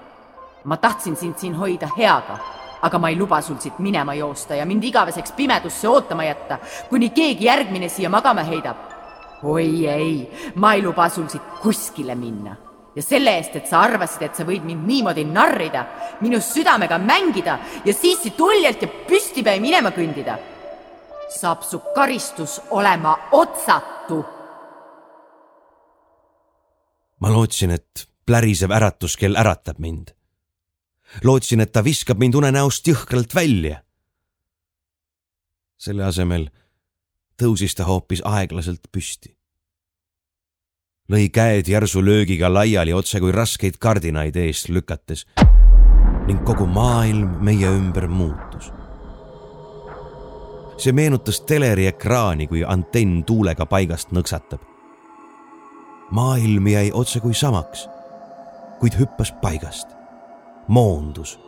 ma 0.65 0.77
tahtsin 0.77 1.17
sind 1.17 1.39
siin 1.39 1.55
hoida 1.55 1.89
heaga 1.99 2.39
aga 2.83 2.99
ma 2.99 3.09
ei 3.09 3.17
luba 3.17 3.41
sul 3.41 3.59
siit 3.59 3.79
minema 3.79 4.15
joosta 4.15 4.55
ja 4.55 4.67
mind 4.67 4.85
igaveseks 4.85 5.33
pimedusse 5.33 5.89
ootama 5.89 6.25
jätta, 6.25 6.59
kuni 6.89 7.11
keegi 7.11 7.45
järgmine 7.45 7.89
siia 7.89 8.11
magama 8.11 8.43
heidab 8.43 8.77
oi 9.43 9.87
ei, 9.87 10.31
ma 10.55 10.75
ei 10.75 10.83
luba 10.83 11.09
sul 11.09 11.29
siit 11.29 11.43
kuskile 11.63 12.15
minna. 12.15 12.57
ja 12.95 13.03
selle 13.03 13.33
eest, 13.39 13.55
et 13.57 13.67
sa 13.67 13.81
arvasid, 13.87 14.21
et 14.27 14.37
sa 14.37 14.45
võid 14.45 14.67
mind 14.69 14.85
niimoodi 14.85 15.23
narrida, 15.25 15.87
minu 16.21 16.37
südamega 16.45 16.99
mängida 17.01 17.55
ja 17.87 17.95
siis 17.95 18.21
siit 18.21 18.41
uljalt 18.41 18.83
ja 18.85 18.89
püstipäi 19.09 19.63
minema 19.65 19.95
kõndida, 19.97 20.37
saab 21.41 21.63
su 21.63 21.81
karistus 21.95 22.61
olema 22.71 23.17
otsatu. 23.33 24.25
ma 27.21 27.31
lootsin, 27.31 27.71
et 27.71 28.09
plärisev 28.27 28.71
äratuskell 28.71 29.37
äratab 29.37 29.79
mind. 29.79 30.09
lootsin, 31.25 31.61
et 31.61 31.73
ta 31.73 31.85
viskab 31.85 32.19
mind 32.19 32.35
unenäost 32.35 32.89
jõhkralt 32.89 33.35
välja. 33.35 33.83
selle 35.79 36.05
asemel 36.05 36.51
tõusis 37.43 37.75
ta 37.75 37.85
hoopis 37.85 38.23
aeglaselt 38.25 38.89
püsti. 38.93 39.37
lõi 41.13 41.29
käed 41.31 41.69
järsu 41.69 42.05
löögiga 42.05 42.53
laiali 42.53 42.93
otse 42.93 43.21
kui 43.21 43.33
raskeid 43.33 43.79
kardinaid 43.79 44.37
eest 44.37 44.69
lükates 44.69 45.27
ning 46.27 46.45
kogu 46.47 46.67
maailm 46.67 47.43
meie 47.45 47.67
ümber 47.67 48.09
muutus. 48.09 48.73
See 50.77 50.93
meenutas 50.93 51.41
teleri 51.41 51.87
ekraani, 51.87 52.47
kui 52.47 52.65
antenn 52.65 53.25
tuulega 53.25 53.67
paigast 53.67 54.13
nõksatab. 54.13 54.61
maailm 56.11 56.67
jäi 56.67 56.91
otse 56.93 57.21
kui 57.21 57.35
samaks, 57.35 57.89
kuid 58.81 58.99
hüppas 58.99 59.33
paigast, 59.43 59.89
moondus, 60.69 61.39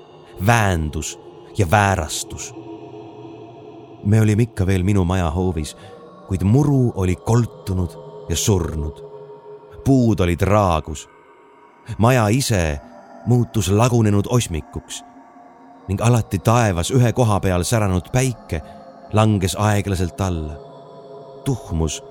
väändus 0.47 1.19
ja 1.59 1.71
väärastus 1.71 2.55
me 4.05 4.21
olime 4.21 4.43
ikka 4.43 4.67
veel 4.67 4.83
minu 4.83 5.05
maja 5.05 5.31
hoovis, 5.31 5.77
kuid 6.29 6.43
muru 6.43 6.93
oli 6.95 7.17
koltunud 7.17 7.91
ja 8.29 8.37
surnud. 8.37 9.05
puud 9.85 10.21
olid 10.21 10.41
raagus. 10.41 11.09
maja 11.99 12.29
ise 12.29 12.81
muutus 13.27 13.69
lagunenud 13.69 14.25
osmikuks 14.29 15.05
ning 15.89 16.01
alati 16.01 16.39
taevas 16.39 16.91
ühe 16.91 17.13
koha 17.13 17.41
peal 17.41 17.63
säranud 17.63 18.09
päike 18.13 18.63
langes 19.15 19.55
aeglaselt 19.59 20.21
alla, 20.21 20.57
tuhmus 21.45 22.03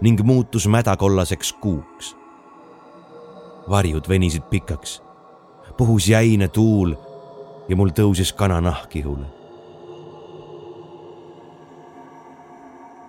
ning 0.00 0.20
muutus 0.22 0.66
mädakollaseks 0.68 1.52
kuuks. 1.52 2.16
varjud 3.70 4.08
venisid 4.08 4.42
pikaks, 4.50 5.02
puhus 5.76 6.08
jäine 6.08 6.48
tuul 6.48 6.94
ja 7.68 7.76
mul 7.76 7.94
tõusis 7.94 8.34
kananahk 8.34 8.96
ihule 8.96 9.42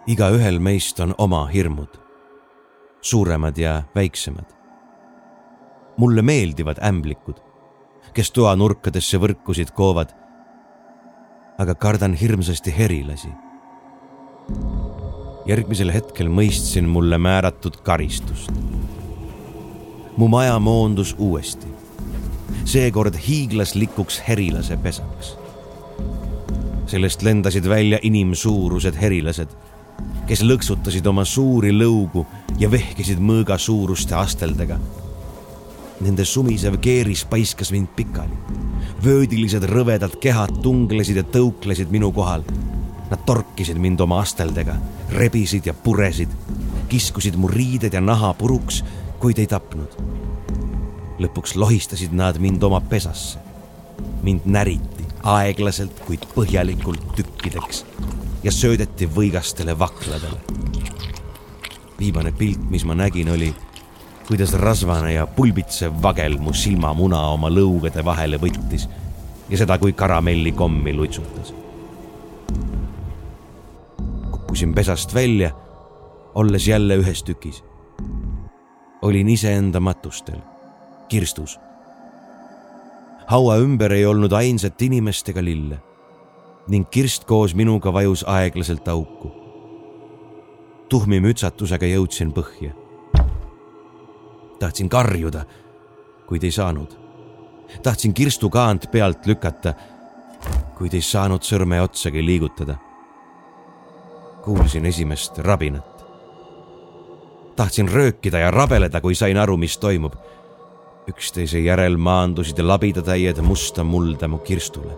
igaühel 0.07 0.59
meist 0.59 0.99
on 0.99 1.15
oma 1.17 1.45
hirmud, 1.47 1.99
suuremad 3.01 3.57
ja 3.57 3.83
väiksemad. 3.95 4.45
mulle 5.97 6.21
meeldivad 6.21 6.79
ämblikud, 6.81 7.37
kes 8.13 8.31
toanurkadesse 8.31 9.17
võrkusid 9.21 9.71
koovad. 9.71 10.09
Aga 11.57 11.75
kardan 11.75 12.13
hirmsasti 12.13 12.73
herilasi. 12.77 13.29
järgmisel 15.45 15.91
hetkel 15.91 16.29
mõistsin 16.29 16.87
mulle 16.87 17.17
määratud 17.17 17.77
karistust. 17.83 18.51
mu 20.17 20.27
maja 20.27 20.59
moondus 20.59 21.15
uuesti, 21.17 21.67
seekord 22.65 23.15
hiiglaslikuks 23.27 24.21
herilase 24.27 24.77
pesaks 24.77 25.37
sellest 26.87 27.21
lendasid 27.21 27.65
välja 27.69 27.97
inimsuurused 28.01 28.95
herilased 29.01 29.49
kes 30.27 30.43
lõksutasid 30.45 31.07
oma 31.09 31.25
suuri 31.27 31.73
lõugu 31.75 32.25
ja 32.59 32.69
vehkisid 32.71 33.19
mõõgasuuruste 33.19 34.15
asteldega. 34.15 34.79
Nende 36.01 36.25
sumisev 36.25 36.79
keeris 36.81 37.25
paiskas 37.25 37.71
mind 37.71 37.87
pikali. 37.95 38.37
vöödilised 39.03 39.63
rõvedad 39.63 40.15
kehad 40.19 40.61
tunglesid 40.61 41.15
ja 41.15 41.23
tõuklesid 41.23 41.91
minu 41.91 42.11
kohal. 42.11 42.43
Nad 43.11 43.25
torkisid 43.25 43.77
mind 43.77 43.99
oma 43.99 44.19
asteldega, 44.19 44.75
rebisid 45.11 45.65
ja 45.65 45.73
puresid, 45.73 46.29
kiskusid 46.89 47.35
mu 47.35 47.47
riided 47.47 47.93
ja 47.93 48.01
naha 48.01 48.33
puruks, 48.33 48.83
kuid 49.19 49.39
ei 49.39 49.47
tapnud. 49.47 49.91
lõpuks 51.19 51.55
lohistasid 51.55 52.11
nad 52.11 52.39
mind 52.39 52.63
oma 52.63 52.81
pesasse. 52.81 53.39
mind 54.23 54.41
näriti 54.45 55.05
aeglaselt, 55.23 55.99
kuid 56.07 56.25
põhjalikult 56.35 57.15
tükkideks 57.15 57.85
ja 58.43 58.51
söödeti 58.51 59.07
võigastele 59.07 59.79
vakladele. 59.79 60.39
viimane 61.99 62.31
pilt, 62.31 62.69
mis 62.69 62.85
ma 62.85 62.95
nägin, 62.95 63.29
oli, 63.29 63.53
kuidas 64.27 64.53
rasvane 64.53 65.13
ja 65.13 65.27
pulbitsev 65.27 65.93
vagel 66.03 66.37
mu 66.39 66.53
silmamuna 66.53 67.19
oma 67.33 67.49
lõugade 67.51 68.05
vahele 68.05 68.39
võttis 68.39 68.87
ja 69.49 69.57
seda 69.57 69.77
kui 69.77 69.93
karamellikommi 69.93 70.93
lutsutas. 70.93 71.53
kukkusin 74.31 74.73
pesast 74.73 75.13
välja, 75.13 75.51
olles 76.35 76.67
jälle 76.67 76.97
ühes 76.97 77.23
tükis. 77.23 77.63
olin 79.01 79.29
iseenda 79.29 79.79
matustel, 79.79 80.39
kirstus. 81.09 81.59
haua 83.27 83.57
ümber 83.57 83.91
ei 83.91 84.05
olnud 84.05 84.31
ainsat 84.31 84.81
inimest 84.81 85.29
ega 85.29 85.43
lille 85.43 85.81
ning 86.67 86.89
kirst 86.89 87.25
koos 87.25 87.55
minuga 87.55 87.93
vajus 87.93 88.23
aeglaselt 88.27 88.87
auku. 88.87 89.31
tuhmi 90.89 91.19
mütsatusega 91.19 91.85
jõudsin 91.85 92.31
põhja. 92.31 92.82
Tahtsin 94.63 94.89
karjuda, 94.89 95.43
kuid 96.27 96.43
ei 96.43 96.51
saanud. 96.51 96.91
tahtsin 97.83 98.13
kirstu 98.13 98.49
kaant 98.49 98.91
pealt 98.91 99.25
lükata, 99.25 99.73
kuid 100.77 100.93
ei 100.93 101.01
saanud 101.01 101.43
sõrme 101.43 101.81
otsagi 101.83 102.25
liigutada. 102.25 102.77
kuulsin 104.43 104.85
esimest 104.85 105.37
rabinat. 105.37 106.05
tahtsin 107.55 107.89
röökida 107.89 108.39
ja 108.39 108.51
rabeleda, 108.51 109.01
kui 109.01 109.15
sain 109.15 109.37
aru, 109.37 109.57
mis 109.57 109.77
toimub. 109.77 110.13
üksteise 111.07 111.59
järel 111.59 111.97
maandusid 111.97 112.59
labidatäied 112.59 113.41
musta 113.41 113.83
mulda 113.83 114.27
mu 114.27 114.37
kirstule 114.37 114.95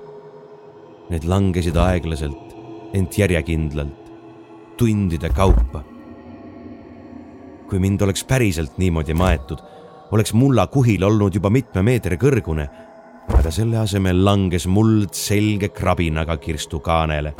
Need 1.09 1.23
langesid 1.23 1.75
aeglaselt, 1.77 2.55
ent 2.93 3.17
järjekindlalt, 3.17 4.09
tundide 4.77 5.29
kaupa. 5.29 5.83
Kui 7.69 7.79
mind 7.79 8.01
oleks 8.01 8.23
päriselt 8.23 8.77
niimoodi 8.77 9.13
maetud, 9.13 9.59
oleks 10.11 10.33
mulla 10.33 10.67
kuhil 10.67 11.03
olnud 11.03 11.35
juba 11.35 11.49
mitme 11.49 11.81
meetri 11.81 12.17
kõrgune, 12.21 12.67
aga 13.33 13.51
selle 13.51 13.77
asemel 13.81 14.23
langes 14.25 14.67
muld 14.67 15.13
selge 15.17 15.69
krabinaga 15.73 16.37
kirstu 16.37 16.79
kaanele, 16.79 17.33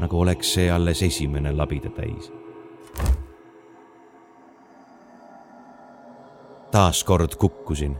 nagu 0.00 0.20
oleks 0.20 0.54
see 0.54 0.70
alles 0.70 1.02
esimene 1.02 1.52
labida 1.56 1.90
täis. 1.96 2.32
taas 6.72 7.04
kord 7.04 7.34
kukkusin, 7.36 7.96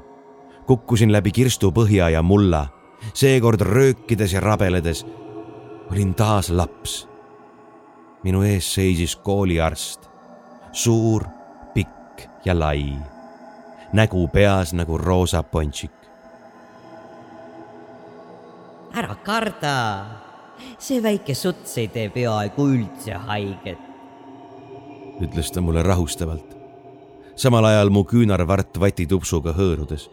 kukkusin 0.66 1.12
läbi 1.12 1.30
kirstu 1.32 1.68
põhja 1.76 2.08
ja 2.08 2.22
mulla, 2.22 2.66
seekord 3.14 3.60
röökides 3.60 4.32
ja 4.32 4.40
rabeledes. 4.40 5.06
olin 5.90 6.14
taas 6.14 6.50
laps. 6.50 7.08
minu 8.24 8.42
ees 8.42 8.74
seisis 8.74 9.16
kooliarst, 9.16 10.08
suur, 10.72 11.26
pikk 11.74 12.28
ja 12.44 12.54
lai, 12.58 12.96
nägu 13.92 14.28
peas 14.32 14.72
nagu 14.72 14.98
roosa 14.98 15.42
pontsik. 15.42 15.92
ära 18.92 19.14
karda, 19.24 19.76
see 20.78 21.02
väike 21.02 21.34
suts 21.34 21.78
ei 21.80 21.88
tee 21.88 22.08
peaaegu 22.12 22.66
üldse 22.74 23.16
haiget, 23.28 23.86
ütles 25.20 25.52
ta 25.52 25.60
mulle 25.64 25.82
rahustavalt 25.82 26.52
samal 27.36 27.64
ajal 27.64 27.90
mu 27.90 28.04
küünarvart 28.04 28.76
vatitupsuga 28.80 29.54
hõõrudes. 29.56 30.08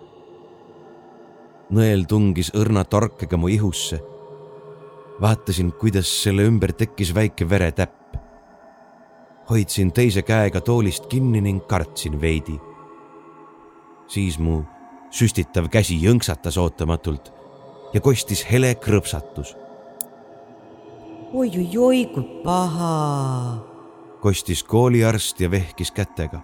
nõel 1.69 2.05
tungis 2.09 2.49
õrna 2.55 2.83
torkega 2.83 3.37
mu 3.37 3.47
ihusse. 3.47 3.99
vaatasin, 5.21 5.71
kuidas 5.71 6.07
selle 6.23 6.43
ümber 6.47 6.71
tekkis 6.71 7.13
väike 7.15 7.49
veretäpp. 7.49 7.98
Hoidsin 9.49 9.91
teise 9.91 10.21
käega 10.21 10.61
toolist 10.61 11.07
kinni 11.09 11.41
ning 11.41 11.65
kartsin 11.67 12.21
veidi. 12.21 12.59
siis 14.07 14.39
mu 14.39 14.63
süstitav 15.11 15.69
käsi 15.69 15.97
jõnksatas 16.01 16.57
ootamatult 16.57 17.33
ja 17.93 18.01
kostis 18.01 18.45
hele 18.51 18.75
krõpsatus. 18.75 19.55
oi-oi-oi, 21.33 22.05
kui 22.13 22.23
paha, 22.43 23.57
kostis 24.21 24.63
kooliarst 24.63 25.41
ja 25.41 25.51
vehkis 25.51 25.91
kätega 25.91 26.41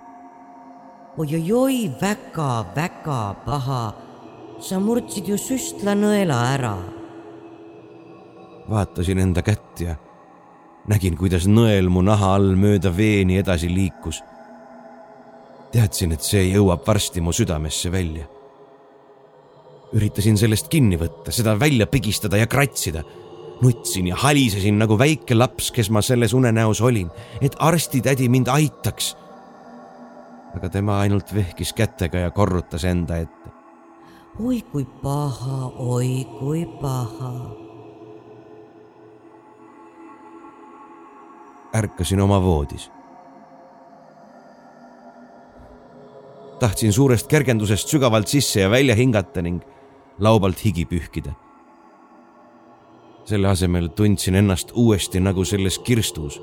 oi-oi-oi, 1.18 1.92
väga-väga 2.02 3.36
paha. 3.46 3.94
sa 4.60 4.80
murdsid 4.80 5.28
ju 5.28 5.38
süstlanõela 5.38 6.38
ära. 6.56 6.78
vaatasin 8.70 9.20
enda 9.20 9.42
kätt 9.42 9.80
ja 9.80 9.96
nägin, 10.88 11.18
kuidas 11.18 11.48
nõel 11.48 11.90
mu 11.90 12.04
naha 12.06 12.36
all 12.38 12.56
mööda 12.60 12.92
veeni 12.96 13.40
edasi 13.42 13.70
liikus. 13.70 14.22
teadsin, 15.72 16.14
et 16.16 16.24
see 16.24 16.46
jõuab 16.54 16.86
varsti 16.88 17.22
mu 17.22 17.34
südamesse 17.34 17.92
välja. 17.92 18.26
üritasin 19.94 20.38
sellest 20.38 20.68
kinni 20.68 20.98
võtta, 20.98 21.32
seda 21.32 21.60
välja 21.60 21.88
pigistada 21.88 22.38
ja 22.38 22.48
kratsida 22.48 23.04
nutsin 23.62 24.08
ja 24.08 24.16
halisesin 24.16 24.78
nagu 24.78 24.98
väike 25.00 25.36
laps, 25.36 25.72
kes 25.72 25.90
ma 25.90 26.02
selles 26.02 26.34
unenäos 26.34 26.82
olin, 26.82 27.10
et 27.42 27.56
arstitädi 27.60 28.30
mind 28.30 28.48
aitaks 28.48 29.16
aga 30.56 30.70
tema 30.72 31.00
ainult 31.04 31.34
vehkis 31.36 31.74
kätega 31.76 32.26
ja 32.26 32.32
korrutas 32.32 32.86
enda 32.88 33.18
ette. 33.18 33.52
oi 34.40 34.62
kui 34.72 34.86
paha, 35.04 35.72
oi 35.76 36.28
kui 36.40 36.66
paha. 36.82 37.65
Ärkasin 41.76 42.22
oma 42.22 42.42
voodis. 42.44 42.92
tahtsin 46.60 46.94
suurest 46.94 47.28
kergendusest 47.28 47.88
sügavalt 47.88 48.28
sisse 48.28 48.62
ja 48.62 48.70
välja 48.70 48.96
hingata 48.96 49.42
ning 49.42 49.62
laubalt 50.20 50.66
higi 50.66 50.86
pühkida. 50.86 51.34
selle 53.26 53.48
asemel 53.48 53.88
tundsin 53.88 54.36
ennast 54.36 54.72
uuesti 54.74 55.20
nagu 55.20 55.46
selles 55.46 55.80
kirstus 55.80 56.42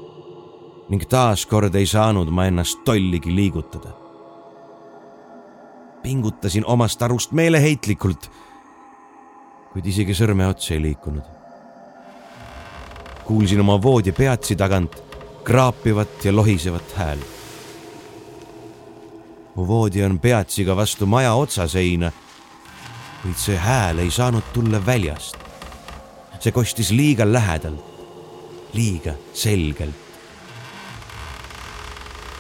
ning 0.88 1.02
taaskord 1.08 1.74
ei 1.74 1.86
saanud 1.86 2.28
ma 2.28 2.46
ennast 2.46 2.84
tolligi 2.84 3.34
liigutada 3.34 4.02
pingutasin 6.02 6.66
omast 6.66 7.02
arust 7.02 7.32
meeleheitlikult, 7.32 8.26
kuid 9.72 9.86
isegi 9.86 10.14
sõrmeots 10.16 10.72
ei 10.74 10.82
liikunud. 10.82 11.24
kuulsin 13.24 13.60
oma 13.60 13.76
voodi 13.82 14.12
peatsi 14.12 14.56
tagant 14.58 14.96
kraapivat 15.44 16.24
ja 16.24 16.36
lohisevat 16.36 16.92
häält. 16.94 17.26
mu 19.54 19.66
voodi 19.66 20.02
on 20.04 20.18
peatsiga 20.18 20.76
vastu 20.76 21.06
maja 21.06 21.34
otsaseina, 21.34 22.12
kuid 23.22 23.36
see 23.36 23.56
hääl 23.56 23.98
ei 23.98 24.10
saanud 24.10 24.42
tulla 24.52 24.86
väljast. 24.86 25.36
see 26.40 26.52
kostis 26.52 26.90
liiga 26.90 27.32
lähedalt, 27.32 27.84
liiga 28.72 29.12
selgelt 29.34 30.12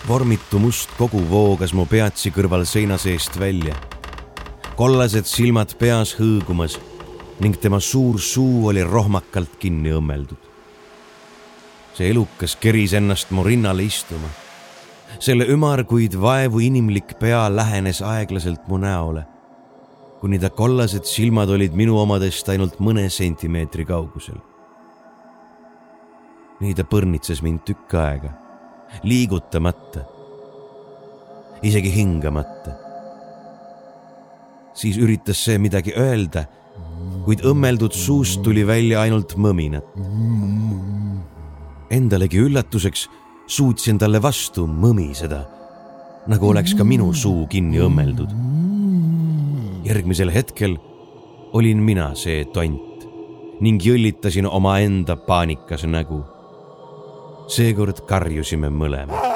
vormitu 0.08 0.58
must 0.58 0.90
kogu 0.98 1.20
voogas 1.30 1.72
mu 1.74 1.84
peatsi 1.86 2.32
kõrval 2.34 2.64
seina 2.66 2.98
seest 2.98 3.38
välja. 3.38 3.74
kollased 4.76 5.28
silmad 5.28 5.74
peas 5.78 6.16
hõõgumas 6.18 6.78
ning 7.40 7.56
tema 7.60 7.78
suur 7.80 8.18
suu 8.20 8.66
oli 8.68 8.82
rohmakalt 8.82 9.58
kinni 9.58 9.92
õmmeldud. 9.94 10.51
See 11.94 12.10
elukas 12.10 12.56
keris 12.56 12.94
ennast 12.98 13.30
mu 13.30 13.44
rinnale 13.44 13.84
istuma. 13.84 14.28
selle 15.18 15.44
ümar, 15.52 15.84
kuid 15.84 16.14
vaevu 16.20 16.58
inimlik 16.58 17.18
pea 17.20 17.46
lähenes 17.56 18.02
aeglaselt 18.02 18.68
mu 18.68 18.78
näole, 18.78 19.24
kuni 20.20 20.38
ta 20.38 20.50
kollased 20.50 21.04
silmad 21.04 21.50
olid 21.50 21.76
minu 21.76 21.98
omadest 22.00 22.48
ainult 22.48 22.80
mõne 22.80 23.08
sentimeetri 23.10 23.84
kaugusel. 23.84 24.40
nii 26.60 26.74
ta 26.74 26.84
põrnitses 26.84 27.42
mind 27.42 27.64
tükk 27.66 27.94
aega 27.94 28.32
liigutamata, 29.02 30.04
isegi 31.62 31.92
hingamata. 31.94 32.72
siis 34.74 34.96
üritas 34.96 35.36
see 35.44 35.58
midagi 35.60 35.92
öelda, 35.92 36.46
kuid 37.26 37.42
õmmeldud 37.44 37.92
suust 37.92 38.40
tuli 38.42 38.64
välja 38.66 39.02
ainult 39.04 39.36
mõminat. 39.36 39.84
Endalegi 41.92 42.38
üllatuseks 42.40 43.08
suutsin 43.52 43.98
talle 44.00 44.22
vastu 44.22 44.64
mõmiseda, 44.64 45.42
nagu 46.32 46.48
oleks 46.48 46.72
ka 46.78 46.86
minu 46.88 47.10
suu 47.12 47.46
kinni 47.52 47.82
õmmeldud. 47.84 48.32
järgmisel 49.84 50.30
hetkel 50.30 50.76
olin 51.52 51.82
mina 51.82 52.14
see 52.14 52.44
tont 52.54 53.04
ning 53.60 53.82
jõllitasin 53.82 54.46
omaenda 54.46 55.16
paanikas 55.16 55.84
nägu 55.84 56.22
seekord 57.48 58.00
karjusime 58.08 58.70
mõlemad. 58.70 59.28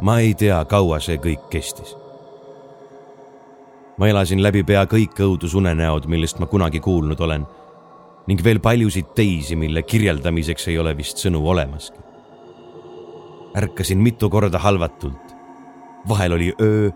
ma 0.00 0.20
ei 0.20 0.34
tea, 0.34 0.58
kaua 0.64 1.00
see 1.00 1.16
kõik 1.18 1.48
kestis. 1.50 1.96
Ma 3.98 4.08
elasin 4.08 4.42
läbi 4.42 4.62
pea 4.62 4.84
kõik 4.86 5.18
õudusunenäod, 5.20 6.06
millest 6.06 6.38
ma 6.38 6.46
kunagi 6.46 6.80
kuulnud 6.80 7.20
olen 7.20 7.46
ning 8.28 8.44
veel 8.44 8.60
paljusid 8.60 9.14
teisi, 9.16 9.56
mille 9.56 9.82
kirjeldamiseks 9.82 10.68
ei 10.68 10.78
ole 10.78 10.96
vist 10.96 11.18
sõnu 11.18 11.42
olemaski. 11.48 11.98
ärkasin 13.56 13.98
mitu 13.98 14.30
korda 14.30 14.58
halvatult. 14.58 15.34
vahel 16.08 16.32
oli 16.32 16.54
öö 16.60 16.90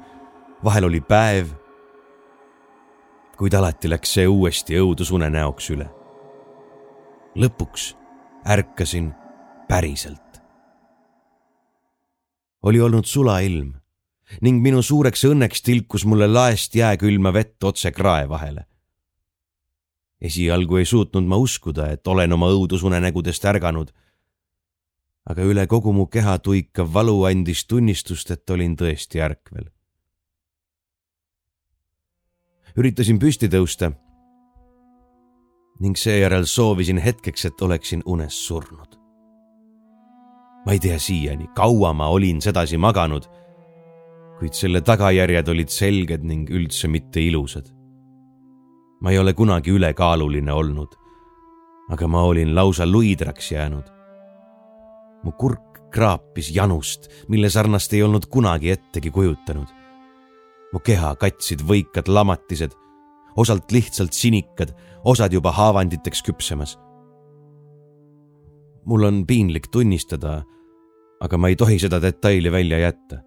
vahel 0.64 0.84
oli 0.84 1.00
päev, 1.00 1.46
kuid 3.38 3.55
alati 3.55 3.90
läks 3.90 4.14
see 4.14 4.28
uuesti 4.28 4.78
õudusunenäoks 4.78 5.70
üle. 5.74 5.88
lõpuks 7.34 7.94
ärkasin 8.46 9.12
päriselt. 9.68 10.42
oli 12.62 12.80
olnud 12.80 13.05
sulailm 13.05 13.81
ning 14.40 14.62
minu 14.62 14.82
suureks 14.82 15.24
õnneks 15.28 15.62
tilkus 15.62 16.04
mulle 16.04 16.26
laest 16.26 16.74
jääkülma 16.74 17.32
vett 17.32 17.64
otse 17.64 17.90
krae 17.90 18.28
vahele. 18.28 18.66
esialgu 20.20 20.76
ei 20.76 20.84
suutnud 20.84 21.24
ma 21.24 21.36
uskuda, 21.36 21.90
et 21.90 22.06
olen 22.06 22.32
oma 22.32 22.48
õudusunenägudest 22.50 23.44
ärganud. 23.44 23.92
aga 25.24 25.42
üle 25.42 25.66
kogu 25.66 25.92
mu 25.92 26.06
keha 26.06 26.38
tuikav 26.38 26.94
valu 26.94 27.24
andis 27.24 27.66
tunnistust, 27.66 28.30
et 28.30 28.50
olin 28.50 28.76
tõesti 28.76 29.20
ärkvel 29.22 29.70
üritasin 32.76 33.18
püsti 33.20 33.50
tõusta 33.52 33.92
ning 35.82 35.98
seejärel 35.98 36.44
soovisin 36.46 37.00
hetkeks, 37.02 37.44
et 37.48 37.62
oleksin 37.62 38.02
unes 38.06 38.36
surnud. 38.46 38.98
ma 40.66 40.72
ei 40.72 40.78
tea 40.78 40.98
siiani, 40.98 41.48
kaua 41.56 41.92
ma 41.92 42.06
olin 42.08 42.40
sedasi 42.40 42.78
maganud, 42.78 43.26
kuid 44.43 44.57
selle 44.59 44.80
tagajärjed 44.82 45.47
olid 45.53 45.70
selged 45.70 46.24
ning 46.26 46.49
üldse 46.51 46.88
mitte 46.90 47.22
ilusad. 47.22 47.68
ma 49.03 49.11
ei 49.11 49.18
ole 49.18 49.34
kunagi 49.38 49.70
ülekaaluline 49.70 50.53
olnud, 50.53 50.95
aga 51.95 52.09
ma 52.11 52.24
olin 52.26 52.55
lausa 52.55 52.86
luidraks 52.86 53.53
jäänud. 53.53 53.86
mu 55.22 55.32
kurk 55.38 55.78
kraapis 55.95 56.51
janust, 56.57 57.07
mille 57.28 57.51
sarnast 57.51 57.95
ei 57.95 58.03
olnud 58.03 58.26
kunagi 58.26 58.74
ettegi 58.74 59.11
kujutanud. 59.11 59.70
mu 60.72 60.78
keha 60.78 61.14
katsid 61.14 61.62
võikad 61.62 62.11
lamatised, 62.11 62.74
osalt 63.36 63.70
lihtsalt 63.70 64.12
sinikad, 64.12 64.74
osad 65.05 65.32
juba 65.32 65.53
haavanditeks 65.53 66.22
küpsemas. 66.22 66.78
mul 68.84 69.05
on 69.05 69.26
piinlik 69.26 69.70
tunnistada, 69.70 70.43
aga 71.20 71.38
ma 71.38 71.49
ei 71.49 71.57
tohi 71.57 71.78
seda 71.78 72.03
detaili 72.03 72.51
välja 72.53 72.78
jätta. 72.78 73.22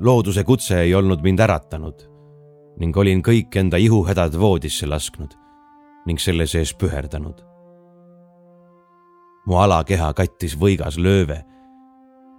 Looduse 0.00 0.44
kutse 0.44 0.80
ei 0.80 0.94
olnud 0.94 1.22
mind 1.22 1.40
äratanud 1.40 2.04
ning 2.78 2.96
olin 2.96 3.22
kõik 3.22 3.54
enda 3.56 3.78
ihuhädad 3.78 4.34
voodisse 4.38 4.86
lasknud 4.86 5.34
ning 6.06 6.20
selle 6.20 6.46
sees 6.46 6.74
püherdanud. 6.74 7.42
mu 9.46 9.56
alakeha 9.56 10.12
kattis 10.12 10.56
võigas 10.58 10.98
lööve 10.98 11.44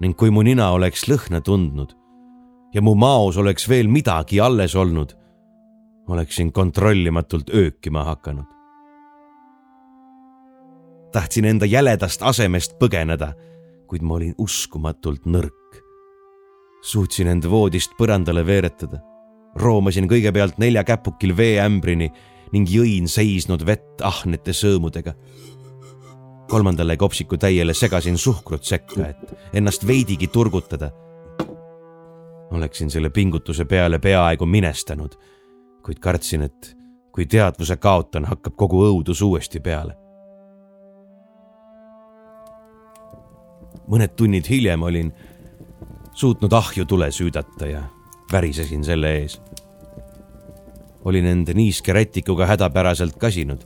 ning 0.01 0.17
kui 0.17 0.31
mu 0.31 0.41
nina 0.41 0.71
oleks 0.71 1.07
lõhna 1.07 1.41
tundnud 1.41 1.95
ja 2.73 2.81
mu 2.81 2.95
maos 2.95 3.37
oleks 3.37 3.69
veel 3.69 3.87
midagi 3.87 4.41
alles 4.41 4.75
olnud, 4.75 5.13
oleksin 6.07 6.51
kontrollimatult 6.51 7.49
öökima 7.49 8.03
hakanud. 8.03 8.45
tahtsin 11.11 11.45
enda 11.45 11.65
jäledast 11.65 12.21
asemest 12.21 12.75
põgeneda, 12.79 13.31
kuid 13.87 14.01
ma 14.01 14.17
olin 14.19 14.35
uskumatult 14.37 15.23
nõrk. 15.25 15.84
Suutsin 16.85 17.27
end 17.27 17.49
voodist 17.49 17.97
põrandale 17.97 18.45
veeretada 18.45 19.01
roomasin 19.55 20.09
kõigepealt 20.11 20.59
nelja 20.59 20.83
käpukil 20.83 21.35
veeämbrini 21.37 22.09
ning 22.53 22.69
jõin 22.69 23.07
seisnud 23.11 23.65
vett 23.65 24.03
ahnete 24.03 24.53
sõõmudega. 24.53 25.15
kolmandale 26.49 26.97
kopsikutäiele 26.97 27.73
segasin 27.73 28.17
suhkrut 28.17 28.63
sekka, 28.63 29.07
et 29.07 29.37
ennast 29.53 29.87
veidigi 29.87 30.27
turgutada. 30.27 30.91
oleksin 32.51 32.89
selle 32.89 33.09
pingutuse 33.09 33.65
peale 33.65 33.99
peaaegu 33.99 34.45
minestanud, 34.45 35.15
kuid 35.83 35.99
kartsin, 35.99 36.41
et 36.41 36.77
kui 37.11 37.25
teadvuse 37.25 37.77
kaotan, 37.77 38.25
hakkab 38.25 38.55
kogu 38.55 38.85
õudus 38.85 39.21
uuesti 39.21 39.59
peale. 39.59 39.97
mõned 43.87 44.15
tunnid 44.15 44.47
hiljem 44.49 44.81
olin 44.81 45.13
suutnud 46.15 46.53
ahju 46.53 46.85
tule 46.85 47.11
süüdata 47.11 47.67
ja 47.67 47.83
värisesin 48.31 48.83
selle 48.83 49.15
ees. 49.17 49.41
olin 51.05 51.25
end 51.25 51.49
niiske 51.53 51.93
rätikuga 51.93 52.45
hädapäraselt 52.45 53.15
kasinud. 53.15 53.61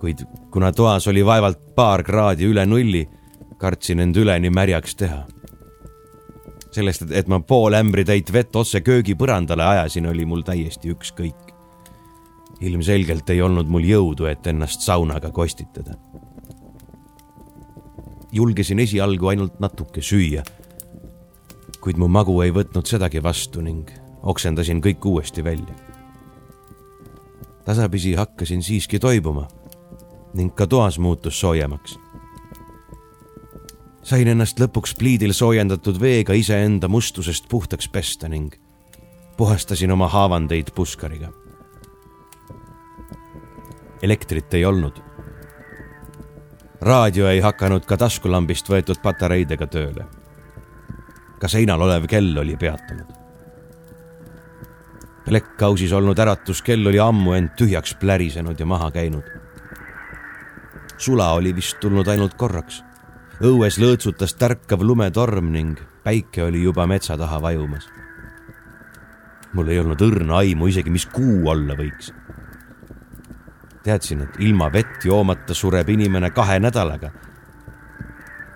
kuid 0.00 0.18
kuna 0.50 0.72
toas 0.72 1.08
oli 1.08 1.24
vaevalt 1.26 1.74
paar 1.74 2.02
kraadi 2.02 2.44
üle 2.44 2.66
nulli, 2.66 3.08
kartsin 3.58 4.00
end 4.00 4.16
üleni 4.16 4.50
märjaks 4.50 4.94
teha. 4.94 5.24
sellest, 6.70 7.02
et 7.10 7.28
ma 7.28 7.40
pool 7.40 7.72
ämbritäit 7.72 8.32
vett 8.32 8.56
otse 8.56 8.80
köögipõrandale 8.80 9.64
ajasin, 9.64 10.06
oli 10.06 10.24
mul 10.24 10.42
täiesti 10.42 10.92
ükskõik. 10.92 11.54
ilmselgelt 12.60 13.30
ei 13.30 13.42
olnud 13.42 13.66
mul 13.66 13.82
jõudu, 13.82 14.26
et 14.26 14.46
ennast 14.46 14.80
saunaga 14.80 15.30
kostitada. 15.30 15.94
julgesin 18.32 18.78
esialgu 18.78 19.26
ainult 19.26 19.60
natuke 19.60 20.02
süüa 20.02 20.42
kuid 21.84 21.98
mu 22.00 22.06
magu 22.08 22.38
ei 22.40 22.52
võtnud 22.54 22.88
sedagi 22.88 23.20
vastu 23.20 23.60
ning 23.60 23.90
oksendasin 24.24 24.80
kõik 24.80 25.04
uuesti 25.04 25.44
välja. 25.44 25.74
tasapisi 27.64 28.14
hakkasin 28.14 28.62
siiski 28.62 28.98
toibuma 28.98 29.48
ning 30.34 30.54
ka 30.54 30.66
toas 30.66 30.98
muutus 30.98 31.40
soojemaks. 31.40 31.98
sain 34.02 34.28
ennast 34.28 34.60
lõpuks 34.60 34.96
pliidil 34.98 35.32
soojendatud 35.32 36.00
veega 36.00 36.32
iseenda 36.32 36.88
mustusest 36.88 37.48
puhtaks 37.48 37.88
pesta 37.88 38.28
ning 38.28 38.56
puhastasin 39.36 39.92
oma 39.92 40.08
haavandeid 40.08 40.72
puskariga. 40.74 41.32
elektrit 44.02 44.54
ei 44.54 44.64
olnud. 44.64 45.02
raadio 46.80 47.28
ei 47.28 47.40
hakanud 47.40 47.84
ka 47.84 47.96
taskulambist 47.96 48.68
võetud 48.68 49.02
patareidega 49.02 49.66
tööle 49.66 50.23
ka 51.40 51.48
seinal 51.48 51.82
olev 51.82 52.06
kell 52.08 52.36
oli 52.38 52.56
peatunud. 52.56 53.06
plekkkausis 55.24 55.92
olnud 55.92 56.18
äratuskell 56.18 56.86
oli 56.86 57.00
ammu 57.00 57.32
end 57.32 57.54
tühjaks 57.58 57.94
plärisenud 58.00 58.60
ja 58.60 58.66
maha 58.66 58.90
käinud. 58.90 59.24
sula 60.96 61.32
oli 61.32 61.54
vist 61.56 61.80
tulnud 61.80 62.08
ainult 62.08 62.34
korraks. 62.34 62.84
õues 63.42 63.78
lõõtsutas 63.78 64.36
tärkav 64.38 64.82
lumetorm 64.82 65.52
ning 65.52 65.80
päike 66.04 66.44
oli 66.44 66.62
juba 66.62 66.86
metsa 66.86 67.16
taha 67.18 67.42
vajumas. 67.42 67.88
mul 69.52 69.68
ei 69.68 69.78
olnud 69.78 70.00
õrna 70.00 70.36
aimu 70.36 70.66
isegi, 70.66 70.90
mis 70.90 71.06
kuu 71.06 71.48
olla 71.48 71.74
võiks. 71.74 72.12
teadsin, 73.82 74.22
et 74.22 74.36
ilma 74.38 74.72
vett 74.72 75.04
joomata 75.04 75.54
sureb 75.54 75.88
inimene 75.88 76.30
kahe 76.30 76.60
nädalaga. 76.60 77.10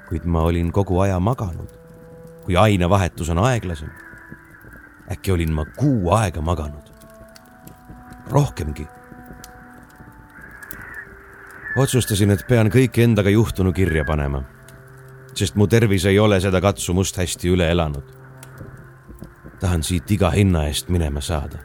kuid 0.09 0.25
ma 0.25 0.43
olin 0.43 0.73
kogu 0.73 1.01
aja 1.01 1.21
maganud 1.21 1.78
kui 2.49 2.57
ainevahetus 2.57 3.29
on 3.29 3.39
aeglasem. 3.39 3.89
äkki 5.13 5.33
olin 5.33 5.53
ma 5.53 5.65
kuu 5.65 6.13
aega 6.13 6.41
maganud, 6.41 6.89
rohkemgi. 8.31 8.89
otsustasin, 11.77 12.31
et 12.31 12.47
pean 12.49 12.71
kõik 12.73 12.97
endaga 13.05 13.31
juhtunu 13.31 13.73
kirja 13.73 14.05
panema, 14.05 14.41
sest 15.35 15.61
mu 15.61 15.67
tervis 15.67 16.07
ei 16.09 16.19
ole 16.19 16.41
seda 16.41 16.61
katsumust 16.61 17.21
hästi 17.21 17.51
üle 17.53 17.69
elanud. 17.71 18.15
tahan 19.61 19.83
siit 19.83 20.11
iga 20.11 20.31
hinna 20.31 20.65
eest 20.67 20.89
minema 20.89 21.21
saada. 21.21 21.59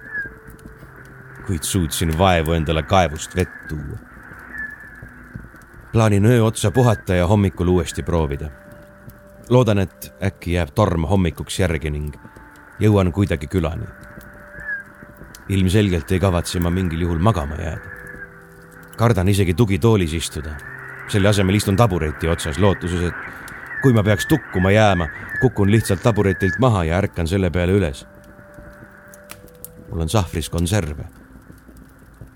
kuid 1.47 1.63
suutsin 1.63 2.17
vaevu 2.17 2.51
endale 2.51 2.83
kaevust 2.83 3.35
vett 3.35 3.55
tuua. 3.69 3.97
plaanin 5.93 6.25
öö 6.25 6.43
otsa 6.43 6.71
puhata 6.71 7.15
ja 7.15 7.27
hommikul 7.27 7.67
uuesti 7.67 8.03
proovida 8.03 8.62
loodan, 9.49 9.79
et 9.79 10.13
äkki 10.23 10.53
jääb 10.53 10.71
torm 10.75 11.05
hommikuks 11.09 11.59
järgi 11.59 11.91
ning 11.91 12.15
jõuan 12.79 13.11
kuidagi 13.11 13.47
külani. 13.47 13.85
ilmselgelt 15.49 16.11
ei 16.11 16.19
kavatse 16.19 16.59
ma 16.59 16.69
mingil 16.69 17.01
juhul 17.01 17.19
magama 17.19 17.55
jääda. 17.55 17.89
kardan 18.97 19.27
isegi 19.27 19.53
tugitoolis 19.53 20.13
istuda. 20.13 20.55
selle 21.07 21.29
asemel 21.29 21.55
istun 21.55 21.75
tabureti 21.75 22.27
otsas 22.27 22.57
lootuses, 22.57 23.03
et 23.03 23.15
kui 23.81 23.93
ma 23.93 24.03
peaks 24.03 24.25
tukkuma 24.25 24.71
jääma, 24.71 25.07
kukun 25.41 25.71
lihtsalt 25.71 26.01
taburetilt 26.03 26.59
maha 26.59 26.83
ja 26.83 26.97
ärkan 26.97 27.27
selle 27.27 27.49
peale 27.49 27.71
üles. 27.71 28.07
mul 29.89 30.01
on 30.01 30.09
sahvris 30.09 30.49
konserve. 30.49 31.05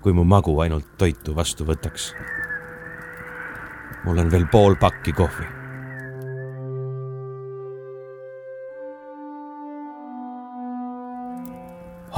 kui 0.00 0.12
mu 0.12 0.24
magu 0.24 0.60
ainult 0.60 0.96
toitu 0.98 1.36
vastu 1.36 1.64
võtaks. 1.64 2.14
mul 4.04 4.18
on 4.18 4.30
veel 4.30 4.46
pool 4.46 4.76
pakki 4.76 5.12
kohvi 5.12 5.57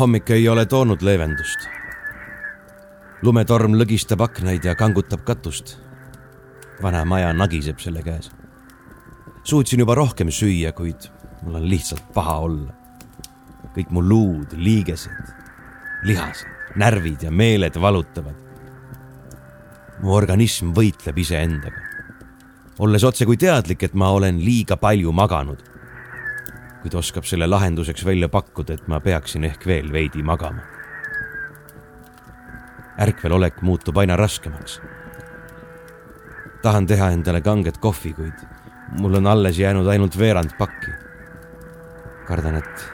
hommik 0.01 0.31
ei 0.31 0.49
ole 0.49 0.65
toonud 0.67 1.03
leevendust. 1.05 1.67
lumetorm 3.23 3.75
lõgistab 3.77 4.23
aknaid 4.25 4.65
ja 4.65 4.73
kangutab 4.75 5.27
katust. 5.29 5.77
vana 6.83 7.05
maja 7.05 7.33
nagiseb 7.33 7.79
selle 7.79 8.03
käes. 8.03 8.31
suutsin 9.45 9.81
juba 9.81 9.95
rohkem 9.95 10.31
süüa, 10.33 10.73
kuid 10.73 11.11
mul 11.43 11.61
on 11.61 11.69
lihtsalt 11.69 12.13
paha 12.15 12.39
olla. 12.39 12.73
kõik 13.77 13.91
mu 13.91 14.01
luud, 14.01 14.57
liigesed, 14.57 15.35
lihased, 16.03 16.49
närvid 16.77 17.23
ja 17.23 17.31
meeled 17.31 17.77
valutavad. 17.81 18.37
mu 20.01 20.15
organism 20.15 20.73
võitleb 20.73 21.19
iseendaga. 21.19 21.81
olles 22.79 23.05
otsekui 23.05 23.37
teadlik, 23.37 23.83
et 23.83 23.95
ma 23.95 24.09
olen 24.17 24.41
liiga 24.45 24.77
palju 24.77 25.13
maganud 25.13 25.70
kuid 26.83 26.95
oskab 26.97 27.25
selle 27.29 27.47
lahenduseks 27.47 28.05
välja 28.05 28.29
pakkuda, 28.29 28.75
et 28.75 28.89
ma 28.89 29.01
peaksin 29.01 29.45
ehk 29.45 29.67
veel 29.67 29.93
veidi 29.93 30.23
magama. 30.23 30.63
ärkvelolek 33.01 33.63
muutub 33.63 33.97
aina 33.97 34.17
raskemaks. 34.17 34.81
tahan 36.63 36.87
teha 36.87 37.11
endale 37.11 37.41
kanget 37.41 37.79
kohvi, 37.79 38.13
kuid 38.13 38.47
mul 38.99 39.15
on 39.15 39.27
alles 39.27 39.59
jäänud 39.59 39.87
ainult 39.87 40.19
veerand 40.19 40.57
pakki. 40.59 40.91
kardan, 42.27 42.57
et 42.57 42.93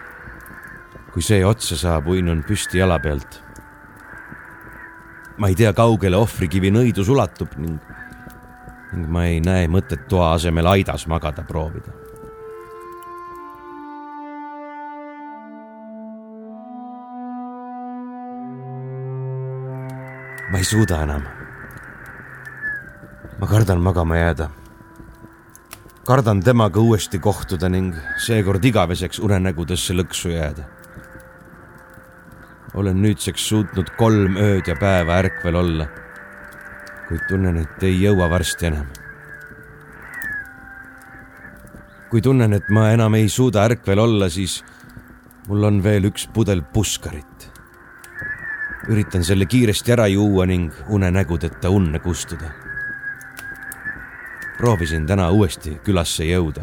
kui 1.13 1.23
see 1.23 1.45
otsa 1.45 1.77
saab, 1.77 2.07
uinun 2.07 2.43
püsti 2.43 2.79
jala 2.79 2.99
pealt. 2.99 3.43
ma 5.39 5.49
ei 5.49 5.55
tea, 5.55 5.73
kaugele 5.73 6.17
ohvrikivi 6.17 6.71
nõidus 6.71 7.09
ulatub 7.09 7.55
ning, 7.57 7.79
ning 8.93 9.07
ma 9.09 9.25
ei 9.25 9.41
näe 9.41 9.69
mõtet 9.69 10.09
toa 10.09 10.33
asemel 10.33 10.67
aidas 10.67 11.07
magada 11.07 11.43
proovida 11.43 12.06
ma 20.51 20.59
ei 20.59 20.65
suuda 20.65 21.03
enam. 21.03 21.23
ma 23.39 23.47
kardan 23.47 23.81
magama 23.81 24.17
jääda. 24.17 24.51
kardan 26.07 26.41
temaga 26.41 26.81
uuesti 26.81 27.19
kohtuda 27.19 27.69
ning 27.69 27.95
seekord 28.27 28.65
igaveseks 28.65 29.19
unenägudesse 29.19 29.95
lõksu 29.95 30.29
jääda. 30.35 30.65
olen 32.75 33.03
nüüdseks 33.03 33.49
suutnud 33.49 33.91
kolm 33.97 34.37
ööd 34.37 34.67
ja 34.67 34.77
päeva 34.77 35.19
ärkvel 35.23 35.55
olla, 35.55 35.87
kuid 37.09 37.27
tunnen, 37.29 37.57
et 37.57 37.83
ei 37.83 38.01
jõua 38.03 38.31
varsti 38.31 38.67
enam 38.67 38.87
kui 42.11 42.23
tunnen, 42.23 42.53
et 42.57 42.69
ma 42.71 42.91
enam 42.95 43.15
ei 43.19 43.29
suuda 43.29 43.65
ärkvel 43.67 43.99
olla, 43.99 44.29
siis 44.31 44.61
mul 45.49 45.67
on 45.69 45.83
veel 45.85 46.07
üks 46.09 46.29
pudel 46.33 46.63
puskarit. 46.73 47.51
Üritan 48.89 49.25
selle 49.25 49.47
kiiresti 49.47 49.93
ära 49.93 50.07
juua 50.07 50.47
ning 50.47 50.73
unenägudeta 50.89 51.71
unne 51.71 51.99
kustuda. 51.99 52.51
proovisin 54.59 55.07
täna 55.07 55.31
uuesti 55.31 55.79
külasse 55.85 56.25
jõuda. 56.25 56.63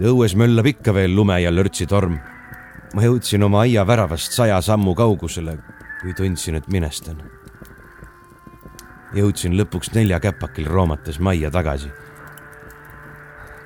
õues 0.00 0.36
möllab 0.36 0.66
ikka 0.66 0.94
veel 0.94 1.14
lume 1.16 1.40
ja 1.40 1.50
lörtsitorm. 1.50 2.18
ma 2.94 3.02
jõudsin 3.02 3.42
oma 3.42 3.60
aia 3.60 3.86
väravast 3.86 4.32
saja 4.32 4.60
sammu 4.60 4.94
kaugusele, 4.94 5.58
kui 6.02 6.14
tundsin, 6.14 6.54
et 6.54 6.68
minestan. 6.68 7.22
jõudsin 9.14 9.52
lõpuks 9.60 9.94
nelja 9.94 10.20
käpakil 10.20 10.66
roomates 10.66 11.18
majja 11.18 11.50
tagasi 11.50 11.90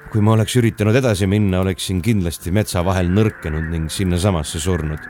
kui 0.08 0.22
ma 0.24 0.32
oleks 0.32 0.56
üritanud 0.56 0.96
edasi 0.96 1.26
minna, 1.28 1.60
oleksin 1.60 2.00
kindlasti 2.02 2.50
metsa 2.54 2.84
vahel 2.84 3.10
nõrkenud 3.12 3.68
ning 3.68 3.90
sinnasamasse 3.92 4.60
surnud. 4.60 5.00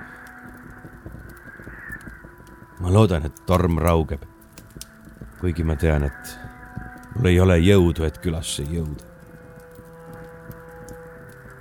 Ma 2.80 2.92
loodan, 2.92 3.26
et 3.26 3.44
torm 3.46 3.78
raugeb. 3.78 4.22
kuigi 5.40 5.62
ma 5.64 5.76
tean, 5.78 6.02
et 6.02 6.38
mul 7.14 7.28
ei 7.30 7.40
ole 7.40 7.58
jõudu, 7.62 8.04
et 8.06 8.18
külasse 8.18 8.62
jõuda. 8.62 9.04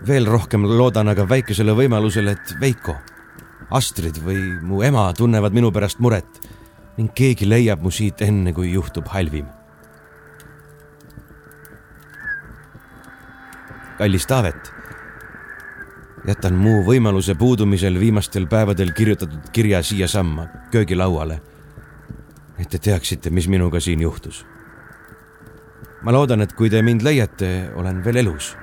veel 0.08 0.26
rohkem 0.26 0.64
loodan 0.66 1.08
aga 1.08 1.28
väikesele 1.30 1.74
võimalusele, 1.74 2.32
et 2.32 2.56
Veiko, 2.62 2.96
Astrid 3.72 4.22
või 4.24 4.40
mu 4.64 4.82
ema 4.84 5.12
tunnevad 5.14 5.54
minu 5.54 5.72
pärast 5.72 6.00
muret 6.00 6.42
ning 6.98 7.12
keegi 7.14 7.46
leiab 7.46 7.84
mu 7.84 7.92
siit 7.92 8.22
enne, 8.22 8.54
kui 8.54 8.72
juhtub 8.72 9.08
halvim 9.12 9.46
kallis 13.98 14.28
Taavet. 14.30 14.77
Jätan 16.28 16.58
muu 16.60 16.82
võimaluse 16.84 17.36
puudumisel 17.36 18.00
viimastel 18.00 18.48
päevadel 18.52 18.92
kirjutatud 18.92 19.50
kirja 19.54 19.84
siiasamma 19.84 20.48
köögilauale. 20.72 21.42
et 22.60 22.70
te 22.70 22.80
teaksite, 22.80 23.30
mis 23.30 23.48
minuga 23.48 23.80
siin 23.80 24.02
juhtus. 24.02 24.46
ma 26.02 26.12
loodan, 26.12 26.42
et 26.42 26.54
kui 26.54 26.70
te 26.70 26.82
mind 26.82 27.02
leiate, 27.02 27.70
olen 27.76 28.04
veel 28.06 28.16
elus. 28.16 28.58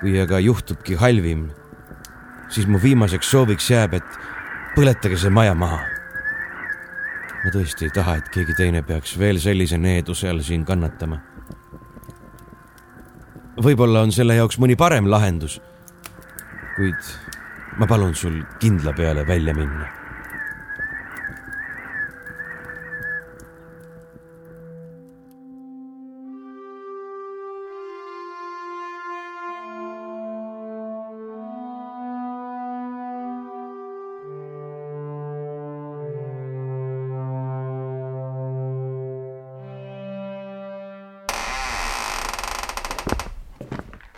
kui 0.00 0.20
aga 0.20 0.38
juhtubki 0.38 0.94
halvim, 0.94 1.50
siis 2.48 2.66
mu 2.66 2.78
viimaseks 2.82 3.30
sooviks 3.30 3.70
jääb, 3.70 3.94
et 3.94 4.18
põletage 4.76 5.16
see 5.16 5.30
maja 5.30 5.54
maha. 5.54 5.80
ma 7.44 7.50
tõesti 7.50 7.84
ei 7.84 7.90
taha, 7.90 8.16
et 8.16 8.28
keegi 8.28 8.54
teine 8.54 8.82
peaks 8.82 9.18
veel 9.18 9.38
sellise 9.38 9.78
needuse 9.78 10.28
all 10.28 10.40
siin 10.40 10.64
kannatama 10.64 11.20
võib-olla 13.62 14.02
on 14.06 14.12
selle 14.12 14.36
jaoks 14.38 14.58
mõni 14.62 14.76
parem 14.78 15.10
lahendus. 15.10 15.60
Kuid 16.76 17.00
ma 17.78 17.86
palun 17.86 18.14
sul 18.14 18.42
kindla 18.60 18.92
peale 18.92 19.24
välja 19.26 19.54
minna. 19.54 20.01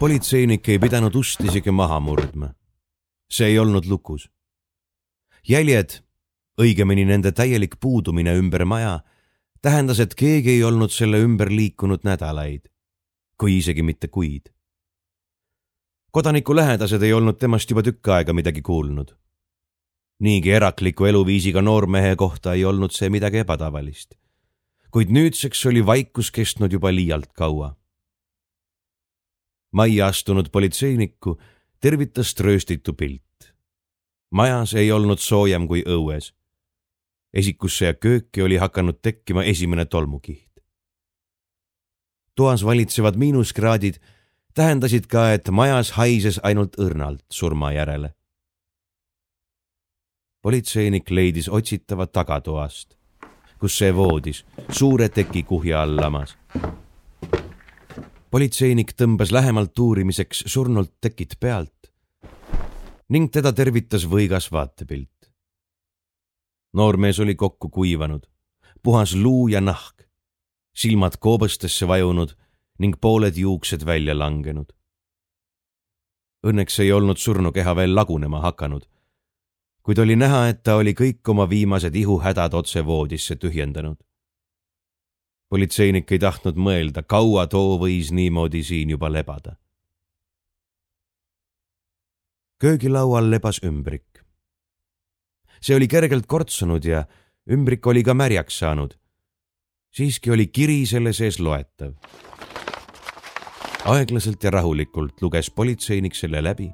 Politseinik 0.04 0.68
ei 0.68 0.76
pidanud 0.76 1.14
ust 1.16 1.40
isegi 1.48 1.72
maha 1.72 1.96
murdma. 2.00 2.50
see 3.30 3.46
ei 3.46 3.58
olnud 3.58 3.86
lukus. 3.88 4.28
jäljed, 5.48 5.94
õigemini 6.60 7.06
nende 7.08 7.30
täielik 7.32 7.78
puudumine 7.80 8.34
ümber 8.36 8.66
maja, 8.68 8.98
tähendas, 9.62 10.00
et 10.04 10.12
keegi 10.14 10.50
ei 10.50 10.64
olnud 10.64 10.92
selle 10.92 11.22
ümber 11.24 11.48
liikunud 11.48 12.04
nädalaid, 12.04 12.68
kui 13.40 13.56
isegi 13.58 13.82
mitte 13.82 14.08
kuid. 14.08 14.52
kodaniku 16.10 16.56
lähedased 16.56 17.02
ei 17.02 17.12
olnud 17.12 17.38
temast 17.38 17.70
juba 17.70 17.82
tükk 17.82 18.08
aega 18.08 18.32
midagi 18.32 18.62
kuulnud. 18.62 19.14
niigi 20.20 20.50
erakliku 20.50 21.04
eluviisiga 21.04 21.62
noormehe 21.62 22.16
kohta 22.16 22.52
ei 22.52 22.64
olnud 22.64 22.92
see 22.92 23.08
midagi 23.08 23.40
ebatavalist. 23.40 24.14
kuid 24.90 25.08
nüüdseks 25.08 25.66
oli 25.66 25.86
vaikus 25.86 26.30
kestnud 26.30 26.72
juba 26.72 26.92
liialt 26.92 27.32
kaua 27.32 27.72
majja 29.74 30.06
astunud 30.06 30.48
politseinikku 30.52 31.40
tervitas 31.80 32.34
trööstitu 32.34 32.92
pilt. 32.92 33.54
majas 34.30 34.74
ei 34.74 34.92
olnud 34.92 35.18
soojem 35.18 35.68
kui 35.68 35.82
õues. 35.82 36.32
esikusse 37.34 37.84
ja 37.84 37.94
kööki 37.94 38.42
oli 38.42 38.56
hakanud 38.56 38.98
tekkima 39.02 39.44
esimene 39.44 39.84
tolmukiht. 39.84 40.50
toas 42.34 42.64
valitsevad 42.64 43.16
miinuskraadid 43.16 43.94
tähendasid 44.54 45.06
ka, 45.06 45.32
et 45.32 45.50
majas 45.50 45.90
haises 45.90 46.40
ainult 46.42 46.78
õrnalt 46.78 47.24
surma 47.30 47.72
järele. 47.72 48.14
politseinik 50.42 51.10
leidis 51.10 51.48
otsitava 51.48 52.06
tagatoast, 52.06 52.94
kus 53.58 53.78
see 53.78 53.94
voodis 53.94 54.44
suure 54.70 55.08
teki 55.08 55.42
kuhja 55.42 55.82
all 55.82 55.96
lamas 55.96 56.38
politseinik 58.34 58.96
tõmbas 58.98 59.30
lähemalt 59.30 59.78
uurimiseks 59.78 60.40
surnult 60.50 60.96
tekid 61.04 61.36
pealt 61.38 61.86
ning 63.14 63.28
teda 63.30 63.52
tervitas 63.54 64.08
võigas 64.10 64.48
vaatepilt. 64.50 65.28
noormees 66.74 67.20
oli 67.22 67.36
kokku 67.38 67.68
kuivanud, 67.68 68.24
puhas 68.82 69.12
luu 69.14 69.46
ja 69.48 69.60
nahk, 69.60 70.02
silmad 70.74 71.20
koobastesse 71.20 71.86
vajunud 71.86 72.34
ning 72.82 72.98
pooled 73.00 73.38
juuksed 73.38 73.86
välja 73.86 74.18
langenud. 74.18 74.72
Õnneks 76.42 76.80
ei 76.82 76.90
olnud 76.92 77.22
surnukeha 77.22 77.76
veel 77.76 77.94
lagunema 77.94 78.40
hakanud, 78.40 78.82
kuid 79.82 79.98
oli 79.98 80.16
näha, 80.16 80.48
et 80.48 80.64
ta 80.66 80.74
oli 80.82 80.96
kõik 80.98 81.22
oma 81.30 81.46
viimased 81.50 81.94
ihuhädad 81.94 82.54
otse 82.54 82.82
voodisse 82.82 83.36
tühjendanud 83.36 84.02
politseinik 85.54 86.10
ei 86.10 86.18
tahtnud 86.18 86.56
mõelda, 86.58 87.04
kaua 87.06 87.44
too 87.46 87.76
võis 87.78 88.10
niimoodi 88.10 88.64
siin 88.66 88.90
juba 88.90 89.12
lebada. 89.12 89.54
köögilaual 92.58 93.30
lebas 93.30 93.60
ümbrik. 93.62 94.24
see 95.60 95.76
oli 95.76 95.86
kergelt 95.88 96.26
kortsunud 96.26 96.84
ja 96.84 97.04
ümbrik 97.50 97.86
oli 97.86 98.02
ka 98.02 98.14
märjaks 98.14 98.58
saanud. 98.58 98.96
siiski 99.90 100.30
oli 100.30 100.46
kiri 100.46 100.86
selle 100.86 101.12
sees 101.12 101.38
loetav. 101.38 101.92
aeglaselt 103.84 104.42
ja 104.42 104.50
rahulikult 104.50 105.22
luges 105.22 105.50
politseinik 105.50 106.14
selle 106.14 106.42
läbi 106.42 106.72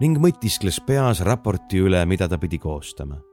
ning 0.00 0.18
mõtiskles 0.18 0.78
peas 0.86 1.20
raporti 1.20 1.82
üle, 1.82 2.06
mida 2.06 2.28
ta 2.28 2.38
pidi 2.38 2.58
koostama 2.58 3.29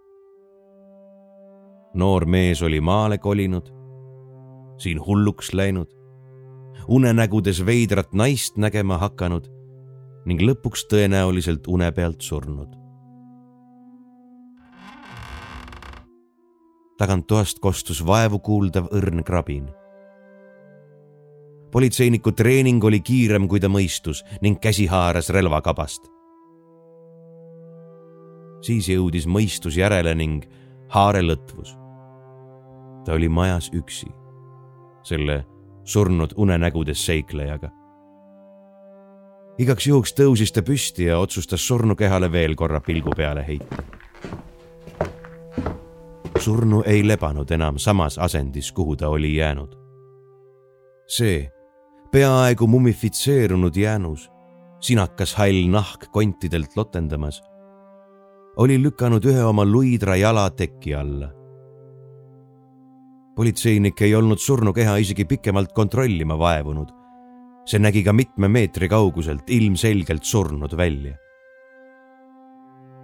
noor 1.97 2.25
mees 2.25 2.61
oli 2.61 2.81
maale 2.81 3.17
kolinud, 3.17 3.71
siin 4.77 5.01
hulluks 5.05 5.53
läinud, 5.53 5.89
unenägudes 6.87 7.65
veidrat 7.65 8.13
naist 8.13 8.57
nägema 8.57 8.97
hakanud 9.01 9.49
ning 10.27 10.41
lõpuks 10.43 10.85
tõenäoliselt 10.91 11.67
une 11.71 11.91
pealt 11.91 12.21
surnud. 12.21 12.75
taganttoast 16.97 17.59
kostus 17.61 17.99
vaevu 18.05 18.39
kuuldav 18.39 18.87
õrn 18.89 19.23
krabin. 19.23 19.67
politseiniku 21.71 22.31
treening 22.31 22.83
oli 22.83 22.99
kiirem, 22.99 23.47
kui 23.47 23.59
ta 23.59 23.67
mõistus 23.67 24.23
ning 24.41 24.59
käsi 24.59 24.85
haaras 24.85 25.29
relvakabast. 25.29 26.09
siis 28.61 28.89
jõudis 28.89 29.27
mõistus 29.27 29.77
järele 29.77 30.15
ning 30.15 30.45
haare 30.89 31.21
lõtvus. 31.21 31.77
Ta 33.07 33.13
oli 33.13 33.29
majas 33.29 33.69
üksi, 33.71 34.09
selle 35.03 35.45
surnud 35.83 36.33
unenägudes 36.35 37.05
seiklejaga. 37.05 37.69
igaks 39.57 39.87
juhuks 39.87 40.11
tõusis 40.11 40.51
ta 40.51 40.61
püsti 40.61 41.07
ja 41.07 41.19
otsustas 41.23 41.63
surnukehale 41.67 42.27
veel 42.31 42.55
korra 42.59 42.81
pilgu 42.83 43.13
peale 43.15 43.45
heita. 43.47 43.77
surnu 46.39 46.83
ei 46.85 47.07
lebanud 47.07 47.51
enam 47.51 47.79
samas 47.79 48.17
asendis, 48.17 48.71
kuhu 48.71 48.95
ta 48.95 49.09
oli 49.09 49.35
jäänud. 49.35 49.77
see 51.07 51.49
peaaegu 52.11 52.67
mummifitseerunud 52.67 53.75
jäänus, 53.75 54.29
sinakas 54.79 55.35
hall 55.35 55.71
nahk 55.71 56.11
kontidelt 56.11 56.75
lotendamas, 56.75 57.41
oli 58.57 58.83
lükanud 58.83 59.23
ühe 59.25 59.43
oma 59.43 59.65
luidra 59.65 60.15
jala 60.15 60.49
teki 60.49 60.95
alla. 60.95 61.36
Politseinik 63.37 64.01
ei 64.01 64.15
olnud 64.17 64.41
surnukeha 64.41 64.95
isegi 64.97 65.25
pikemalt 65.25 65.71
kontrollima 65.77 66.39
vaevunud. 66.39 66.89
see 67.67 67.79
nägi 67.83 67.99
ka 68.03 68.13
mitme 68.13 68.47
meetri 68.47 68.87
kauguselt 68.89 69.49
ilmselgelt 69.49 70.23
surnud 70.23 70.77
välja. 70.77 71.13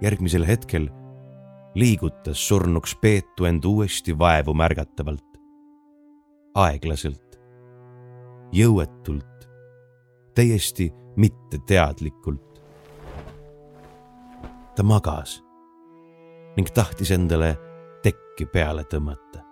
järgmisel 0.02 0.46
hetkel 0.46 0.88
liigutas 1.74 2.48
surnuks 2.48 2.96
peetu 2.96 3.44
end 3.44 3.64
uuesti 3.64 4.18
vaevu 4.18 4.54
märgatavalt. 4.54 5.38
aeglaselt, 6.54 7.38
jõuetult, 8.52 9.48
täiesti 10.34 10.90
mitteteadlikult. 11.16 12.60
ta 14.76 14.82
magas 14.82 15.44
ning 16.56 16.70
tahtis 16.74 17.10
endale 17.10 17.56
tekki 18.02 18.46
peale 18.46 18.82
tõmmata. 18.82 19.43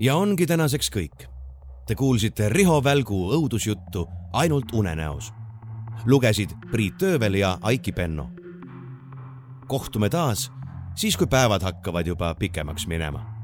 Ja 0.00 0.16
ongi 0.16 0.46
tänaseks 0.46 0.90
kõik. 0.90 1.26
Te 1.86 1.94
kuulsite 1.94 2.48
Riho 2.48 2.84
Välgu 2.84 3.32
õudusjuttu 3.32 4.06
ainult 4.32 4.72
unenäos. 4.72 5.32
lugesid 6.06 6.50
Priit 6.70 7.02
Öövel 7.02 7.34
ja 7.34 7.58
Aiki 7.62 7.92
Penno. 7.92 8.30
kohtume 9.66 10.08
taas 10.08 10.50
siis, 10.94 11.16
kui 11.16 11.26
päevad 11.26 11.62
hakkavad 11.62 12.06
juba 12.06 12.34
pikemaks 12.34 12.86
minema 12.86 13.37